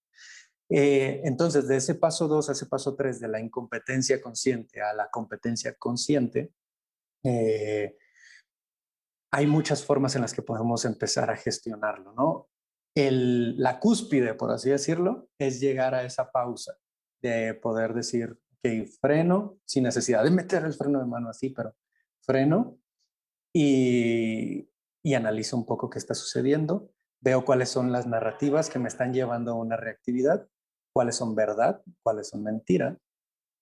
Eh, 0.71 1.21
entonces, 1.25 1.69
de 1.69 1.77
ese 1.77 1.95
paso 1.95 2.27
2 2.27 2.49
a 2.49 2.53
ese 2.53 2.65
paso 2.65 2.95
3, 2.95 3.21
de 3.21 3.29
la 3.29 3.39
incompetencia 3.39 4.19
consciente 4.23 4.81
a 4.81 4.95
la 4.95 5.11
competencia 5.11 5.75
consciente, 5.75 6.55
eh, 7.23 7.99
hay 9.35 9.49
muchas 9.49 9.85
formas 9.85 10.15
en 10.15 10.23
las 10.23 10.33
que 10.33 10.43
podemos 10.43 10.85
empezar 10.85 11.29
a 11.29 11.37
gestionarlo, 11.37 12.13
¿no? 12.13 12.49
El, 12.95 13.61
la 13.61 13.81
cúspide, 13.81 14.35
por 14.35 14.53
así 14.53 14.71
decirlo, 14.71 15.29
es 15.39 15.59
llegar 15.59 15.93
a 15.93 16.05
esa 16.05 16.31
pausa 16.31 16.77
de 17.21 17.55
poder 17.55 17.95
decir, 17.95 18.39
que 18.63 18.87
freno, 18.87 19.59
sin 19.65 19.83
necesidad 19.83 20.23
de 20.23 20.31
meter 20.31 20.65
el 20.65 20.73
freno 20.73 21.01
de 21.01 21.07
mano 21.07 21.31
así, 21.31 21.51
pero 21.51 21.75
freno 22.23 22.79
y, 23.53 24.71
y 25.03 25.15
analizo 25.15 25.57
un 25.57 25.67
poco 25.67 25.91
qué 25.91 25.99
está 25.99 26.15
sucediendo, 26.15 26.93
veo 27.21 27.45
cuáles 27.45 27.71
son 27.71 27.91
las 27.91 28.07
narrativas 28.07 28.71
que 28.71 28.79
me 28.79 28.89
están 28.89 29.13
llevando 29.13 29.51
a 29.51 29.57
una 29.57 29.77
reactividad, 29.77 30.47
cuáles 30.95 31.17
son 31.17 31.35
verdad, 31.35 31.83
cuáles 32.05 32.29
son 32.29 32.45
mentira, 32.45 32.97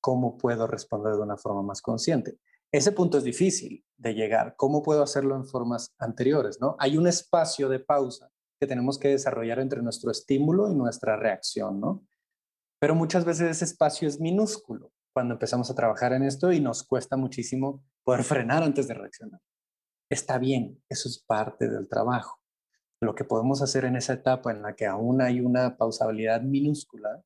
cómo 0.02 0.36
puedo 0.36 0.66
responder 0.66 1.14
de 1.14 1.22
una 1.22 1.38
forma 1.38 1.62
más 1.62 1.80
consciente. 1.80 2.36
Ese 2.72 2.92
punto 2.92 3.18
es 3.18 3.24
difícil 3.24 3.84
de 3.98 4.14
llegar. 4.14 4.54
¿Cómo 4.56 4.82
puedo 4.82 5.02
hacerlo 5.02 5.36
en 5.36 5.44
formas 5.44 5.94
anteriores? 5.98 6.58
¿no? 6.58 6.74
Hay 6.78 6.96
un 6.96 7.06
espacio 7.06 7.68
de 7.68 7.80
pausa 7.80 8.30
que 8.58 8.66
tenemos 8.66 8.98
que 8.98 9.08
desarrollar 9.08 9.58
entre 9.58 9.82
nuestro 9.82 10.10
estímulo 10.10 10.70
y 10.70 10.74
nuestra 10.74 11.16
reacción, 11.16 11.80
¿no? 11.80 12.06
Pero 12.80 12.94
muchas 12.94 13.24
veces 13.24 13.50
ese 13.50 13.64
espacio 13.66 14.08
es 14.08 14.20
minúsculo 14.20 14.92
cuando 15.12 15.34
empezamos 15.34 15.70
a 15.70 15.74
trabajar 15.74 16.12
en 16.14 16.22
esto 16.22 16.50
y 16.50 16.60
nos 16.60 16.82
cuesta 16.82 17.16
muchísimo 17.16 17.84
poder 18.04 18.24
frenar 18.24 18.62
antes 18.62 18.88
de 18.88 18.94
reaccionar. 18.94 19.40
Está 20.10 20.38
bien, 20.38 20.82
eso 20.88 21.08
es 21.08 21.22
parte 21.22 21.68
del 21.68 21.88
trabajo. 21.88 22.40
Lo 23.00 23.14
que 23.14 23.24
podemos 23.24 23.62
hacer 23.62 23.84
en 23.84 23.96
esa 23.96 24.14
etapa 24.14 24.50
en 24.50 24.62
la 24.62 24.74
que 24.74 24.86
aún 24.86 25.20
hay 25.20 25.40
una 25.40 25.76
pausabilidad 25.76 26.40
minúscula, 26.42 27.22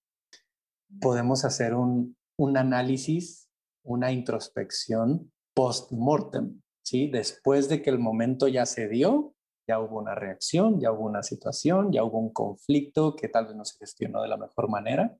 podemos 1.01 1.45
hacer 1.45 1.75
un, 1.75 2.17
un 2.37 2.57
análisis, 2.57 3.49
una 3.83 4.11
introspección 4.11 5.33
post-mortem, 5.57 6.61
¿sí? 6.85 7.09
Después 7.09 7.69
de 7.69 7.81
que 7.81 7.89
el 7.89 7.99
momento 7.99 8.47
ya 8.47 8.67
se 8.67 8.89
dio, 8.89 9.35
ya 9.67 9.81
hubo 9.81 9.99
una 9.99 10.15
reacción, 10.15 10.79
ya 10.79 10.93
hubo 10.93 11.07
una 11.07 11.23
situación, 11.23 11.91
ya 11.93 12.05
hubo 12.05 12.19
un 12.19 12.33
conflicto 12.33 13.17
que 13.17 13.29
tal 13.29 13.47
vez 13.47 13.57
no 13.57 13.65
se 13.65 13.79
gestionó 13.79 14.23
de 14.23 14.29
la 14.29 14.37
mejor 14.37 14.69
manera. 14.69 15.19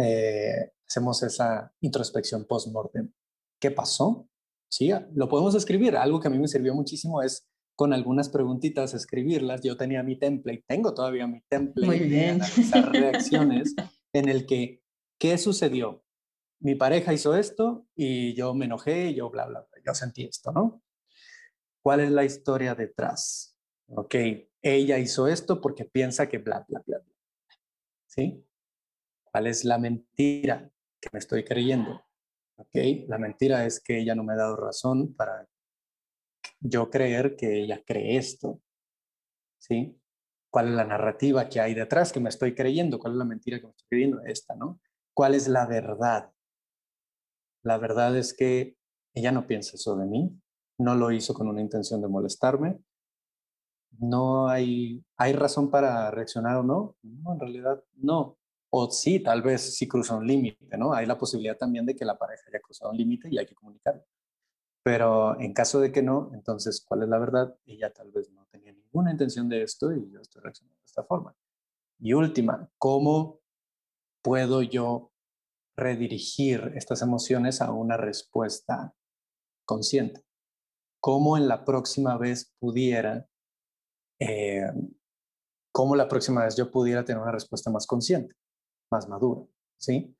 Eh, 0.00 0.72
hacemos 0.86 1.22
esa 1.22 1.72
introspección 1.80 2.44
post-mortem. 2.44 3.12
¿Qué 3.60 3.70
pasó? 3.70 4.28
Sí, 4.68 4.90
lo 5.14 5.28
podemos 5.28 5.54
escribir. 5.54 5.96
Algo 5.96 6.18
que 6.18 6.26
a 6.26 6.30
mí 6.30 6.38
me 6.38 6.48
sirvió 6.48 6.74
muchísimo 6.74 7.22
es 7.22 7.46
con 7.76 7.92
algunas 7.92 8.28
preguntitas 8.28 8.94
escribirlas. 8.94 9.62
Yo 9.62 9.76
tenía 9.76 10.02
mi 10.02 10.18
template, 10.18 10.64
tengo 10.66 10.92
todavía 10.92 11.28
mi 11.28 11.40
template 11.48 11.86
Muy 11.86 12.00
bien. 12.00 12.38
de 12.38 12.44
analizar 12.44 12.92
reacciones 12.92 13.74
en 14.12 14.28
el 14.28 14.44
que, 14.46 14.82
¿qué 15.20 15.38
sucedió? 15.38 16.04
Mi 16.64 16.74
pareja 16.74 17.12
hizo 17.12 17.36
esto 17.36 17.86
y 17.94 18.32
yo 18.34 18.54
me 18.54 18.64
enojé, 18.64 19.10
y 19.10 19.16
yo 19.16 19.28
bla, 19.28 19.44
bla, 19.44 19.60
bla, 19.60 19.82
yo 19.84 19.94
sentí 19.94 20.24
esto, 20.24 20.50
¿no? 20.50 20.82
¿Cuál 21.82 22.00
es 22.00 22.10
la 22.10 22.24
historia 22.24 22.74
detrás? 22.74 23.58
Ok, 23.88 24.14
ella 24.62 24.98
hizo 24.98 25.28
esto 25.28 25.60
porque 25.60 25.84
piensa 25.84 26.26
que 26.26 26.38
bla, 26.38 26.64
bla, 26.66 26.82
bla, 26.86 26.98
bla. 27.00 27.14
¿Sí? 28.06 28.42
¿Cuál 29.30 29.46
es 29.46 29.66
la 29.66 29.76
mentira 29.76 30.70
que 30.98 31.10
me 31.12 31.18
estoy 31.18 31.44
creyendo? 31.44 32.02
Ok, 32.56 32.74
la 33.08 33.18
mentira 33.18 33.66
es 33.66 33.78
que 33.78 33.98
ella 33.98 34.14
no 34.14 34.24
me 34.24 34.32
ha 34.32 34.36
dado 34.36 34.56
razón 34.56 35.14
para 35.14 35.46
yo 36.60 36.88
creer 36.88 37.36
que 37.36 37.62
ella 37.62 37.82
cree 37.84 38.16
esto. 38.16 38.62
¿Sí? 39.58 40.00
¿Cuál 40.48 40.68
es 40.68 40.74
la 40.74 40.84
narrativa 40.84 41.46
que 41.46 41.60
hay 41.60 41.74
detrás 41.74 42.10
que 42.10 42.20
me 42.20 42.30
estoy 42.30 42.54
creyendo? 42.54 42.98
¿Cuál 42.98 43.12
es 43.12 43.18
la 43.18 43.24
mentira 43.26 43.58
que 43.58 43.66
me 43.66 43.70
estoy 43.70 43.88
creyendo? 43.90 44.22
Esta, 44.24 44.54
¿no? 44.54 44.80
¿Cuál 45.12 45.34
es 45.34 45.46
la 45.46 45.66
verdad? 45.66 46.30
La 47.64 47.78
verdad 47.78 48.16
es 48.16 48.34
que 48.34 48.76
ella 49.14 49.32
no 49.32 49.46
piensa 49.46 49.76
eso 49.76 49.96
de 49.96 50.06
mí, 50.06 50.38
no 50.78 50.94
lo 50.94 51.10
hizo 51.10 51.32
con 51.34 51.48
una 51.48 51.62
intención 51.62 52.00
de 52.02 52.08
molestarme. 52.08 52.78
No 53.98 54.48
hay, 54.48 55.02
hay 55.16 55.32
razón 55.32 55.70
para 55.70 56.10
reaccionar 56.10 56.56
o 56.56 56.62
no. 56.62 56.96
No, 57.02 57.32
en 57.32 57.40
realidad 57.40 57.82
no. 57.94 58.36
O 58.70 58.90
sí, 58.90 59.20
tal 59.20 59.40
vez 59.40 59.76
sí 59.76 59.88
cruza 59.88 60.16
un 60.16 60.26
límite, 60.26 60.76
¿no? 60.76 60.92
Hay 60.92 61.06
la 61.06 61.16
posibilidad 61.16 61.56
también 61.56 61.86
de 61.86 61.96
que 61.96 62.04
la 62.04 62.18
pareja 62.18 62.42
haya 62.48 62.60
cruzado 62.60 62.90
un 62.90 62.98
límite 62.98 63.28
y 63.30 63.38
hay 63.38 63.46
que 63.46 63.54
comunicarlo. 63.54 64.04
Pero 64.82 65.40
en 65.40 65.54
caso 65.54 65.80
de 65.80 65.90
que 65.90 66.02
no, 66.02 66.30
entonces, 66.34 66.84
¿cuál 66.86 67.04
es 67.04 67.08
la 67.08 67.18
verdad? 67.18 67.56
Ella 67.64 67.90
tal 67.90 68.10
vez 68.10 68.30
no 68.30 68.46
tenía 68.50 68.72
ninguna 68.72 69.12
intención 69.12 69.48
de 69.48 69.62
esto 69.62 69.90
y 69.92 70.10
yo 70.10 70.20
estoy 70.20 70.42
reaccionando 70.42 70.78
de 70.78 70.84
esta 70.84 71.04
forma. 71.04 71.34
Y 71.98 72.12
última, 72.12 72.68
¿cómo 72.76 73.40
puedo 74.20 74.60
yo 74.60 75.13
redirigir 75.76 76.72
estas 76.74 77.02
emociones 77.02 77.60
a 77.60 77.72
una 77.72 77.96
respuesta 77.96 78.94
consciente. 79.66 80.24
¿Cómo 81.00 81.36
en 81.36 81.48
la 81.48 81.64
próxima 81.64 82.16
vez 82.16 82.54
pudiera, 82.58 83.26
eh, 84.20 84.70
cómo 85.72 85.96
la 85.96 86.08
próxima 86.08 86.44
vez 86.44 86.56
yo 86.56 86.70
pudiera 86.70 87.04
tener 87.04 87.20
una 87.20 87.32
respuesta 87.32 87.70
más 87.70 87.86
consciente, 87.86 88.34
más 88.90 89.08
madura, 89.08 89.42
¿sí? 89.78 90.14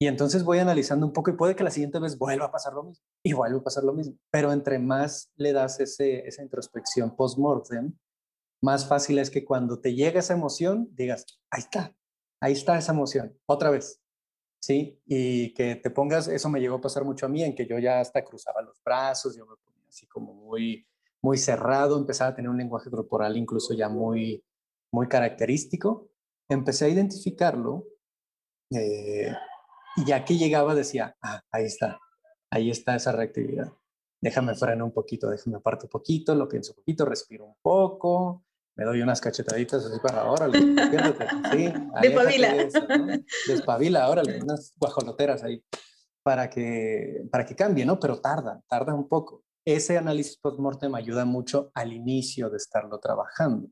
Y 0.00 0.06
entonces 0.06 0.44
voy 0.44 0.58
analizando 0.58 1.06
un 1.06 1.12
poco 1.12 1.30
y 1.30 1.36
puede 1.36 1.56
que 1.56 1.64
la 1.64 1.72
siguiente 1.72 1.98
vez 1.98 2.16
vuelva 2.16 2.46
a 2.46 2.52
pasar 2.52 2.72
lo 2.72 2.84
mismo 2.84 3.04
y 3.24 3.32
vuelva 3.32 3.58
a 3.58 3.64
pasar 3.64 3.82
lo 3.82 3.92
mismo. 3.92 4.16
Pero 4.30 4.52
entre 4.52 4.78
más 4.78 5.32
le 5.36 5.52
das 5.52 5.80
esa 5.80 6.42
introspección 6.42 7.16
post-mortem, 7.16 7.96
más 8.62 8.86
fácil 8.86 9.18
es 9.18 9.30
que 9.30 9.44
cuando 9.44 9.80
te 9.80 9.94
llega 9.94 10.20
esa 10.20 10.34
emoción, 10.34 10.88
digas, 10.92 11.26
ahí 11.50 11.60
está, 11.60 11.94
ahí 12.40 12.52
está 12.52 12.78
esa 12.78 12.92
emoción, 12.92 13.36
otra 13.46 13.70
vez, 13.70 14.00
¿sí? 14.60 15.00
Y 15.06 15.54
que 15.54 15.76
te 15.76 15.90
pongas, 15.90 16.28
eso 16.28 16.48
me 16.48 16.60
llegó 16.60 16.76
a 16.76 16.80
pasar 16.80 17.04
mucho 17.04 17.26
a 17.26 17.28
mí, 17.28 17.42
en 17.42 17.54
que 17.54 17.66
yo 17.66 17.78
ya 17.78 18.00
hasta 18.00 18.24
cruzaba 18.24 18.62
los 18.62 18.82
brazos, 18.82 19.36
yo 19.36 19.46
me 19.46 19.56
ponía 19.56 19.86
así 19.88 20.06
como 20.06 20.34
muy, 20.34 20.86
muy 21.22 21.38
cerrado, 21.38 21.98
empezaba 21.98 22.30
a 22.30 22.34
tener 22.34 22.50
un 22.50 22.58
lenguaje 22.58 22.90
corporal 22.90 23.36
incluso 23.36 23.74
ya 23.74 23.88
muy, 23.88 24.42
muy 24.92 25.08
característico. 25.08 26.08
Empecé 26.48 26.86
a 26.86 26.88
identificarlo 26.88 27.84
eh, 28.70 29.34
y 29.96 30.04
ya 30.04 30.24
que 30.24 30.36
llegaba 30.36 30.74
decía, 30.74 31.16
ah, 31.22 31.42
ahí 31.50 31.64
está, 31.64 31.98
ahí 32.50 32.70
está 32.70 32.96
esa 32.96 33.12
reactividad. 33.12 33.72
Déjame 34.20 34.54
frenar 34.54 34.82
un 34.82 34.92
poquito, 34.92 35.28
déjame 35.28 35.56
aparto 35.56 35.86
un 35.86 35.90
poquito, 35.90 36.34
lo 36.34 36.48
pienso 36.48 36.72
un 36.72 36.76
poquito, 36.76 37.04
respiro 37.04 37.44
un 37.44 37.56
poco, 37.62 38.44
me 38.78 38.84
doy 38.84 39.02
unas 39.02 39.20
cachetaditas 39.20 39.84
así 39.84 39.98
para, 39.98 40.30
órale, 40.30 40.60
sí, 40.60 41.72
despabila. 42.00 42.54
¿no? 42.54 43.06
Despabila, 43.48 44.08
órale, 44.08 44.40
unas 44.40 44.72
guajoloteras 44.76 45.42
ahí, 45.42 45.64
para 46.22 46.48
que, 46.48 47.24
para 47.30 47.44
que 47.44 47.56
cambie, 47.56 47.84
¿no? 47.84 47.98
Pero 47.98 48.20
tarda, 48.20 48.62
tarda 48.68 48.94
un 48.94 49.08
poco. 49.08 49.42
Ese 49.64 49.98
análisis 49.98 50.38
post-mortem 50.38 50.94
ayuda 50.94 51.24
mucho 51.24 51.72
al 51.74 51.92
inicio 51.92 52.50
de 52.50 52.56
estarlo 52.56 53.00
trabajando. 53.00 53.68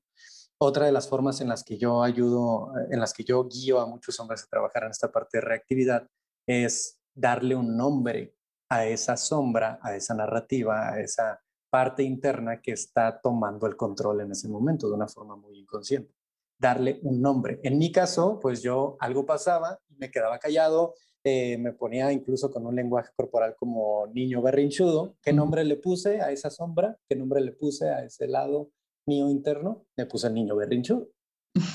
Otra 0.58 0.86
de 0.86 0.92
las 0.92 1.08
formas 1.08 1.40
en 1.40 1.48
las 1.48 1.62
que 1.62 1.78
yo 1.78 2.02
ayudo, 2.02 2.72
en 2.90 2.98
las 2.98 3.12
que 3.12 3.22
yo 3.22 3.46
guío 3.46 3.78
a 3.78 3.86
muchos 3.86 4.18
hombres 4.18 4.42
a 4.42 4.48
trabajar 4.48 4.84
en 4.84 4.90
esta 4.90 5.12
parte 5.12 5.38
de 5.38 5.42
reactividad 5.42 6.08
es 6.48 6.98
darle 7.14 7.54
un 7.54 7.76
nombre 7.76 8.34
a 8.68 8.86
esa 8.86 9.16
sombra, 9.16 9.78
a 9.82 9.94
esa 9.94 10.14
narrativa, 10.14 10.88
a 10.88 11.00
esa 11.00 11.40
parte 11.76 12.02
interna 12.02 12.62
que 12.62 12.72
está 12.72 13.20
tomando 13.20 13.66
el 13.66 13.76
control 13.76 14.22
en 14.22 14.30
ese 14.30 14.48
momento 14.48 14.88
de 14.88 14.94
una 14.94 15.08
forma 15.08 15.36
muy 15.36 15.58
inconsciente. 15.58 16.10
Darle 16.58 17.00
un 17.02 17.20
nombre. 17.20 17.60
En 17.62 17.76
mi 17.76 17.92
caso, 17.92 18.40
pues 18.40 18.62
yo 18.62 18.96
algo 18.98 19.26
pasaba 19.26 19.78
y 19.90 19.94
me 19.96 20.10
quedaba 20.10 20.38
callado, 20.38 20.94
eh, 21.22 21.58
me 21.58 21.74
ponía 21.74 22.10
incluso 22.12 22.50
con 22.50 22.64
un 22.64 22.74
lenguaje 22.74 23.10
corporal 23.14 23.56
como 23.58 24.06
niño 24.06 24.40
berrinchudo. 24.40 25.16
¿Qué 25.20 25.34
nombre 25.34 25.64
le 25.64 25.76
puse 25.76 26.22
a 26.22 26.30
esa 26.30 26.48
sombra? 26.48 26.96
¿Qué 27.06 27.14
nombre 27.14 27.42
le 27.42 27.52
puse 27.52 27.90
a 27.90 28.02
ese 28.06 28.26
lado 28.26 28.70
mío 29.06 29.28
interno? 29.28 29.84
Le 29.96 30.06
puse 30.06 30.28
el 30.28 30.32
niño 30.32 30.56
berrinchudo. 30.56 31.08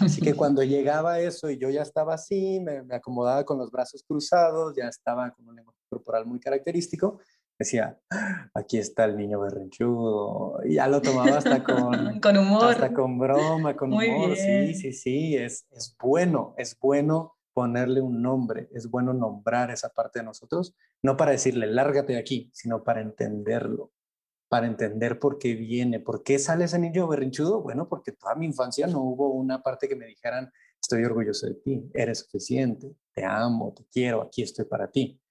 Así 0.01 0.19
que 0.19 0.33
cuando 0.41 0.63
llegaba 0.63 1.19
eso 1.19 1.51
y 1.51 1.59
yo 1.59 1.69
ya 1.69 1.83
estaba 1.83 2.15
así, 2.15 2.59
me, 2.59 2.81
me, 2.81 2.95
acomodaba 2.95 3.45
con 3.45 3.59
los 3.59 3.69
brazos 3.69 4.01
cruzados, 4.01 4.73
ya 4.75 4.87
estaba 4.87 5.29
con 5.29 5.47
un 5.47 5.57
lenguaje 5.57 5.77
corporal 5.87 6.25
muy 6.25 6.39
característico, 6.39 7.19
decía, 7.61 7.99
aquí 8.53 8.77
está 8.77 9.05
el 9.05 9.17
niño 9.17 9.39
berrinchudo, 9.39 10.59
y 10.63 10.75
ya 10.75 10.87
lo 10.87 11.01
tomaba 11.01 11.37
hasta 11.37 11.63
con, 11.63 12.19
con 12.21 12.37
humor. 12.37 12.65
Hasta 12.65 12.93
con 12.93 13.17
broma, 13.17 13.75
con 13.75 13.93
humor, 13.93 14.35
sí, 14.35 14.73
sí, 14.73 14.93
sí, 14.93 15.35
es, 15.35 15.67
es 15.71 15.95
bueno, 16.01 16.53
es 16.57 16.77
bueno 16.79 17.37
ponerle 17.53 18.01
un 18.01 18.21
nombre, 18.21 18.69
es 18.73 18.89
bueno 18.89 19.13
nombrar 19.13 19.71
esa 19.71 19.89
parte 19.89 20.19
de 20.19 20.25
nosotros, 20.25 20.75
no 21.03 21.17
para 21.17 21.31
decirle, 21.31 21.67
lárgate 21.67 22.13
de 22.13 22.19
aquí, 22.19 22.49
sino 22.53 22.83
para 22.83 23.01
entenderlo, 23.01 23.91
para 24.49 24.67
entender 24.67 25.19
por 25.19 25.37
qué 25.37 25.55
viene, 25.55 25.99
por 25.99 26.23
qué 26.23 26.39
sale 26.39 26.65
ese 26.65 26.79
niño 26.79 27.07
berrinchudo. 27.07 27.61
Bueno, 27.61 27.87
porque 27.87 28.11
toda 28.11 28.35
mi 28.35 28.45
infancia 28.45 28.87
no 28.87 29.01
hubo 29.01 29.31
una 29.31 29.61
parte 29.61 29.87
que 29.87 29.95
me 29.95 30.05
dijeran, 30.05 30.51
estoy 30.81 31.03
orgulloso 31.03 31.47
de 31.47 31.55
ti, 31.55 31.89
eres 31.93 32.19
suficiente, 32.19 32.95
te 33.13 33.23
amo, 33.23 33.73
te 33.73 33.85
quiero, 33.91 34.21
aquí 34.21 34.41
estoy 34.41 34.65
para 34.65 34.89
ti 34.89 35.21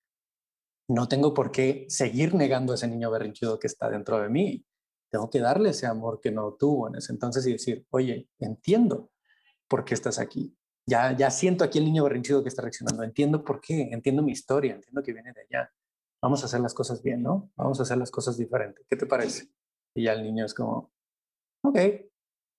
no 0.91 1.07
tengo 1.07 1.33
por 1.33 1.53
qué 1.53 1.87
seguir 1.89 2.35
negando 2.35 2.73
a 2.73 2.75
ese 2.75 2.89
niño 2.89 3.13
berrinchudo 3.13 3.61
que 3.61 3.69
está 3.69 3.89
dentro 3.89 4.21
de 4.21 4.29
mí. 4.29 4.67
Tengo 5.09 5.31
que 5.31 5.39
darle 5.39 5.71
ese 5.71 5.87
amor 5.87 6.21
que 6.21 6.33
no 6.33 6.55
tuvo 6.55 6.89
en 6.89 6.97
ese 6.97 7.13
entonces 7.13 7.47
y 7.47 7.53
decir, 7.53 7.87
oye, 7.91 8.29
entiendo 8.41 9.11
por 9.69 9.85
qué 9.85 9.95
estás 9.95 10.19
aquí. 10.19 10.57
Ya, 10.87 11.17
ya 11.17 11.31
siento 11.31 11.63
aquí 11.63 11.79
el 11.79 11.85
niño 11.85 12.03
berrinchudo 12.03 12.43
que 12.43 12.49
está 12.49 12.63
reaccionando. 12.63 13.05
Entiendo 13.05 13.45
por 13.45 13.61
qué, 13.61 13.89
entiendo 13.93 14.23
mi 14.23 14.33
historia, 14.33 14.75
entiendo 14.75 15.01
que 15.03 15.13
viene 15.13 15.33
de 15.33 15.43
allá. 15.43 15.73
Vamos 16.21 16.43
a 16.43 16.47
hacer 16.47 16.59
las 16.59 16.75
cosas 16.75 17.01
bien, 17.05 17.23
¿no? 17.23 17.53
Vamos 17.55 17.79
a 17.79 17.85
hacer 17.85 17.97
las 17.97 18.11
cosas 18.11 18.37
diferentes. 18.37 18.85
¿Qué 18.89 18.97
te 18.97 19.07
parece? 19.07 19.49
Y 19.95 20.05
ya 20.05 20.15
el 20.15 20.25
niño 20.25 20.45
es 20.45 20.55
como, 20.55 20.91
ok, 21.63 21.79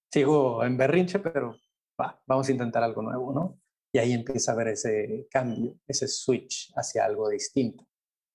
sigo 0.10 0.64
en 0.64 0.78
berrinche, 0.78 1.20
pero 1.20 1.58
va, 2.00 2.22
vamos 2.26 2.48
a 2.48 2.52
intentar 2.54 2.82
algo 2.82 3.02
nuevo, 3.02 3.34
¿no? 3.34 3.60
Y 3.92 4.00
ahí 4.00 4.14
empieza 4.14 4.54
a 4.54 4.56
ver 4.56 4.70
ese 4.70 5.28
cambio, 5.30 5.76
ese 5.86 6.08
switch 6.08 6.72
hacia 6.78 7.04
algo 7.04 7.28
distinto 7.28 7.91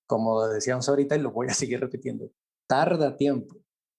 como 0.06 0.46
decíamos 0.48 0.88
ahorita 0.88 1.16
y 1.16 1.20
lo 1.20 1.32
voy 1.32 1.48
a 1.48 1.54
seguir 1.54 1.80
repitiendo, 1.80 2.30
tarda 2.68 3.16
tiempo, 3.16 3.56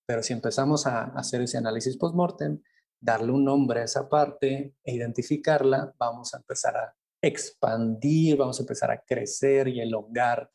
pero 0.08 0.24
si 0.24 0.34
empezamos 0.34 0.88
a 0.88 1.04
hacer 1.04 1.42
ese 1.42 1.58
análisis 1.58 1.98
post-mortem, 1.98 2.62
darle 3.00 3.32
un 3.32 3.44
nombre 3.44 3.82
a 3.82 3.84
esa 3.84 4.10
parte 4.10 4.76
e 4.84 4.96
identificarla, 4.96 5.94
vamos 5.98 6.34
a 6.34 6.38
empezar 6.38 6.78
a 6.78 6.96
expandir, 7.22 8.38
vamos 8.38 8.60
a 8.60 8.64
empezar 8.64 8.92
a 8.92 9.02
crecer 9.02 9.68
y 9.68 9.82
elongar 9.82 10.50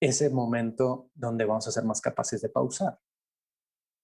ese 0.00 0.30
momento 0.30 1.10
donde 1.14 1.44
vamos 1.44 1.66
a 1.68 1.72
ser 1.72 1.84
más 1.84 2.00
capaces 2.00 2.40
de 2.40 2.48
pausar. 2.48 2.98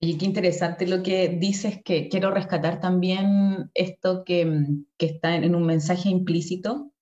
Y 0.02 0.16
qué 0.16 0.24
interesante 0.24 0.86
lo 0.86 1.02
que 1.02 1.28
dices, 1.28 1.82
que 1.84 2.08
quiero 2.08 2.30
rescatar 2.30 2.80
también 2.80 3.70
esto 3.74 4.24
que, 4.24 4.66
que 4.96 5.06
está 5.06 5.36
en 5.36 5.54
un 5.54 5.66
mensaje 5.66 6.08
implícito, 6.08 6.92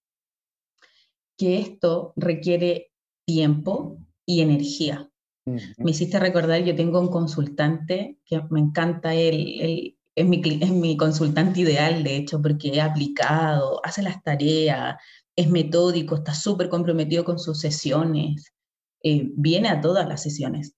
que 1.37 1.61
esto 1.61 2.13
requiere 2.17 2.93
tiempo 3.29 3.99
y 4.25 4.41
energía. 4.41 5.07
Me 5.45 5.91
hiciste 5.91 6.19
recordar, 6.19 6.63
yo 6.63 6.75
tengo 6.75 6.99
un 6.99 7.09
consultante 7.09 8.19
que 8.25 8.43
me 8.51 8.61
encanta, 8.61 9.15
él, 9.15 9.97
es, 10.15 10.27
mi, 10.27 10.43
es 10.45 10.71
mi 10.71 10.97
consultante 10.97 11.61
ideal, 11.61 12.03
de 12.05 12.17
hecho, 12.17 12.41
porque 12.41 12.69
he 12.69 12.81
aplicado, 12.81 13.81
hace 13.85 14.03
las 14.03 14.23
tareas, 14.23 14.97
es 15.37 15.51
metódico, 15.51 16.17
está 16.17 16.35
súper 16.35 16.71
comprometido 16.71 17.25
con 17.25 17.39
sus 17.39 17.61
sesiones, 17.61 18.55
eh, 19.03 19.31
viene 19.35 19.69
a 19.69 19.81
todas 19.81 20.09
las 20.09 20.23
sesiones. 20.23 20.75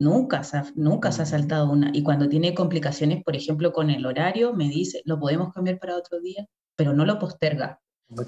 Nunca, 0.00 0.44
se 0.44 0.58
ha, 0.58 0.66
nunca 0.74 1.10
se 1.10 1.22
ha 1.22 1.26
saltado 1.26 1.70
una. 1.70 1.90
Y 1.94 2.02
cuando 2.02 2.28
tiene 2.28 2.54
complicaciones, 2.54 3.22
por 3.24 3.34
ejemplo, 3.34 3.72
con 3.72 3.90
el 3.90 4.04
horario, 4.04 4.52
me 4.52 4.68
dice, 4.68 5.00
lo 5.04 5.18
podemos 5.18 5.52
cambiar 5.52 5.78
para 5.78 5.96
otro 5.96 6.20
día, 6.20 6.46
pero 6.76 6.92
no 6.92 7.04
lo 7.04 7.18
posterga. 7.18 7.80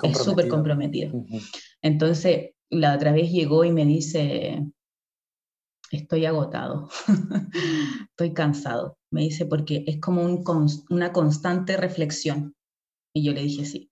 Es 0.02 0.18
súper 0.18 0.48
comprometido. 0.48 1.12
Entonces, 1.82 2.50
la 2.70 2.94
otra 2.94 3.12
vez 3.12 3.30
llegó 3.30 3.64
y 3.64 3.72
me 3.72 3.84
dice, 3.84 4.66
estoy 5.90 6.26
agotado, 6.26 6.88
estoy 8.10 8.32
cansado. 8.34 8.98
Me 9.10 9.22
dice, 9.22 9.46
porque 9.46 9.84
es 9.86 10.00
como 10.00 10.22
un 10.22 10.44
una 10.90 11.12
constante 11.12 11.76
reflexión. 11.76 12.54
Y 13.14 13.24
yo 13.24 13.32
le 13.32 13.42
dije, 13.42 13.64
sí, 13.64 13.90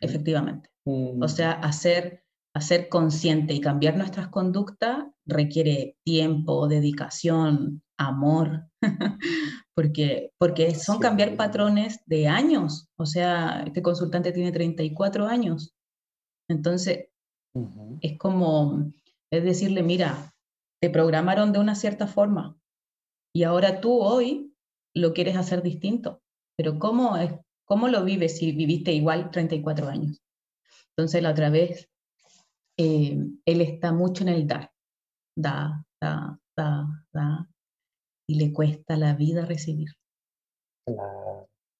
efectivamente. 0.00 0.70
O 0.86 1.28
sea, 1.28 1.52
hacer, 1.52 2.24
hacer 2.54 2.88
consciente 2.88 3.54
y 3.54 3.60
cambiar 3.60 3.96
nuestras 3.96 4.28
conductas 4.28 5.06
requiere 5.26 5.96
tiempo, 6.04 6.68
dedicación, 6.68 7.82
amor, 7.98 8.68
porque, 9.74 10.30
porque 10.38 10.74
son 10.74 10.98
cambiar 10.98 11.36
patrones 11.36 12.00
de 12.06 12.28
años. 12.28 12.88
O 12.98 13.06
sea, 13.06 13.62
este 13.66 13.82
consultante 13.82 14.32
tiene 14.32 14.52
34 14.52 15.26
años. 15.26 15.74
Entonces, 16.48 17.08
es 18.00 18.18
como, 18.18 18.92
es 19.30 19.44
decirle, 19.44 19.82
mira, 19.82 20.34
te 20.80 20.90
programaron 20.90 21.52
de 21.52 21.58
una 21.58 21.74
cierta 21.74 22.06
forma 22.06 22.56
y 23.34 23.44
ahora 23.44 23.80
tú 23.80 24.00
hoy 24.00 24.54
lo 24.94 25.12
quieres 25.12 25.36
hacer 25.36 25.62
distinto. 25.62 26.22
Pero 26.56 26.78
¿cómo, 26.78 27.16
es, 27.16 27.32
cómo 27.64 27.88
lo 27.88 28.04
vives 28.04 28.38
si 28.38 28.52
viviste 28.52 28.92
igual 28.92 29.30
34 29.30 29.88
años? 29.88 30.22
Entonces 30.90 31.22
la 31.22 31.30
otra 31.30 31.50
vez, 31.50 31.88
eh, 32.78 33.18
él 33.44 33.60
está 33.60 33.92
mucho 33.92 34.22
en 34.22 34.28
el 34.28 34.46
dar, 34.46 34.72
da, 35.36 35.84
da, 36.00 36.38
da, 36.56 37.06
da, 37.12 37.48
y 38.28 38.36
le 38.36 38.52
cuesta 38.52 38.96
la 38.96 39.14
vida 39.14 39.44
recibir. 39.44 39.88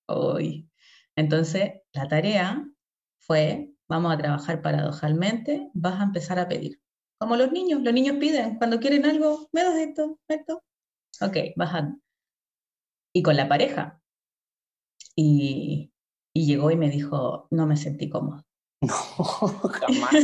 Hoy. 0.08 0.68
Entonces, 1.16 1.82
la 1.92 2.08
tarea 2.08 2.68
fue 3.20 3.73
vamos 3.88 4.12
a 4.12 4.18
trabajar 4.18 4.62
paradojalmente, 4.62 5.70
vas 5.74 6.00
a 6.00 6.04
empezar 6.04 6.38
a 6.38 6.48
pedir. 6.48 6.80
Como 7.18 7.36
los 7.36 7.52
niños, 7.52 7.82
los 7.82 7.94
niños 7.94 8.16
piden, 8.18 8.56
cuando 8.56 8.80
quieren 8.80 9.06
algo, 9.06 9.48
me 9.52 9.62
das 9.62 9.76
esto, 9.76 10.18
esto. 10.28 10.62
Ok, 11.20 11.36
bajando. 11.56 11.98
Y 13.14 13.22
con 13.22 13.36
la 13.36 13.48
pareja. 13.48 14.00
Y, 15.16 15.92
y 16.34 16.46
llegó 16.46 16.70
y 16.70 16.76
me 16.76 16.90
dijo, 16.90 17.46
no 17.50 17.66
me 17.66 17.76
sentí 17.76 18.08
cómodo. 18.08 18.44
No, 18.82 18.88
jamás. 19.68 20.14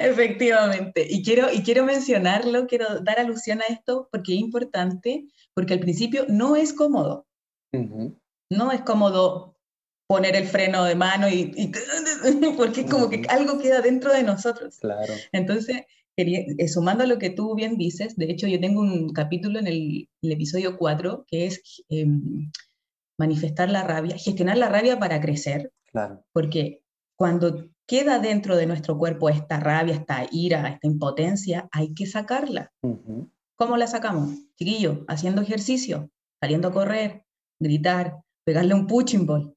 Efectivamente. 0.00 1.06
Y 1.08 1.22
quiero, 1.22 1.52
y 1.52 1.62
quiero 1.62 1.84
mencionarlo, 1.84 2.66
quiero 2.66 3.00
dar 3.00 3.20
alusión 3.20 3.60
a 3.60 3.66
esto 3.66 4.08
porque 4.10 4.34
es 4.34 4.40
importante, 4.40 5.28
porque 5.54 5.74
al 5.74 5.80
principio 5.80 6.24
no 6.28 6.56
es 6.56 6.72
cómodo. 6.72 7.26
No 8.50 8.72
es 8.72 8.82
cómodo 8.82 9.51
poner 10.12 10.36
el 10.36 10.46
freno 10.46 10.84
de 10.84 10.94
mano 10.94 11.26
y, 11.26 11.72
porque 12.58 12.82
es 12.82 12.90
como 12.90 13.08
que 13.08 13.22
algo 13.30 13.58
queda 13.58 13.80
dentro 13.80 14.12
de 14.12 14.22
nosotros. 14.22 14.76
Claro. 14.78 15.14
Entonces, 15.32 15.84
eh, 16.18 16.68
sumando 16.68 17.04
a 17.04 17.06
lo 17.06 17.18
que 17.18 17.30
tú 17.30 17.54
bien 17.54 17.78
dices, 17.78 18.14
de 18.16 18.26
hecho 18.30 18.46
yo 18.46 18.60
tengo 18.60 18.82
un 18.82 19.14
capítulo 19.14 19.58
en 19.58 19.68
el, 19.68 20.10
episodio 20.20 20.76
4 20.76 21.24
que 21.26 21.46
es 21.46 21.82
em, 21.88 22.50
manifestar 23.18 23.70
la 23.70 23.84
rabia, 23.84 24.18
gestionar 24.18 24.58
la 24.58 24.68
rabia 24.68 24.98
para 24.98 25.18
crecer. 25.18 25.72
Claro. 25.90 26.22
Porque 26.34 26.82
cuando 27.16 27.70
queda 27.86 28.18
dentro 28.18 28.58
de 28.58 28.66
nuestro 28.66 28.98
cuerpo 28.98 29.30
esta 29.30 29.60
rabia, 29.60 29.94
esta 29.94 30.26
ira, 30.30 30.68
esta 30.68 30.88
impotencia, 30.88 31.70
hay 31.72 31.94
que 31.94 32.04
sacarla. 32.04 32.70
¿Cómo 33.56 33.78
la 33.78 33.86
sacamos? 33.86 34.34
Chiquillo, 34.58 35.06
haciendo 35.08 35.40
ejercicio, 35.40 36.10
saliendo 36.38 36.68
a 36.68 36.72
correr, 36.72 37.24
gritar, 37.58 38.18
pegarle 38.44 38.74
un 38.74 38.86
punching 38.86 39.24
ball 39.24 39.56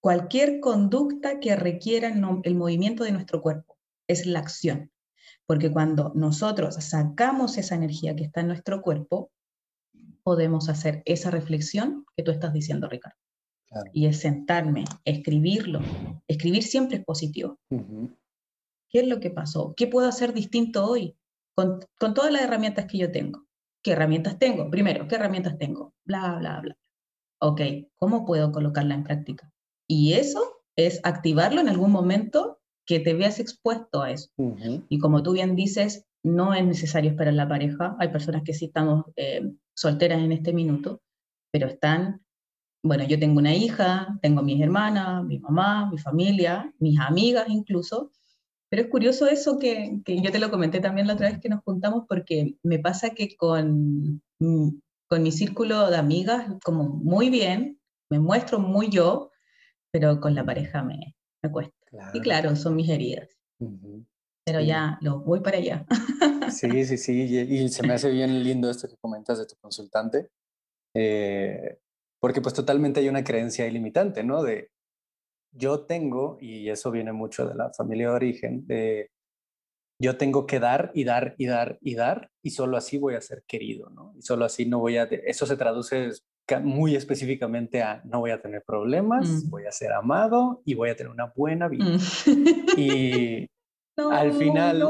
cualquier 0.00 0.60
conducta 0.60 1.40
que 1.40 1.54
requiera 1.56 2.08
el 2.08 2.54
movimiento 2.54 3.04
de 3.04 3.12
nuestro 3.12 3.40
cuerpo, 3.40 3.76
es 4.08 4.26
la 4.26 4.40
acción. 4.40 4.90
Porque 5.46 5.70
cuando 5.70 6.12
nosotros 6.14 6.76
sacamos 6.76 7.58
esa 7.58 7.74
energía 7.74 8.16
que 8.16 8.24
está 8.24 8.40
en 8.40 8.48
nuestro 8.48 8.82
cuerpo, 8.82 9.30
podemos 10.22 10.68
hacer 10.68 11.02
esa 11.06 11.30
reflexión 11.30 12.06
que 12.16 12.22
tú 12.22 12.30
estás 12.30 12.52
diciendo, 12.52 12.88
Ricardo. 12.88 13.18
Y 13.92 14.06
es 14.06 14.20
sentarme, 14.20 14.84
escribirlo. 15.04 15.80
Escribir 16.26 16.62
siempre 16.64 16.98
es 16.98 17.04
positivo. 17.04 17.58
¿Qué 17.68 19.00
es 19.00 19.06
lo 19.06 19.20
que 19.20 19.30
pasó? 19.30 19.74
¿Qué 19.76 19.86
puedo 19.86 20.08
hacer 20.08 20.32
distinto 20.32 20.84
hoy 20.86 21.16
con, 21.54 21.80
con 21.98 22.14
todas 22.14 22.32
las 22.32 22.42
herramientas 22.42 22.86
que 22.86 22.98
yo 22.98 23.12
tengo? 23.12 23.46
¿Qué 23.82 23.92
herramientas 23.92 24.38
tengo? 24.38 24.68
Primero, 24.70 25.06
¿qué 25.06 25.14
herramientas 25.14 25.56
tengo? 25.56 25.94
Bla, 26.04 26.36
bla, 26.38 26.60
bla. 26.60 26.76
Ok, 27.38 27.60
¿cómo 27.96 28.26
puedo 28.26 28.50
colocarla 28.52 28.94
en 28.94 29.04
práctica? 29.04 29.50
Y 29.90 30.12
eso 30.12 30.62
es 30.76 31.00
activarlo 31.02 31.60
en 31.60 31.68
algún 31.68 31.90
momento 31.90 32.60
que 32.86 33.00
te 33.00 33.12
veas 33.12 33.40
expuesto 33.40 34.02
a 34.02 34.12
eso. 34.12 34.30
Y 34.88 35.00
como 35.00 35.24
tú 35.24 35.32
bien 35.32 35.56
dices, 35.56 36.06
no 36.22 36.54
es 36.54 36.64
necesario 36.64 37.10
esperar 37.10 37.34
la 37.34 37.48
pareja. 37.48 37.96
Hay 37.98 38.10
personas 38.10 38.44
que 38.44 38.54
sí 38.54 38.66
estamos 38.66 39.06
eh, 39.16 39.50
solteras 39.74 40.22
en 40.22 40.30
este 40.30 40.52
minuto, 40.52 41.02
pero 41.50 41.66
están, 41.66 42.24
bueno, 42.84 43.02
yo 43.02 43.18
tengo 43.18 43.40
una 43.40 43.52
hija, 43.52 44.16
tengo 44.22 44.42
mis 44.42 44.62
hermanas, 44.62 45.24
mi 45.24 45.40
mamá, 45.40 45.90
mi 45.90 45.98
familia, 45.98 46.72
mis 46.78 47.00
amigas 47.00 47.48
incluso, 47.48 48.12
pero 48.70 48.82
es 48.82 48.88
curioso 48.90 49.26
eso 49.26 49.58
que, 49.58 50.00
que, 50.04 50.22
yo 50.22 50.30
te 50.30 50.38
lo 50.38 50.52
comenté 50.52 50.78
también 50.78 51.08
la 51.08 51.14
otra 51.14 51.30
vez 51.30 51.40
que 51.40 51.48
nos 51.48 51.64
juntamos, 51.64 52.04
porque 52.08 52.54
me 52.62 52.78
pasa 52.78 53.10
que 53.10 53.36
con, 53.36 54.22
con 54.38 55.22
mi 55.24 55.32
círculo 55.32 55.90
de 55.90 55.96
amigas, 55.96 56.46
como 56.62 56.84
muy 56.84 57.28
bien, 57.28 57.80
me 58.08 58.20
muestro 58.20 58.60
muy 58.60 58.88
yo, 58.88 59.29
pero 59.90 60.20
con 60.20 60.34
la 60.34 60.44
pareja 60.44 60.82
me, 60.82 61.14
me 61.42 61.50
cuesta. 61.50 61.74
Y 62.14 62.20
claro, 62.20 62.54
son 62.56 62.76
mis 62.76 62.88
heridas. 62.88 63.36
Pero 64.44 64.60
ya 64.60 64.98
lo 65.00 65.20
voy 65.20 65.40
para 65.40 65.58
allá. 65.58 65.86
sí, 66.50 66.84
sí, 66.84 66.96
sí. 66.96 67.22
Y, 67.22 67.68
se 67.68 67.86
me 67.86 67.94
hace 67.94 68.10
bien 68.10 68.42
lindo 68.42 68.70
esto 68.70 68.88
que 68.88 68.96
comentas 68.96 69.38
de 69.38 69.46
tu 69.46 69.56
consultante. 69.60 70.28
Eh, 70.94 71.78
porque 72.20 72.40
pues 72.40 72.54
totalmente 72.54 73.00
hay 73.00 73.08
una 73.08 73.24
creencia 73.24 73.66
ilimitante, 73.66 74.22
¿no? 74.22 74.42
De 74.42 74.70
yo 75.52 75.86
tengo, 75.86 76.38
y 76.40 76.68
eso 76.68 76.90
viene 76.90 77.12
mucho 77.12 77.46
de 77.46 77.54
la 77.54 77.72
familia 77.72 78.08
de 78.10 78.14
origen, 78.14 78.66
de 78.66 79.10
yo 80.00 80.16
tengo 80.16 80.46
que 80.46 80.60
dar 80.60 80.92
y 80.94 81.04
dar 81.04 81.34
y 81.38 81.46
dar 81.46 81.78
y 81.80 81.94
dar, 81.94 82.30
y 82.42 82.50
solo 82.50 82.76
así 82.76 82.98
voy 82.98 83.14
a 83.14 83.20
ser 83.20 83.42
querido, 83.46 83.90
¿no? 83.90 84.14
Y 84.16 84.22
solo 84.22 84.44
así 84.44 84.66
no 84.66 84.78
voy 84.78 84.96
a, 84.96 85.04
eso 85.04 85.46
se 85.46 85.56
traduce 85.56 86.10
muy 86.58 86.96
específicamente 86.96 87.82
a 87.82 88.02
no 88.04 88.20
voy 88.20 88.32
a 88.32 88.42
tener 88.42 88.64
problemas, 88.64 89.28
mm. 89.28 89.50
voy 89.50 89.66
a 89.66 89.72
ser 89.72 89.92
amado 89.92 90.62
y 90.64 90.74
voy 90.74 90.90
a 90.90 90.96
tener 90.96 91.12
una 91.12 91.32
buena 91.36 91.68
vida. 91.68 91.84
Mm. 91.84 92.66
Y 92.76 93.48
al 94.10 94.32
final, 94.32 94.82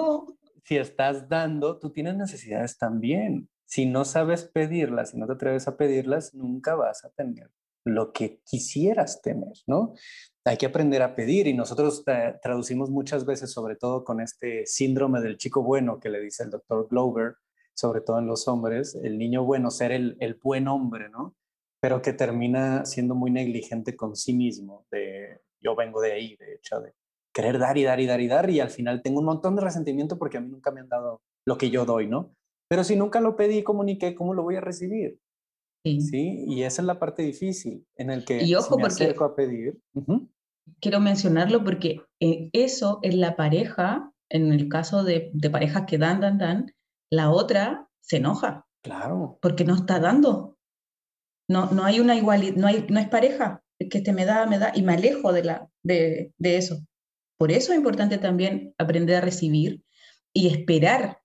si 0.65 0.77
estás 0.77 1.29
dando, 1.29 1.79
tú 1.79 1.91
tienes 1.91 2.17
necesidades 2.17 2.79
también. 2.79 3.49
Si 3.67 3.87
no 3.87 4.05
sabes 4.05 4.45
pedirlas, 4.45 5.11
si 5.11 5.19
no 5.19 5.27
te 5.27 5.35
atreves 5.35 5.69
a 5.69 5.77
pedirlas, 5.77 6.35
nunca 6.35 6.75
vas 6.75 7.05
a 7.05 7.11
tener 7.11 7.51
lo 7.85 8.13
que 8.13 8.41
quisieras 8.45 9.23
tener, 9.23 9.53
¿no? 9.67 9.95
Hay 10.45 10.57
que 10.57 10.67
aprender 10.67 11.03
a 11.03 11.15
pedir 11.15 11.47
y 11.47 11.55
nosotros 11.55 12.05
traducimos 12.43 12.91
muchas 12.91 13.25
veces, 13.25 13.53
sobre 13.53 13.77
todo 13.77 14.05
con 14.05 14.21
este 14.21 14.67
síndrome 14.67 15.21
del 15.21 15.37
chico 15.37 15.63
bueno 15.63 16.01
que 16.01 16.09
le 16.09 16.21
dice 16.21 16.45
el 16.45 16.51
doctor 16.51 16.89
Glover, 16.89 17.37
sobre 17.75 18.01
todo 18.01 18.19
en 18.19 18.27
los 18.27 18.49
hombres, 18.49 18.95
el 19.03 19.19
niño 19.19 19.45
bueno, 19.45 19.71
ser 19.71 19.93
el, 19.93 20.17
el 20.21 20.35
buen 20.35 20.69
hombre, 20.69 21.09
¿no? 21.09 21.35
Pero 21.81 22.03
que 22.03 22.13
termina 22.13 22.85
siendo 22.85 23.15
muy 23.15 23.31
negligente 23.31 23.97
con 23.97 24.17
sí 24.17 24.35
mismo, 24.35 24.87
de 24.91 25.41
yo 25.61 25.75
vengo 25.77 26.01
de 26.01 26.13
ahí, 26.13 26.37
de 26.37 26.55
hecho, 26.55 26.81
de 26.81 26.93
querer 27.33 27.59
dar 27.59 27.79
y 27.79 27.85
dar 27.85 28.01
y 28.01 28.07
dar 28.07 28.21
y 28.21 28.27
dar 28.27 28.51
y 28.51 28.61
al 28.61 28.71
final 28.71 29.03
tengo 29.03 29.21
un 29.21 29.27
montón 29.27 29.57
de 29.57 29.63
resentimiento 29.63 30.19
porque 30.19 30.39
a 30.39 30.41
mí 30.41 30.49
nunca 30.49 30.71
me 30.71 30.81
han 30.81 30.89
dado 30.89 31.23
lo 31.47 31.57
que 31.57 31.71
yo 31.71 31.85
doy, 31.85 32.07
¿no? 32.07 32.35
Pero 32.69 32.85
si 32.85 32.97
nunca 32.97 33.21
lo 33.21 33.37
pedí 33.37 33.59
y 33.59 33.63
comuniqué, 33.63 34.15
¿cómo 34.15 34.35
lo 34.35 34.43
voy 34.43 34.57
a 34.57 34.61
recibir? 34.61 35.19
Sí. 35.85 36.45
Y 36.47 36.63
esa 36.63 36.83
es 36.83 36.87
la 36.87 36.99
parte 36.99 37.23
difícil 37.23 37.87
en 37.97 38.11
el 38.11 38.25
que 38.25 38.45
y 38.45 38.55
ojo 38.55 38.77
me 38.77 38.83
porque 38.83 39.05
acerco 39.05 39.25
a 39.25 39.35
pedir. 39.35 39.81
Quiero 40.81 41.01
mencionarlo 41.01 41.65
porque 41.65 42.03
eh, 42.21 42.51
eso 42.53 43.01
en 43.03 43.21
la 43.21 43.35
pareja, 43.35 44.13
en 44.29 44.53
el 44.53 44.69
caso 44.69 45.05
de, 45.05 45.31
de, 45.33 45.51
parejas 45.51 45.85
que 45.87 45.99
dan, 45.99 46.21
dan, 46.21 46.39
dan, 46.39 46.75
la 47.11 47.31
otra 47.31 47.89
se 48.01 48.19
enoja. 48.19 48.67
Claro. 48.83 49.39
Porque 49.41 49.65
no 49.65 49.75
está 49.75 49.99
dando. 49.99 50.59
No, 51.51 51.71
no 51.71 51.85
hay 51.85 52.01
una 52.01 52.15
igualdad, 52.15 52.55
no, 52.57 52.67
hay, 52.67 52.87
no 52.89 53.01
es 53.01 53.09
pareja, 53.09 53.63
que 53.79 53.99
este 53.99 54.13
me 54.13 54.25
da, 54.25 54.47
me 54.47 54.59
da, 54.59 54.73
y 54.75 54.83
me 54.83 54.95
alejo 54.95 55.33
de, 55.33 55.45
la, 55.45 55.69
de, 55.83 56.33
de 56.39 56.57
eso. 56.57 56.79
Por 57.39 57.51
eso 57.51 57.73
es 57.73 57.79
importante 57.79 58.19
también 58.19 58.75
aprender 58.79 59.17
a 59.17 59.21
recibir 59.21 59.83
y 60.33 60.49
esperar 60.49 61.21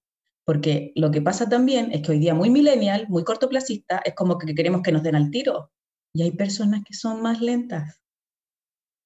porque 0.45 0.93
lo 0.95 1.09
que 1.09 1.21
pasa 1.21 1.49
también 1.49 1.91
es 1.91 2.03
que 2.03 2.11
hoy 2.11 2.19
día 2.19 2.36
muy 2.36 2.51
millennial, 2.51 3.07
muy 3.09 3.23
cortoplacista, 3.23 4.01
es 4.05 4.13
como 4.13 4.38
que 4.38 4.53
queremos 4.53 4.84
que 4.84 4.91
nos 4.91 5.01
den 5.01 5.15
al 5.15 5.32
tiro. 5.32 5.71
Y 6.13 6.21
hay 6.21 6.32
personas 6.32 6.84
que 6.86 6.93
son 6.93 7.21
más 7.21 7.41
lentas. 7.41 7.99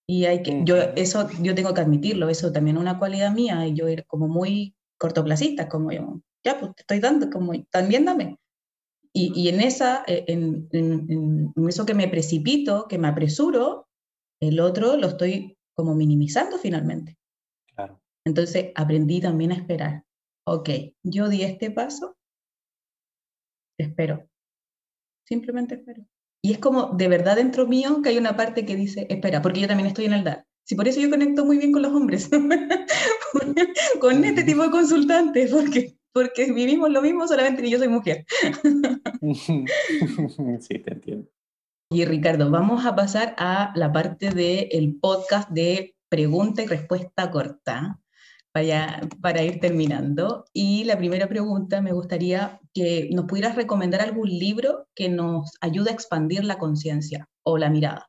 Y 0.05 0.25
hay 0.25 0.43
que, 0.43 0.61
yo, 0.65 0.75
eso 0.95 1.29
yo 1.41 1.55
tengo 1.55 1.73
que 1.73 1.81
admitirlo, 1.81 2.29
eso 2.29 2.51
también 2.51 2.75
es 2.75 2.81
una 2.81 2.99
cualidad 2.99 3.31
mía, 3.31 3.65
y 3.65 3.73
yo 3.73 3.87
era 3.87 4.03
como 4.03 4.27
muy 4.27 4.75
cortoplacista, 4.97 5.69
como 5.69 5.91
yo, 5.91 6.21
ya, 6.43 6.59
pues 6.59 6.75
te 6.75 6.81
estoy 6.81 6.99
dando, 6.99 7.29
como 7.29 7.53
también 7.69 8.05
dame. 8.05 8.37
Y, 9.13 9.33
y 9.35 9.49
en, 9.49 9.61
esa, 9.61 10.03
eh, 10.07 10.25
en, 10.27 10.67
en, 10.71 11.51
en, 11.55 11.67
eso 11.67 11.85
que 11.85 11.93
me 11.93 12.07
precipito, 12.07 12.87
que 12.87 12.97
me 12.97 13.07
apresuro, 13.07 13.87
el 14.41 14.59
otro 14.59 14.97
lo 14.97 15.07
estoy 15.07 15.57
como 15.75 15.95
minimizando 15.95 16.57
finalmente. 16.57 17.17
Claro. 17.75 18.01
Entonces 18.25 18.71
aprendí 18.75 19.19
también 19.19 19.51
a 19.51 19.55
esperar 19.55 20.03
ok, 20.49 20.69
yo 21.03 21.29
di 21.29 21.43
este 21.43 21.71
paso, 21.71 22.17
espero, 23.77 24.27
simplemente 25.27 25.75
espero. 25.75 26.05
Y 26.41 26.53
es 26.53 26.59
como 26.59 26.87
de 26.95 27.07
verdad 27.07 27.35
dentro 27.35 27.67
mío 27.67 28.01
que 28.01 28.09
hay 28.09 28.17
una 28.17 28.35
parte 28.35 28.65
que 28.65 28.75
dice, 28.75 29.05
espera, 29.09 29.41
porque 29.41 29.59
yo 29.59 29.67
también 29.67 29.87
estoy 29.87 30.05
en 30.05 30.13
el 30.13 30.23
dar. 30.23 30.45
Sí, 30.65 30.75
por 30.75 30.87
eso 30.87 30.99
yo 30.99 31.09
conecto 31.09 31.45
muy 31.45 31.57
bien 31.57 31.71
con 31.71 31.81
los 31.81 31.91
hombres, 31.91 32.29
con 33.99 34.23
este 34.23 34.43
tipo 34.43 34.63
de 34.63 34.71
consultantes, 34.71 35.51
porque, 35.51 35.97
porque 36.13 36.51
vivimos 36.51 36.89
lo 36.89 37.01
mismo 37.01 37.27
solamente 37.27 37.61
que 37.61 37.69
yo 37.69 37.77
soy 37.77 37.87
mujer. 37.87 38.25
sí, 39.33 40.79
te 40.79 40.93
entiendo. 40.93 41.29
Y 41.91 42.05
Ricardo, 42.05 42.51
vamos 42.51 42.85
a 42.85 42.95
pasar 42.95 43.35
a 43.37 43.71
la 43.75 43.91
parte 43.91 44.29
del 44.29 44.97
podcast 44.99 45.49
de 45.49 45.95
pregunta 46.07 46.61
y 46.61 46.67
respuesta 46.67 47.31
corta 47.31 47.99
para, 48.51 49.01
para 49.21 49.43
ir 49.43 49.59
terminando. 49.59 50.45
Y 50.53 50.83
la 50.83 50.97
primera 50.97 51.27
pregunta, 51.27 51.81
me 51.81 51.93
gustaría 51.93 52.59
que 52.73 53.09
nos 53.11 53.25
pudieras 53.25 53.55
recomendar 53.55 54.01
algún 54.01 54.29
libro 54.29 54.87
que 54.95 55.09
nos 55.09 55.51
ayude 55.61 55.89
a 55.89 55.93
expandir 55.93 56.43
la 56.43 56.59
conciencia 56.59 57.27
o 57.43 57.57
la 57.57 57.69
mirada. 57.69 58.08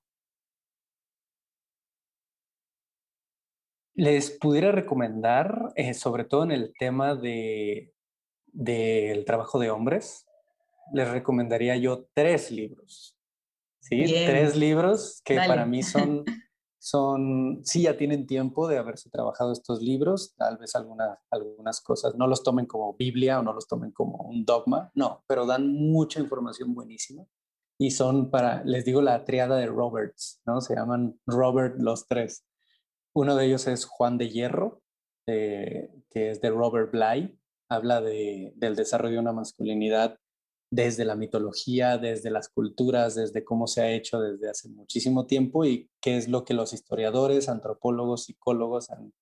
Les 4.01 4.31
pudiera 4.31 4.73
recomendar, 4.73 5.73
eh, 5.77 5.95
sobre 5.95 6.25
todo 6.25 6.45
en 6.45 6.53
el 6.53 6.73
tema 6.79 7.15
de, 7.15 7.93
del 8.47 9.25
trabajo 9.25 9.59
de 9.59 9.71
hombres, 9.71 10.27
les 10.93 11.09
recomendaría 11.09 11.77
yo 11.77 12.07
tres 12.15 12.51
libros. 12.51 13.17
¿sí? 13.81 14.05
Tres 14.05 14.57
libros 14.57 15.21
que 15.25 15.37
para 15.37 15.67
mí 15.67 15.83
son 15.83 16.25
son, 16.81 17.61
sí 17.63 17.83
ya 17.83 17.97
tienen 17.97 18.27
tiempo 18.27 18.67
de 18.67 18.79
haberse 18.79 19.11
trabajado 19.11 19.53
estos 19.53 19.83
libros, 19.83 20.35
tal 20.37 20.57
vez 20.57 20.75
algunas, 20.75 21.19
algunas 21.31 21.81
cosas 21.83 22.15
no 22.17 22.27
los 22.27 22.43
tomen 22.43 22.65
como 22.65 22.95
Biblia 22.95 23.39
o 23.39 23.43
no 23.43 23.53
los 23.53 23.69
tomen 23.69 23.93
como 23.93 24.17
un 24.25 24.47
dogma, 24.47 24.91
no, 24.95 25.23
pero 25.27 25.45
dan 25.45 25.71
mucha 25.73 26.21
información 26.21 26.75
buenísima 26.75 27.27
y 27.79 27.91
son 27.91 28.31
para, 28.31 28.65
les 28.65 28.85
digo, 28.87 29.03
la 29.03 29.25
triada 29.25 29.57
de 29.57 29.67
Roberts, 29.67 30.41
¿no? 30.47 30.61
Se 30.61 30.75
llaman 30.75 31.19
Robert 31.27 31.77
los 31.79 32.07
tres. 32.07 32.45
Uno 33.13 33.37
de 33.37 33.47
ellos 33.47 33.67
es 33.67 33.85
Juan 33.85 34.19
de 34.19 34.29
Hierro, 34.29 34.83
que 35.27 35.91
es 36.13 36.41
de 36.41 36.51
Robert 36.51 36.91
Bly, 36.93 37.39
habla 37.69 38.01
de, 38.01 38.53
del 38.57 38.77
desarrollo 38.77 39.15
de 39.15 39.21
una 39.21 39.33
masculinidad 39.33 40.19
desde 40.71 41.05
la 41.05 41.17
mitología, 41.17 41.99
desde 41.99 42.31
las 42.31 42.49
culturas, 42.49 43.17
desde 43.17 43.45
cómo 43.45 43.67
se 43.67 43.83
ha 43.83 43.91
hecho 43.91 44.21
desde 44.21 44.49
hace 44.49 44.69
muchísimo 44.69 45.27
tiempo 45.27 45.65
y 45.65 45.91
qué 46.01 46.17
es 46.17 46.29
lo 46.29 46.45
que 46.45 46.55
los 46.55 46.73
historiadores, 46.73 47.49
antropólogos, 47.49 48.25
psicólogos 48.25 48.89
han, 48.91 49.13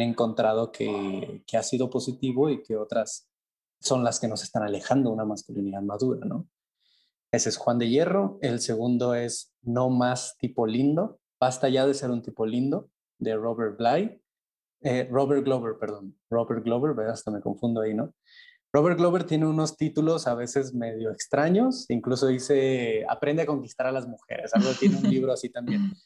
encontrado 0.00 0.70
que, 0.70 1.42
que, 1.48 1.56
ha 1.56 1.64
sido 1.64 1.90
positivo 1.90 2.48
y 2.48 2.62
que 2.62 2.76
otras 2.76 3.28
son 3.80 4.04
las 4.04 4.20
que 4.20 4.28
nos 4.28 4.44
están 4.44 4.62
alejando 4.62 5.10
de 5.10 5.14
una 5.14 5.24
masculinidad 5.24 5.82
madura, 5.82 6.24
¿no? 6.26 6.48
Ese 7.32 7.48
es 7.48 7.56
Juan 7.56 7.78
de 7.78 7.88
Hierro. 7.88 8.38
El 8.40 8.60
segundo 8.60 9.14
es 9.14 9.52
No 9.62 9.90
más 9.90 10.36
tipo 10.38 10.66
lindo. 10.66 11.18
Basta 11.40 11.68
ya 11.68 11.86
de 11.86 11.94
ser 11.94 12.10
un 12.10 12.22
tipo 12.22 12.44
lindo, 12.46 12.90
de 13.20 13.36
Robert 13.36 13.76
Bly. 13.78 14.20
Eh, 14.82 15.08
Robert 15.10 15.44
Glover, 15.44 15.76
perdón. 15.78 16.18
Robert 16.30 16.64
Glover, 16.64 16.98
hasta 17.06 17.30
me 17.30 17.40
confundo 17.40 17.82
ahí, 17.82 17.94
¿no? 17.94 18.12
Robert 18.72 18.98
Glover 18.98 19.24
tiene 19.24 19.46
unos 19.46 19.76
títulos 19.76 20.26
a 20.26 20.34
veces 20.34 20.74
medio 20.74 21.10
extraños, 21.10 21.86
incluso 21.90 22.28
dice 22.28 23.04
Aprende 23.08 23.42
a 23.42 23.46
conquistar 23.46 23.86
a 23.86 23.92
las 23.92 24.06
mujeres, 24.06 24.54
algo 24.54 24.70
tiene 24.78 24.96
un 24.96 25.10
libro 25.10 25.32
así 25.32 25.48
también. 25.48 25.92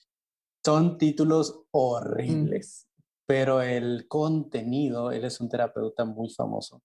Son 0.65 0.97
títulos 0.97 1.61
horribles, 1.73 2.89
pero 3.27 3.61
el 3.61 4.07
contenido, 4.09 5.13
él 5.13 5.25
es 5.25 5.39
un 5.41 5.51
terapeuta 5.51 6.07
muy 6.07 6.31
famoso, 6.31 6.83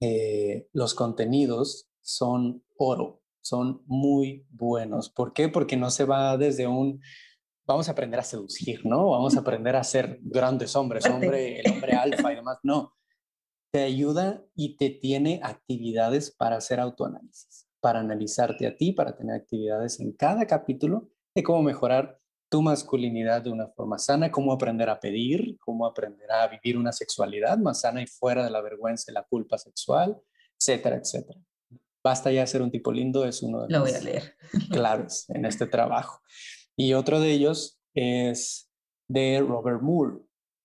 eh, 0.00 0.68
los 0.72 0.94
contenidos 0.94 1.88
son 2.00 2.64
oro, 2.78 3.20
son 3.42 3.82
muy 3.86 4.46
buenos. 4.50 5.10
¿Por 5.10 5.34
qué? 5.34 5.50
Porque 5.50 5.76
no 5.76 5.90
se 5.90 6.04
va 6.04 6.36
desde 6.38 6.66
un 6.66 7.02
vamos 7.66 7.88
a 7.88 7.92
aprender 7.92 8.20
a 8.20 8.24
seducir, 8.24 8.84
¿no? 8.84 9.10
Vamos 9.10 9.36
a 9.36 9.40
aprender 9.40 9.76
a 9.76 9.84
ser 9.84 10.18
grandes 10.22 10.74
hombres, 10.76 11.06
hombre, 11.06 11.60
el 11.60 11.72
hombre 11.72 11.92
alfa 11.92 12.32
y 12.32 12.36
demás. 12.36 12.58
No, 12.62 12.94
te 13.72 13.82
ayuda 13.82 14.42
y 14.54 14.76
te 14.76 14.90
tiene 14.90 15.40
actividades 15.42 16.30
para 16.30 16.56
hacer 16.56 16.80
autoanálisis, 16.80 17.66
para 17.80 18.00
analizarte 18.00 18.66
a 18.66 18.76
ti, 18.76 18.92
para 18.92 19.16
tener 19.16 19.34
actividades 19.34 19.98
en 20.00 20.12
cada 20.12 20.46
capítulo 20.46 21.08
de 21.34 21.42
cómo 21.42 21.62
mejorar 21.62 22.20
tu 22.48 22.62
masculinidad 22.62 23.42
de 23.42 23.50
una 23.50 23.66
forma 23.66 23.98
sana, 23.98 24.30
cómo 24.30 24.52
aprender 24.52 24.88
a 24.88 25.00
pedir, 25.00 25.58
cómo 25.58 25.86
aprender 25.86 26.30
a 26.30 26.46
vivir 26.46 26.78
una 26.78 26.92
sexualidad 26.92 27.58
más 27.58 27.80
sana 27.80 28.00
y 28.00 28.06
fuera 28.06 28.44
de 28.44 28.50
la 28.50 28.60
vergüenza 28.60 29.10
y 29.10 29.14
la 29.14 29.24
culpa 29.24 29.58
sexual, 29.58 30.16
etcétera, 30.56 30.96
etcétera. 30.96 31.40
Basta 32.00 32.30
ya 32.30 32.46
ser 32.46 32.62
un 32.62 32.70
tipo 32.70 32.92
lindo, 32.92 33.24
es 33.24 33.42
uno 33.42 33.66
de 33.66 33.72
los 33.76 33.90
claves 34.70 35.24
en 35.30 35.46
este 35.46 35.66
trabajo. 35.66 36.20
Y 36.76 36.94
otro 36.94 37.20
de 37.20 37.32
ellos 37.32 37.80
es 37.94 38.70
de 39.08 39.40
Robert 39.46 39.82
Moore, 39.82 40.20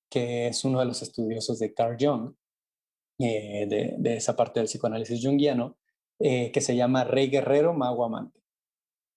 que 0.09 0.47
es 0.47 0.65
uno 0.65 0.79
de 0.79 0.85
los 0.85 1.01
estudiosos 1.01 1.59
de 1.59 1.73
Carl 1.73 1.97
Jung, 1.99 2.33
eh, 3.19 3.67
de, 3.67 4.15
esa 4.15 4.35
parte 4.35 4.59
del 4.59 4.67
psicoanálisis 4.67 5.23
junguiano, 5.23 5.77
eh, 6.19 6.51
que 6.51 6.61
se 6.61 6.75
llama 6.75 7.03
Rey 7.03 7.29
Guerrero, 7.29 7.73
Mago 7.73 8.05
Amante. 8.05 8.39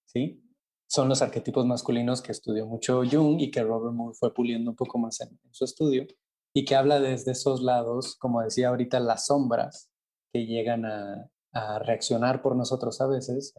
¿Sí? 0.06 0.42
Son 0.86 1.08
los 1.08 1.22
arquetipos 1.22 1.64
masculinos 1.64 2.20
que 2.20 2.32
estudió 2.32 2.66
mucho 2.66 3.02
Jung 3.10 3.40
y 3.40 3.50
que 3.50 3.62
Robert 3.62 3.94
Moore 3.94 4.14
fue 4.18 4.34
puliendo 4.34 4.70
un 4.70 4.76
poco 4.76 4.98
más 4.98 5.20
en, 5.22 5.38
su 5.50 5.64
estudio 5.64 6.06
y 6.54 6.66
que 6.66 6.76
habla 6.76 7.00
desde 7.00 7.32
esos 7.32 7.62
lados, 7.62 8.16
como 8.16 8.42
decía 8.42 8.68
ahorita, 8.68 9.00
las 9.00 9.26
sombras 9.26 9.90
que 10.32 10.44
llegan 10.44 10.84
a, 10.84 11.30
a 11.52 11.78
reaccionar 11.78 12.42
por 12.42 12.56
nosotros 12.56 13.00
a 13.00 13.06
veces, 13.06 13.54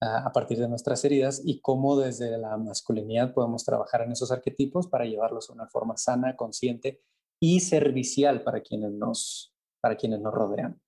a, 0.00 0.30
partir 0.32 0.58
de 0.58 0.68
nuestras 0.68 1.04
heridas 1.04 1.40
y 1.44 1.60
cómo 1.60 1.96
desde 1.96 2.36
la 2.38 2.56
masculinidad 2.56 3.32
podemos 3.32 3.64
trabajar 3.64 4.02
en 4.02 4.12
esos 4.12 4.30
arquetipos 4.30 4.88
para 4.88 5.06
llevarlos 5.06 5.48
a 5.48 5.54
una 5.54 5.66
forma 5.66 5.96
sana, 5.96 6.36
consciente 6.36 7.00
y 7.40 7.60
servicial 7.60 8.42
para 8.42 8.60
quienes 8.60 8.92
nos, 8.92 9.54
para 9.80 9.96
quienes 9.96 10.20
nos 10.20 10.34
rodean. 10.34 10.80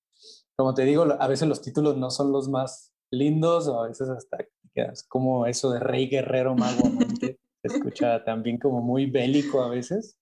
Como 0.56 0.74
te 0.74 0.84
digo, 0.84 1.06
a 1.18 1.28
veces 1.28 1.48
los 1.48 1.62
títulos 1.62 1.96
no 1.96 2.10
son 2.10 2.32
los 2.32 2.48
más 2.48 2.92
lindos 3.10 3.68
o 3.68 3.80
a 3.80 3.88
veces 3.88 4.08
hasta 4.08 4.38
quedas 4.74 5.02
como 5.04 5.46
eso 5.46 5.70
de 5.70 5.80
rey 5.80 6.08
guerrero 6.08 6.54
mago 6.54 6.86
amante, 6.86 7.38
se 7.62 7.76
escucha 7.76 8.22
también 8.24 8.58
como 8.58 8.82
muy 8.82 9.06
bélico 9.06 9.62
a 9.62 9.68
veces, 9.68 10.18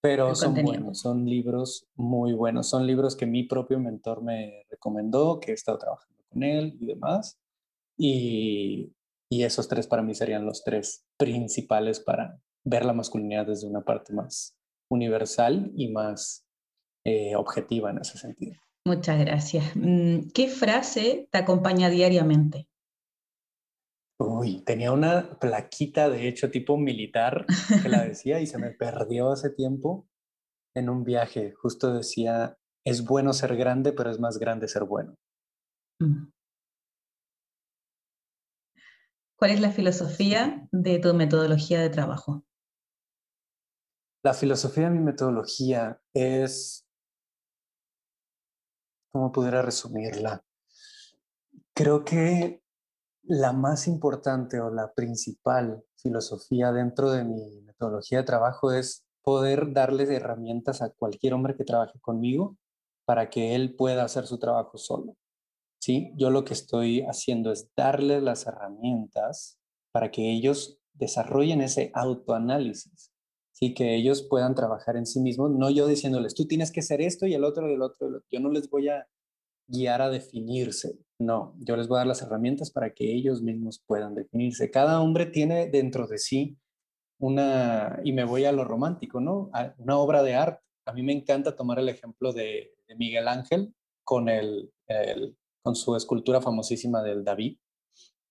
pero 0.00 0.34
son 0.34 0.54
buenos, 0.62 1.00
son 1.00 1.24
libros 1.24 1.88
muy 1.94 2.34
buenos, 2.34 2.68
son 2.68 2.86
libros 2.86 3.16
que 3.16 3.26
mi 3.26 3.44
propio 3.44 3.80
mentor 3.80 4.22
me 4.22 4.64
recomendó, 4.70 5.40
que 5.40 5.50
he 5.50 5.54
estado 5.54 5.78
trabajando 5.78 6.22
con 6.28 6.42
él 6.42 6.76
y 6.78 6.86
demás. 6.86 7.40
Y, 7.98 8.92
esos 9.30 9.66
tres 9.66 9.88
para 9.88 10.02
mí 10.02 10.14
serían 10.14 10.46
los 10.46 10.62
tres 10.62 11.04
principales 11.18 11.98
para 11.98 12.40
ver 12.64 12.84
la 12.84 12.92
masculinidad 12.92 13.46
desde 13.46 13.66
una 13.66 13.80
parte 13.80 14.12
más 14.12 14.56
universal 14.88 15.72
y 15.74 15.88
más 15.88 16.46
eh, 17.04 17.34
objetiva 17.34 17.90
en 17.90 17.98
ese 17.98 18.16
sentido. 18.16 18.60
Muchas 18.86 19.18
gracias. 19.18 19.74
Mm, 19.74 20.28
¿Qué 20.32 20.46
frase 20.46 21.28
te 21.32 21.38
acompaña 21.38 21.90
diariamente? 21.90 22.68
Uy, 24.20 24.60
tenía 24.60 24.92
una 24.92 25.38
plaquita, 25.40 26.08
de 26.08 26.28
hecho, 26.28 26.50
tipo 26.50 26.76
militar, 26.76 27.44
que 27.82 27.88
la 27.88 28.04
decía 28.06 28.40
y 28.40 28.46
se 28.46 28.58
me 28.58 28.70
perdió 28.70 29.32
hace 29.32 29.50
tiempo 29.50 30.06
en 30.76 30.88
un 30.88 31.02
viaje. 31.02 31.52
Justo 31.52 31.92
decía, 31.92 32.56
es 32.86 33.04
bueno 33.04 33.32
ser 33.32 33.56
grande, 33.56 33.92
pero 33.92 34.10
es 34.10 34.20
más 34.20 34.38
grande 34.38 34.68
ser 34.68 34.84
bueno. 34.84 35.14
Mm. 36.00 36.28
¿Cuál 39.44 39.52
es 39.52 39.60
la 39.60 39.72
filosofía 39.72 40.66
de 40.72 40.98
tu 41.00 41.12
metodología 41.12 41.78
de 41.82 41.90
trabajo? 41.90 42.46
La 44.22 44.32
filosofía 44.32 44.84
de 44.84 44.96
mi 44.96 45.00
metodología 45.00 46.00
es, 46.14 46.88
¿cómo 49.12 49.30
pudiera 49.32 49.60
resumirla? 49.60 50.42
Creo 51.74 52.06
que 52.06 52.62
la 53.24 53.52
más 53.52 53.86
importante 53.86 54.60
o 54.60 54.70
la 54.70 54.94
principal 54.94 55.84
filosofía 55.98 56.72
dentro 56.72 57.10
de 57.10 57.24
mi 57.24 57.60
metodología 57.66 58.20
de 58.20 58.24
trabajo 58.24 58.72
es 58.72 59.04
poder 59.20 59.74
darles 59.74 60.08
herramientas 60.08 60.80
a 60.80 60.88
cualquier 60.88 61.34
hombre 61.34 61.54
que 61.54 61.64
trabaje 61.64 62.00
conmigo 62.00 62.56
para 63.04 63.28
que 63.28 63.54
él 63.54 63.76
pueda 63.76 64.04
hacer 64.04 64.26
su 64.26 64.38
trabajo 64.38 64.78
solo. 64.78 65.18
¿Sí? 65.84 66.12
Yo 66.16 66.30
lo 66.30 66.44
que 66.44 66.54
estoy 66.54 67.02
haciendo 67.02 67.52
es 67.52 67.68
darles 67.76 68.22
las 68.22 68.46
herramientas 68.46 69.58
para 69.92 70.10
que 70.10 70.32
ellos 70.32 70.80
desarrollen 70.94 71.60
ese 71.60 71.90
autoanálisis, 71.92 73.12
¿sí? 73.52 73.74
Que 73.74 73.94
ellos 73.94 74.22
puedan 74.22 74.54
trabajar 74.54 74.96
en 74.96 75.04
sí 75.04 75.20
mismos, 75.20 75.50
no 75.50 75.68
yo 75.68 75.86
diciéndoles, 75.86 76.34
tú 76.34 76.46
tienes 76.46 76.72
que 76.72 76.80
ser 76.80 77.02
esto 77.02 77.26
y 77.26 77.34
el 77.34 77.44
otro 77.44 77.68
y 77.68 77.74
el 77.74 77.82
otro, 77.82 78.22
yo 78.30 78.40
no 78.40 78.50
les 78.50 78.70
voy 78.70 78.88
a 78.88 79.06
guiar 79.68 80.00
a 80.00 80.08
definirse, 80.08 80.98
no, 81.18 81.54
yo 81.58 81.76
les 81.76 81.86
voy 81.86 81.96
a 81.96 81.98
dar 81.98 82.06
las 82.06 82.22
herramientas 82.22 82.70
para 82.70 82.94
que 82.94 83.12
ellos 83.12 83.42
mismos 83.42 83.82
puedan 83.86 84.14
definirse. 84.14 84.70
Cada 84.70 85.02
hombre 85.02 85.26
tiene 85.26 85.68
dentro 85.68 86.06
de 86.06 86.16
sí 86.16 86.56
una, 87.18 88.00
y 88.04 88.12
me 88.14 88.24
voy 88.24 88.46
a 88.46 88.52
lo 88.52 88.64
romántico, 88.64 89.20
¿no? 89.20 89.50
una 89.76 89.98
obra 89.98 90.22
de 90.22 90.34
arte. 90.34 90.62
A 90.86 90.94
mí 90.94 91.02
me 91.02 91.12
encanta 91.12 91.56
tomar 91.56 91.78
el 91.78 91.90
ejemplo 91.90 92.32
de, 92.32 92.70
Miguel 92.96 93.28
Ángel 93.28 93.74
con 94.04 94.28
el, 94.28 94.70
el, 94.86 95.36
con 95.64 95.74
su 95.74 95.96
escultura 95.96 96.42
famosísima 96.42 97.02
del 97.02 97.24
David, 97.24 97.56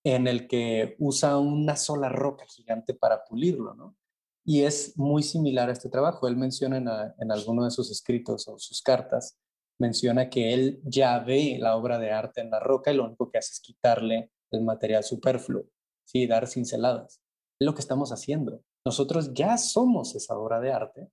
en 0.06 0.28
el 0.28 0.48
que 0.48 0.96
usa 1.00 1.38
una 1.38 1.76
sola 1.76 2.08
roca 2.08 2.46
gigante 2.46 2.94
para 2.94 3.26
pulirlo, 3.26 3.74
¿no? 3.74 3.98
Y 4.46 4.62
es 4.62 4.98
muy 4.98 5.24
similar 5.24 5.70
a 5.70 5.74
este 5.74 5.90
trabajo. 5.90 6.28
Él 6.28 6.38
menciona 6.38 6.78
en, 6.78 6.88
en 7.18 7.32
alguno 7.32 7.64
de 7.66 7.72
sus 7.72 7.90
escritos 7.90 8.48
o 8.48 8.60
sus 8.60 8.82
cartas, 8.82 9.40
menciona 9.80 10.30
que 10.30 10.54
él 10.54 10.80
ya 10.84 11.18
ve 11.20 11.58
la 11.60 11.76
obra 11.76 11.98
de 11.98 12.12
arte 12.12 12.42
en 12.42 12.52
la 12.52 12.60
roca 12.60 12.92
y 12.92 12.98
lo 12.98 13.06
único 13.06 13.32
que 13.32 13.40
hace 13.40 13.54
es 13.54 13.60
quitarle 13.62 14.32
el 14.52 14.62
material 14.62 15.04
superfluo, 15.04 15.66
¿sí? 16.06 16.28
dar 16.28 16.48
cinceladas. 16.48 17.20
Es 17.60 17.66
lo 17.66 17.74
que 17.74 17.82
estamos 17.82 18.12
haciendo. 18.12 18.62
Nosotros 18.86 19.34
ya 19.34 19.58
somos 19.58 20.14
esa 20.14 20.38
obra 20.38 20.60
de 20.60 20.72
arte, 20.72 21.10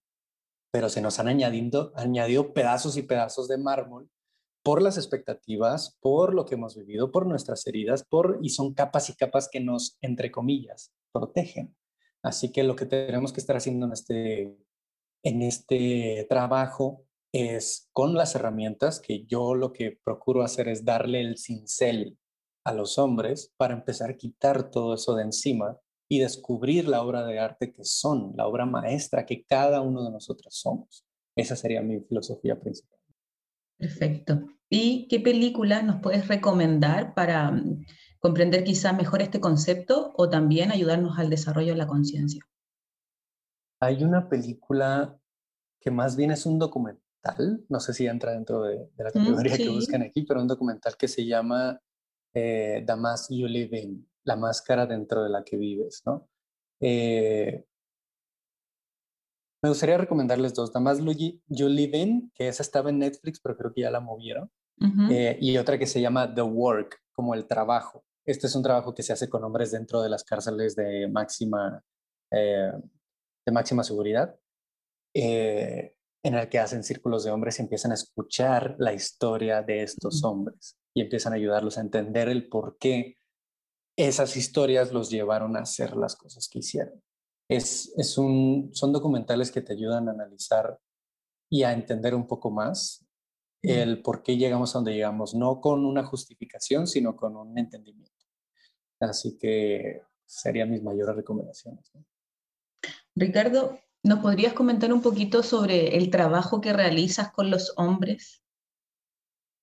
pero 0.71 0.91
se 0.91 1.01
nos 1.01 1.19
han 1.19 1.29
añadido, 1.29 1.93
añadido 1.95 2.53
pedazos 2.53 2.99
y 2.99 3.03
pedazos 3.03 3.49
de 3.49 3.57
mármol 3.57 4.11
por 4.63 4.83
las 4.83 4.97
expectativas, 4.97 5.97
por 6.01 6.35
lo 6.35 6.45
que 6.45 6.55
hemos 6.55 6.77
vivido, 6.77 7.11
por 7.11 7.27
nuestras 7.27 7.67
heridas, 7.67 8.05
por 8.05 8.39
y 8.43 8.51
son 8.51 8.75
capas 8.75 9.09
y 9.11 9.15
capas 9.15 9.49
que 9.51 9.61
nos, 9.61 9.97
entre 10.01 10.31
comillas, 10.31 10.93
protegen. 11.13 11.75
Así 12.23 12.53
que 12.53 12.63
lo 12.63 12.77
que 12.77 12.87
tenemos 12.87 13.33
que 13.33 13.41
estar 13.41 13.57
haciendo 13.57 13.87
en 13.87 13.93
este, 13.93 14.57
en 15.23 15.43
este 15.43 16.27
trabajo 16.29 17.05
es 17.33 17.89
con 17.93 18.15
las 18.15 18.35
herramientas 18.35 19.01
que 19.01 19.25
yo 19.25 19.55
lo 19.55 19.73
que 19.73 19.99
procuro 20.05 20.43
hacer 20.43 20.69
es 20.69 20.85
darle 20.85 21.21
el 21.21 21.39
cincel 21.39 22.19
a 22.65 22.75
los 22.75 22.99
hombres 22.99 23.53
para 23.57 23.75
empezar 23.75 24.11
a 24.11 24.17
quitar 24.17 24.71
todo 24.71 24.95
eso 24.95 25.15
de 25.15 25.23
encima 25.23 25.79
y 26.09 26.19
descubrir 26.19 26.89
la 26.89 27.03
obra 27.03 27.25
de 27.25 27.39
arte 27.39 27.73
que 27.73 27.85
son, 27.85 28.35
la 28.37 28.47
obra 28.47 28.67
maestra 28.67 29.25
que 29.25 29.45
cada 29.45 29.81
uno 29.81 30.05
de 30.05 30.11
nosotros 30.11 30.55
somos. 30.55 31.07
Esa 31.37 31.57
sería 31.57 31.83
mi 31.83 32.01
filosofía 32.01 32.59
principal. 32.61 33.00
Perfecto. 33.81 34.43
¿Y 34.69 35.09
qué 35.09 35.19
película 35.19 35.83
nos 35.83 36.01
puedes 36.01 36.29
recomendar 36.29 37.15
para 37.15 37.51
mm, 37.51 37.87
comprender 38.21 38.63
quizá 38.63 38.93
mejor 38.93 39.23
este 39.23 39.41
concepto 39.41 40.13
o 40.17 40.29
también 40.29 40.71
ayudarnos 40.71 41.19
al 41.19 41.31
desarrollo 41.31 41.73
de 41.73 41.79
la 41.79 41.87
conciencia? 41.87 42.45
Hay 43.81 44.05
una 44.05 44.29
película 44.29 45.19
que 45.81 45.91
más 45.91 46.15
bien 46.15 46.31
es 46.31 46.45
un 46.45 46.59
documental, 46.59 47.65
no 47.71 47.81
sé 47.81 47.95
si 47.95 48.07
entra 48.07 48.33
dentro 48.33 48.63
de, 48.63 48.91
la 48.99 49.09
mm, 49.09 49.13
categoría 49.13 49.57
que 49.57 49.71
buscan 49.71 50.03
aquí, 50.03 50.25
pero 50.25 50.43
un 50.43 50.47
documental 50.47 50.97
que 50.99 51.09
se 51.09 51.25
llama 51.25 51.81
eh, 52.35 52.85
The 52.87 52.97
Mask 52.97 53.31
You 53.33 53.47
Live 53.47 53.79
In, 53.79 54.07
la 54.25 54.37
máscara 54.37 54.85
dentro 54.85 55.25
de 55.25 55.31
la 55.31 55.43
que 55.43 55.57
vives, 55.57 56.03
¿no? 56.05 56.29
Eh, 56.81 57.65
me 59.63 59.69
gustaría 59.69 59.99
recomendarles 59.99 60.55
dos. 60.55 60.71
Nada 60.71 60.81
más 60.81 60.99
You 60.99 61.69
Live 61.69 61.99
In, 61.99 62.33
que 62.35 62.49
esa 62.49 62.63
estaba 62.63 62.91
en 62.91 62.99
Netflix, 62.99 63.41
pero 63.41 63.57
creo 63.57 63.73
que 63.73 63.83
ya 63.83 63.91
la 63.91 64.01
movieron. 64.01 64.51
Eh, 65.11 65.37
y 65.41 65.59
otra 65.59 65.79
que 65.79 65.87
se 65.87 66.01
llama 66.01 66.35
The 66.35 66.41
Work, 66.41 67.03
como 67.13 67.35
el 67.35 67.47
trabajo. 67.47 68.03
Este 68.25 68.47
es 68.47 68.55
un 68.55 68.63
trabajo 68.63 68.95
que 68.95 69.03
se 69.03 69.13
hace 69.13 69.29
con 69.29 69.45
hombres 69.45 69.73
dentro 69.73 70.01
de 70.01 70.09
las 70.09 70.25
cárceles 70.25 70.75
de 70.75 71.07
máxima, 71.09 71.83
eh, 72.31 72.73
de 73.45 73.53
máxima 73.53 73.85
seguridad, 73.85 74.35
eh, 75.15 75.95
en 76.23 76.35
el 76.35 76.49
que 76.49 76.59
hacen 76.59 76.83
círculos 76.83 77.25
de 77.25 77.31
hombres 77.31 77.59
y 77.59 77.63
empiezan 77.63 77.91
a 77.91 77.95
escuchar 77.95 78.77
la 78.79 78.95
historia 78.95 79.63
de 79.63 79.83
estos 79.83 80.25
hombres 80.25 80.79
y 80.95 81.03
empiezan 81.03 81.35
a 81.35 81.37
ayudarlos 81.37 81.77
a 81.77 81.83
entender 81.83 82.29
el 82.29 82.49
por 82.49 82.79
qué 82.79 83.19
esas 83.99 84.35
historias 84.37 84.93
los 84.93 85.11
llevaron 85.11 85.57
a 85.57 85.61
hacer 85.61 85.95
las 85.95 86.17
cosas 86.17 86.49
que 86.49 86.61
hicieron 86.61 87.03
es, 87.51 88.17
un, 88.17 88.71
son 88.73 88.93
documentales 88.93 89.51
que 89.51 89.61
te 89.61 89.73
ayudan 89.73 90.09
a 90.09 90.13
analizar 90.13 90.79
y 91.51 91.65
a 91.65 91.73
entender 91.73 92.15
un 92.15 92.27
poco 92.27 92.51
más 92.51 93.05
el 93.63 94.01
por 94.03 94.23
qué 94.23 94.37
llegamos 94.39 94.75
a 94.75 94.79
donde 94.79 94.95
llegamos, 94.95 95.35
no 95.35 95.61
con 95.61 95.85
una 95.85 96.03
justificación, 96.05 96.87
sino 96.87 97.17
con 97.17 97.37
un 97.37 97.59
entendimiento. 97.59 98.25
Así 99.01 99.37
que 99.37 100.03
serían 100.25 100.71
mis 100.71 100.83
mayores 100.83 101.17
recomendaciones. 101.17 101.93
Ricardo, 103.15 103.79
¿nos 104.03 104.21
podrías 104.21 104.55
comentar 104.55 104.93
un 104.93 105.03
poquito 105.03 105.43
sobre 105.43 105.97
el 105.99 106.11
trabajo 106.11 106.61
que 106.61 106.73
realizas 106.73 107.33
con 107.33 107.51
los 107.51 107.75
hombres? 107.77 108.43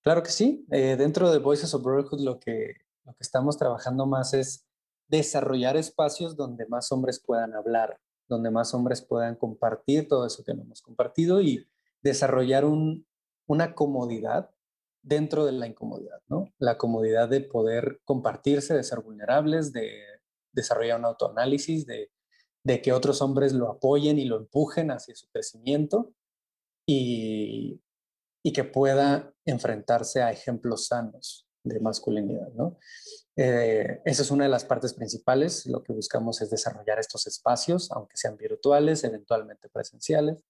Claro 0.03 0.21
que 0.21 0.29
sí. 0.29 0.67
Eh, 0.71 0.95
dentro 0.95 1.31
de 1.31 1.39
Voices 1.39 1.73
of 1.73 1.83
Brotherhood 1.83 2.19
lo 2.19 2.39
que, 2.39 2.75
lo 3.03 3.13
que 3.13 3.23
estamos 3.23 3.57
trabajando 3.57 4.05
más 4.05 4.33
es 4.33 4.66
desarrollar 5.07 5.77
espacios 5.77 6.35
donde 6.35 6.65
más 6.67 6.91
hombres 6.91 7.21
puedan 7.23 7.53
hablar, 7.53 7.99
donde 8.27 8.51
más 8.51 8.73
hombres 8.73 9.01
puedan 9.01 9.35
compartir 9.35 10.07
todo 10.07 10.25
eso 10.25 10.43
que 10.43 10.53
no 10.53 10.63
hemos 10.63 10.81
compartido 10.81 11.41
y 11.41 11.67
desarrollar 12.01 12.65
una 12.65 13.75
comodidad 13.75 14.51
dentro 15.01 15.45
de 15.45 15.53
la 15.53 15.67
incomodidad, 15.67 16.21
¿no? 16.27 16.53
La 16.59 16.77
comodidad 16.77 17.29
de 17.29 17.41
poder 17.41 18.01
compartirse, 18.03 18.75
de 18.75 18.83
ser 18.83 18.99
vulnerables, 18.99 19.71
de 19.71 19.91
desarrollar 20.51 20.99
un 20.99 21.05
autoanálisis, 21.05 21.85
de, 21.85 22.11
que 22.83 22.91
otros 22.91 23.21
hombres 23.21 23.53
lo 23.53 23.69
apoyen 23.69 24.19
y 24.19 24.25
lo 24.25 24.35
empujen 24.35 24.91
hacia 24.91 25.15
su 25.15 25.29
crecimiento 25.29 26.11
y 26.85 27.81
que 28.53 28.63
pueda 28.65 29.33
enfrentarse 29.45 30.21
a 30.21 30.31
ejemplos 30.31 30.87
sanos 30.87 31.46
de 31.67 31.79
masculinidad, 31.79 32.49
¿no? 32.53 32.77
Eh, 33.35 34.01
esa 34.03 34.23
es 34.23 34.31
una 34.31 34.45
de 34.45 34.49
las 34.49 34.65
partes 34.65 34.93
principales. 34.93 35.67
Lo 35.67 35.83
que 35.83 35.93
buscamos 35.93 36.41
es 36.41 36.49
desarrollar 36.49 36.99
estos 36.99 37.27
espacios, 37.27 37.91
aunque 37.91 38.17
sean 38.17 38.35
virtuales, 38.35 39.03
eventualmente 39.03 39.69
presenciales. 39.69 40.43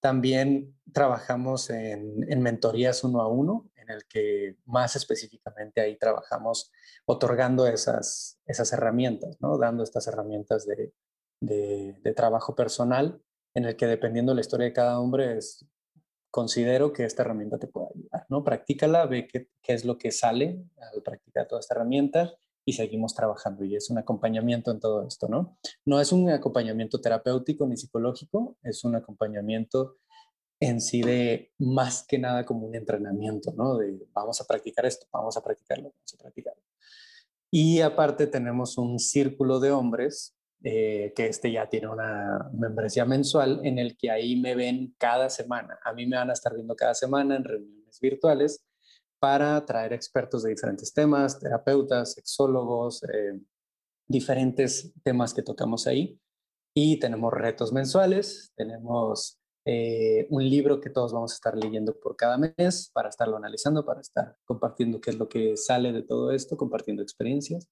También 0.00 0.78
trabajamos 0.92 1.70
en, 1.70 2.30
en, 2.30 2.42
mentorías 2.42 3.02
uno 3.02 3.22
a 3.22 3.28
uno, 3.28 3.70
en 3.76 3.90
el 3.90 4.04
que 4.06 4.56
más 4.66 4.94
específicamente 4.94 5.80
ahí 5.80 5.96
trabajamos 5.96 6.70
otorgando 7.06 7.66
esas, 7.66 8.38
esas 8.44 8.72
herramientas, 8.74 9.38
¿no? 9.40 9.56
dando 9.56 9.82
estas 9.82 10.06
herramientas 10.06 10.66
de, 10.66 10.92
de, 11.40 11.98
de 12.02 12.12
trabajo 12.12 12.54
personal, 12.54 13.20
en 13.54 13.64
el 13.64 13.76
que 13.76 13.86
dependiendo 13.86 14.32
de 14.32 14.36
la 14.36 14.40
historia 14.42 14.66
de 14.66 14.72
cada 14.74 15.00
hombre 15.00 15.38
es 15.38 15.66
considero 16.30 16.92
que 16.92 17.04
esta 17.04 17.22
herramienta 17.22 17.58
te 17.58 17.66
puede 17.66 17.88
ayudar, 17.94 18.26
¿no? 18.28 18.44
Practícala, 18.44 19.06
ve 19.06 19.26
qué, 19.26 19.48
qué 19.62 19.72
es 19.72 19.84
lo 19.84 19.98
que 19.98 20.10
sale 20.10 20.64
al 20.92 21.02
practicar 21.02 21.48
toda 21.48 21.60
esta 21.60 21.74
herramienta 21.74 22.34
y 22.64 22.72
seguimos 22.72 23.14
trabajando 23.14 23.64
y 23.64 23.76
es 23.76 23.90
un 23.90 23.98
acompañamiento 23.98 24.70
en 24.70 24.80
todo 24.80 25.06
esto, 25.06 25.28
¿no? 25.28 25.56
No 25.84 26.00
es 26.00 26.12
un 26.12 26.28
acompañamiento 26.30 27.00
terapéutico 27.00 27.66
ni 27.66 27.76
psicológico, 27.76 28.56
es 28.62 28.84
un 28.84 28.96
acompañamiento 28.96 29.96
en 30.60 30.80
sí 30.80 31.02
de 31.02 31.52
más 31.58 32.04
que 32.06 32.18
nada 32.18 32.44
como 32.44 32.66
un 32.66 32.74
entrenamiento, 32.74 33.52
¿no? 33.56 33.76
De 33.76 34.06
vamos 34.12 34.40
a 34.40 34.44
practicar 34.44 34.86
esto, 34.86 35.06
vamos 35.12 35.36
a 35.36 35.42
practicarlo, 35.42 35.92
vamos 35.94 36.14
a 36.14 36.18
practicarlo. 36.18 36.62
Y 37.50 37.80
aparte 37.80 38.26
tenemos 38.26 38.76
un 38.76 38.98
círculo 38.98 39.60
de 39.60 39.70
hombres 39.70 40.35
eh, 40.62 41.12
que 41.14 41.26
este 41.26 41.52
ya 41.52 41.68
tiene 41.68 41.88
una 41.88 42.50
membresía 42.52 43.04
mensual 43.04 43.60
en 43.64 43.78
el 43.78 43.96
que 43.96 44.10
ahí 44.10 44.40
me 44.40 44.54
ven 44.54 44.94
cada 44.98 45.30
semana. 45.30 45.78
A 45.84 45.92
mí 45.92 46.06
me 46.06 46.16
van 46.16 46.30
a 46.30 46.32
estar 46.32 46.54
viendo 46.54 46.74
cada 46.74 46.94
semana 46.94 47.36
en 47.36 47.44
reuniones 47.44 48.00
virtuales 48.00 48.64
para 49.18 49.64
traer 49.64 49.92
expertos 49.92 50.42
de 50.42 50.50
diferentes 50.50 50.92
temas, 50.92 51.38
terapeutas, 51.38 52.14
sexólogos, 52.14 53.02
eh, 53.04 53.40
diferentes 54.08 54.92
temas 55.02 55.34
que 55.34 55.42
tocamos 55.42 55.86
ahí. 55.86 56.18
Y 56.74 56.98
tenemos 56.98 57.32
retos 57.32 57.72
mensuales, 57.72 58.52
tenemos 58.54 59.40
eh, 59.64 60.28
un 60.30 60.48
libro 60.48 60.80
que 60.80 60.90
todos 60.90 61.12
vamos 61.12 61.32
a 61.32 61.34
estar 61.34 61.56
leyendo 61.56 61.98
por 61.98 62.16
cada 62.16 62.38
mes 62.38 62.90
para 62.92 63.08
estarlo 63.08 63.36
analizando, 63.36 63.84
para 63.84 64.00
estar 64.00 64.36
compartiendo 64.44 65.00
qué 65.00 65.10
es 65.10 65.18
lo 65.18 65.28
que 65.28 65.56
sale 65.56 65.92
de 65.92 66.02
todo 66.02 66.30
esto, 66.30 66.56
compartiendo 66.56 67.02
experiencias. 67.02 67.68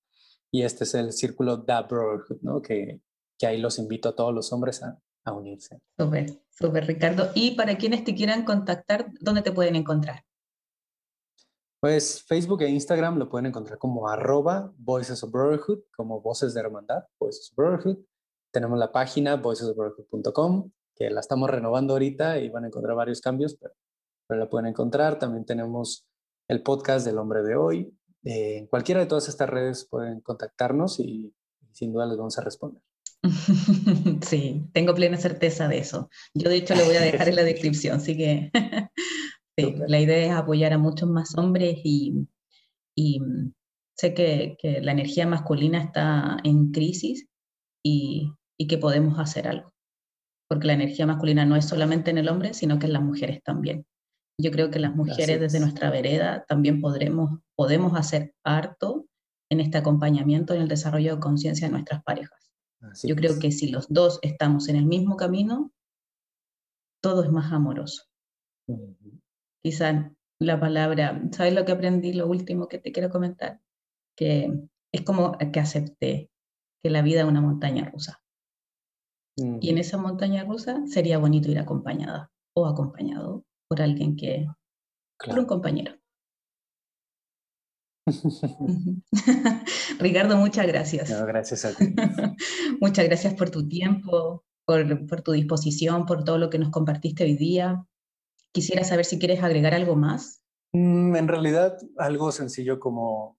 Y 0.52 0.62
este 0.62 0.84
es 0.84 0.94
el 0.94 1.12
círculo 1.12 1.56
da 1.56 1.82
Brotherhood, 1.82 2.42
¿no? 2.42 2.62
Que, 2.62 3.00
que 3.38 3.46
ahí 3.46 3.60
los 3.60 3.78
invito 3.78 4.10
a 4.10 4.16
todos 4.16 4.32
los 4.32 4.52
hombres 4.52 4.82
a, 4.82 5.00
a 5.24 5.32
unirse. 5.32 5.80
Súper, 5.98 6.26
súper, 6.50 6.86
Ricardo. 6.86 7.30
Y 7.34 7.52
para 7.52 7.76
quienes 7.76 8.04
te 8.04 8.14
quieran 8.14 8.44
contactar, 8.44 9.10
¿dónde 9.20 9.42
te 9.42 9.52
pueden 9.52 9.76
encontrar? 9.76 10.24
Pues 11.80 12.24
Facebook 12.24 12.62
e 12.62 12.68
Instagram 12.70 13.18
lo 13.18 13.28
pueden 13.28 13.46
encontrar 13.46 13.78
como 13.78 14.08
arroba 14.08 14.72
Voices 14.78 15.22
of 15.22 15.30
Brotherhood, 15.30 15.80
como 15.94 16.20
Voces 16.22 16.54
de 16.54 16.60
Hermandad, 16.60 17.04
Voices 17.20 17.50
of 17.50 17.56
Brotherhood. 17.56 17.98
Tenemos 18.50 18.78
la 18.78 18.90
página 18.90 19.36
voicesofbrotherhood.com, 19.36 20.70
que 20.94 21.10
la 21.10 21.20
estamos 21.20 21.50
renovando 21.50 21.92
ahorita 21.92 22.38
y 22.38 22.48
van 22.48 22.64
a 22.64 22.66
encontrar 22.68 22.96
varios 22.96 23.20
cambios, 23.20 23.56
pero, 23.60 23.74
pero 24.26 24.40
la 24.40 24.48
pueden 24.48 24.68
encontrar. 24.68 25.18
También 25.18 25.44
tenemos 25.44 26.06
el 26.48 26.62
podcast 26.62 27.04
del 27.04 27.18
hombre 27.18 27.42
de 27.42 27.56
hoy, 27.56 27.94
en 28.24 28.66
cualquiera 28.66 29.00
de 29.00 29.06
todas 29.06 29.28
estas 29.28 29.48
redes 29.48 29.86
pueden 29.88 30.20
contactarnos 30.20 30.98
y, 31.00 31.32
sin 31.72 31.92
duda 31.92 32.06
les 32.06 32.16
vamos 32.16 32.38
a 32.38 32.42
responder. 32.42 32.82
Sí, 34.22 34.68
tengo 34.72 34.94
plena 34.94 35.16
certeza 35.16 35.68
de 35.68 35.78
eso. 35.78 36.10
Yo 36.34 36.48
de 36.48 36.56
hecho 36.56 36.74
lo 36.74 36.84
voy 36.84 36.96
a 36.96 37.00
dejar 37.00 37.28
en 37.28 37.36
la 37.36 37.42
descripción, 37.44 37.96
así 37.96 38.16
que 38.16 38.50
sí, 39.56 39.74
la 39.86 40.00
idea 40.00 40.26
es 40.26 40.32
apoyar 40.32 40.72
a 40.72 40.78
muchos 40.78 41.08
más 41.08 41.36
hombres 41.36 41.78
y, 41.84 42.26
y 42.94 43.20
sé 43.96 44.14
que, 44.14 44.56
que, 44.58 44.80
la 44.80 44.92
energía 44.92 45.26
masculina 45.26 45.82
está 45.82 46.38
en 46.44 46.70
crisis 46.70 47.26
y, 47.82 48.32
y, 48.58 48.66
que 48.66 48.78
podemos 48.78 49.18
hacer 49.18 49.48
algo, 49.48 49.72
porque 50.48 50.66
la 50.66 50.74
energía 50.74 51.06
masculina 51.06 51.44
no 51.44 51.56
es 51.56 51.66
solamente 51.66 52.10
en 52.10 52.18
el 52.18 52.28
hombre, 52.28 52.54
sino 52.54 52.78
que 52.78 52.86
en 52.86 52.92
las 52.94 53.02
mujeres 53.02 53.42
también. 53.42 53.86
Yo 54.38 54.50
creo 54.50 54.70
que 54.70 54.80
las 54.80 54.94
mujeres 54.94 55.40
desde 55.40 55.60
nuestra 55.60 55.90
vereda 55.90 56.44
también 56.48 56.80
podremos, 56.80 57.40
podemos 57.56 57.96
hacer 57.96 58.34
harto 58.44 59.06
en 59.50 59.60
este 59.60 59.78
acompañamiento 59.78 60.54
en 60.54 60.62
el 60.62 60.68
desarrollo 60.68 61.14
de 61.14 61.20
conciencia 61.20 61.68
de 61.68 61.72
nuestras 61.72 62.02
parejas. 62.02 62.50
Yo 63.02 63.16
creo 63.16 63.38
que 63.38 63.50
si 63.50 63.68
los 63.70 63.86
dos 63.88 64.18
estamos 64.22 64.68
en 64.68 64.76
el 64.76 64.84
mismo 64.84 65.16
camino, 65.16 65.72
todo 67.02 67.22
es 67.22 67.30
más 67.30 67.52
amoroso. 67.52 68.04
Quizá 69.62 70.12
la 70.40 70.60
palabra, 70.60 71.22
¿sabes 71.32 71.54
lo 71.54 71.64
que 71.64 71.72
aprendí? 71.72 72.12
Lo 72.12 72.26
último 72.26 72.68
que 72.68 72.78
te 72.78 72.92
quiero 72.92 73.10
comentar, 73.10 73.60
que 74.16 74.68
es 74.92 75.02
como 75.02 75.38
que 75.38 75.60
acepté 75.60 76.30
que 76.82 76.90
la 76.90 77.02
vida 77.02 77.20
es 77.20 77.26
una 77.26 77.40
montaña 77.40 77.88
rusa. 77.90 78.22
Y 79.36 79.70
en 79.70 79.78
esa 79.78 79.96
montaña 79.96 80.44
rusa 80.44 80.82
sería 80.86 81.18
bonito 81.18 81.50
ir 81.50 81.58
acompañada 81.58 82.30
o 82.54 82.66
acompañado 82.66 83.44
por 83.68 83.82
alguien 83.82 84.16
que, 84.16 84.46
por 85.18 85.38
un 85.38 85.46
compañero. 85.46 85.92
Ricardo, 89.98 90.36
muchas 90.36 90.66
gracias. 90.66 91.26
gracias 91.26 91.64
a 91.64 91.74
ti. 91.74 91.94
muchas 92.80 93.06
gracias 93.06 93.34
por 93.34 93.50
tu 93.50 93.66
tiempo, 93.68 94.44
por, 94.64 95.06
por, 95.06 95.22
tu 95.22 95.32
disposición, 95.32 96.06
por 96.06 96.24
todo 96.24 96.38
lo 96.38 96.50
que 96.50 96.58
nos 96.58 96.70
compartiste 96.70 97.24
hoy 97.24 97.36
día. 97.36 97.86
Quisiera 98.52 98.84
saber 98.84 99.04
si 99.04 99.18
quieres 99.18 99.42
agregar 99.42 99.74
algo 99.74 99.96
más. 99.96 100.42
Mm, 100.72 101.16
en 101.16 101.28
realidad, 101.28 101.78
algo 101.96 102.30
sencillo 102.32 102.78
como 102.78 103.38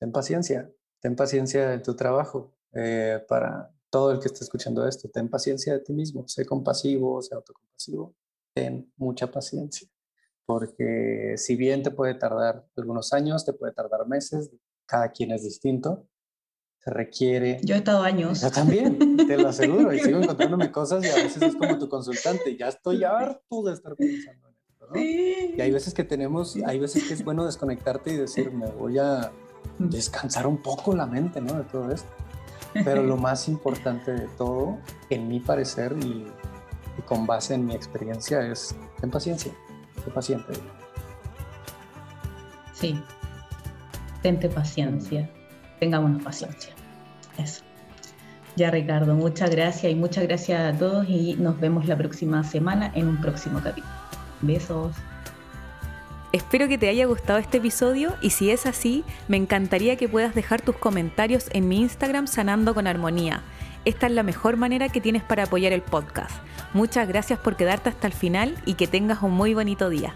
ten 0.00 0.12
paciencia, 0.12 0.70
ten 1.00 1.14
paciencia 1.14 1.74
en 1.74 1.82
tu 1.82 1.94
trabajo. 1.94 2.56
Eh, 2.72 3.22
para 3.28 3.70
todo 3.90 4.10
el 4.10 4.18
que 4.18 4.26
esté 4.26 4.42
escuchando 4.42 4.88
esto, 4.88 5.08
ten 5.08 5.28
paciencia 5.28 5.74
de 5.74 5.80
ti 5.80 5.92
mismo, 5.92 6.26
sé 6.26 6.44
compasivo, 6.44 7.22
sé 7.22 7.34
autocompasivo 7.34 8.16
ten 8.54 8.90
mucha 8.96 9.30
paciencia, 9.30 9.88
porque 10.46 11.34
si 11.36 11.56
bien 11.56 11.82
te 11.82 11.90
puede 11.90 12.14
tardar 12.14 12.66
algunos 12.76 13.12
años, 13.12 13.44
te 13.44 13.52
puede 13.52 13.72
tardar 13.72 14.06
meses, 14.06 14.50
cada 14.86 15.10
quien 15.10 15.32
es 15.32 15.42
distinto, 15.42 16.06
se 16.78 16.90
requiere... 16.90 17.60
Yo 17.64 17.74
he 17.74 17.78
estado 17.78 18.02
años. 18.02 18.42
Yo 18.42 18.50
también, 18.50 19.16
te 19.16 19.36
lo 19.36 19.48
aseguro, 19.48 19.92
y 19.92 19.98
sigo 20.00 20.20
encontrándome 20.20 20.70
cosas 20.70 21.04
y 21.04 21.08
a 21.08 21.16
veces 21.16 21.42
es 21.42 21.56
como 21.56 21.78
tu 21.78 21.88
consultante, 21.88 22.56
ya 22.56 22.68
estoy 22.68 23.04
harto 23.04 23.62
de 23.62 23.72
estar 23.72 23.96
pensando 23.96 24.48
en 24.48 24.54
esto, 24.54 24.86
¿no? 24.86 25.00
Y 25.00 25.60
hay 25.60 25.70
veces 25.70 25.92
que 25.94 26.04
tenemos, 26.04 26.56
hay 26.64 26.78
veces 26.78 27.08
que 27.08 27.14
es 27.14 27.24
bueno 27.24 27.44
desconectarte 27.44 28.12
y 28.12 28.16
decir, 28.16 28.52
me 28.52 28.70
voy 28.70 28.98
a 28.98 29.32
descansar 29.78 30.46
un 30.46 30.62
poco 30.62 30.94
la 30.94 31.06
mente, 31.06 31.40
¿no? 31.40 31.54
De 31.54 31.64
todo 31.64 31.90
esto. 31.90 32.08
Pero 32.84 33.02
lo 33.02 33.16
más 33.16 33.48
importante 33.48 34.12
de 34.12 34.26
todo, 34.36 34.78
en 35.08 35.28
mi 35.28 35.38
parecer, 35.38 35.96
y 36.04 36.26
y 36.98 37.02
con 37.02 37.26
base 37.26 37.54
en 37.54 37.66
mi 37.66 37.74
experiencia 37.74 38.40
es, 38.46 38.74
ten 39.00 39.10
paciencia, 39.10 39.52
sé 40.04 40.10
paciente. 40.10 40.52
Sí, 42.72 43.00
tente 44.22 44.48
paciencia, 44.48 45.30
tengámonos 45.80 46.22
paciencia. 46.22 46.74
Eso. 47.38 47.62
Ya 48.56 48.70
Ricardo, 48.70 49.14
muchas 49.14 49.50
gracias 49.50 49.90
y 49.90 49.94
muchas 49.96 50.24
gracias 50.24 50.74
a 50.74 50.78
todos 50.78 51.08
y 51.08 51.34
nos 51.34 51.58
vemos 51.58 51.86
la 51.86 51.96
próxima 51.96 52.44
semana 52.44 52.92
en 52.94 53.08
un 53.08 53.20
próximo 53.20 53.60
capítulo. 53.62 53.92
Besos. 54.42 54.94
Espero 56.32 56.66
que 56.66 56.78
te 56.78 56.88
haya 56.88 57.06
gustado 57.06 57.38
este 57.38 57.58
episodio 57.58 58.14
y 58.20 58.30
si 58.30 58.50
es 58.50 58.66
así, 58.66 59.04
me 59.28 59.36
encantaría 59.36 59.96
que 59.96 60.08
puedas 60.08 60.34
dejar 60.34 60.60
tus 60.60 60.76
comentarios 60.76 61.48
en 61.52 61.68
mi 61.68 61.80
Instagram 61.80 62.26
Sanando 62.26 62.74
con 62.74 62.86
Armonía. 62.86 63.42
Esta 63.84 64.06
es 64.06 64.12
la 64.12 64.22
mejor 64.22 64.56
manera 64.56 64.88
que 64.88 65.00
tienes 65.00 65.22
para 65.22 65.44
apoyar 65.44 65.72
el 65.72 65.82
podcast. 65.82 66.32
Muchas 66.72 67.06
gracias 67.06 67.38
por 67.38 67.56
quedarte 67.56 67.90
hasta 67.90 68.06
el 68.06 68.14
final 68.14 68.56
y 68.64 68.74
que 68.74 68.86
tengas 68.86 69.22
un 69.22 69.32
muy 69.32 69.52
bonito 69.52 69.90
día. 69.90 70.14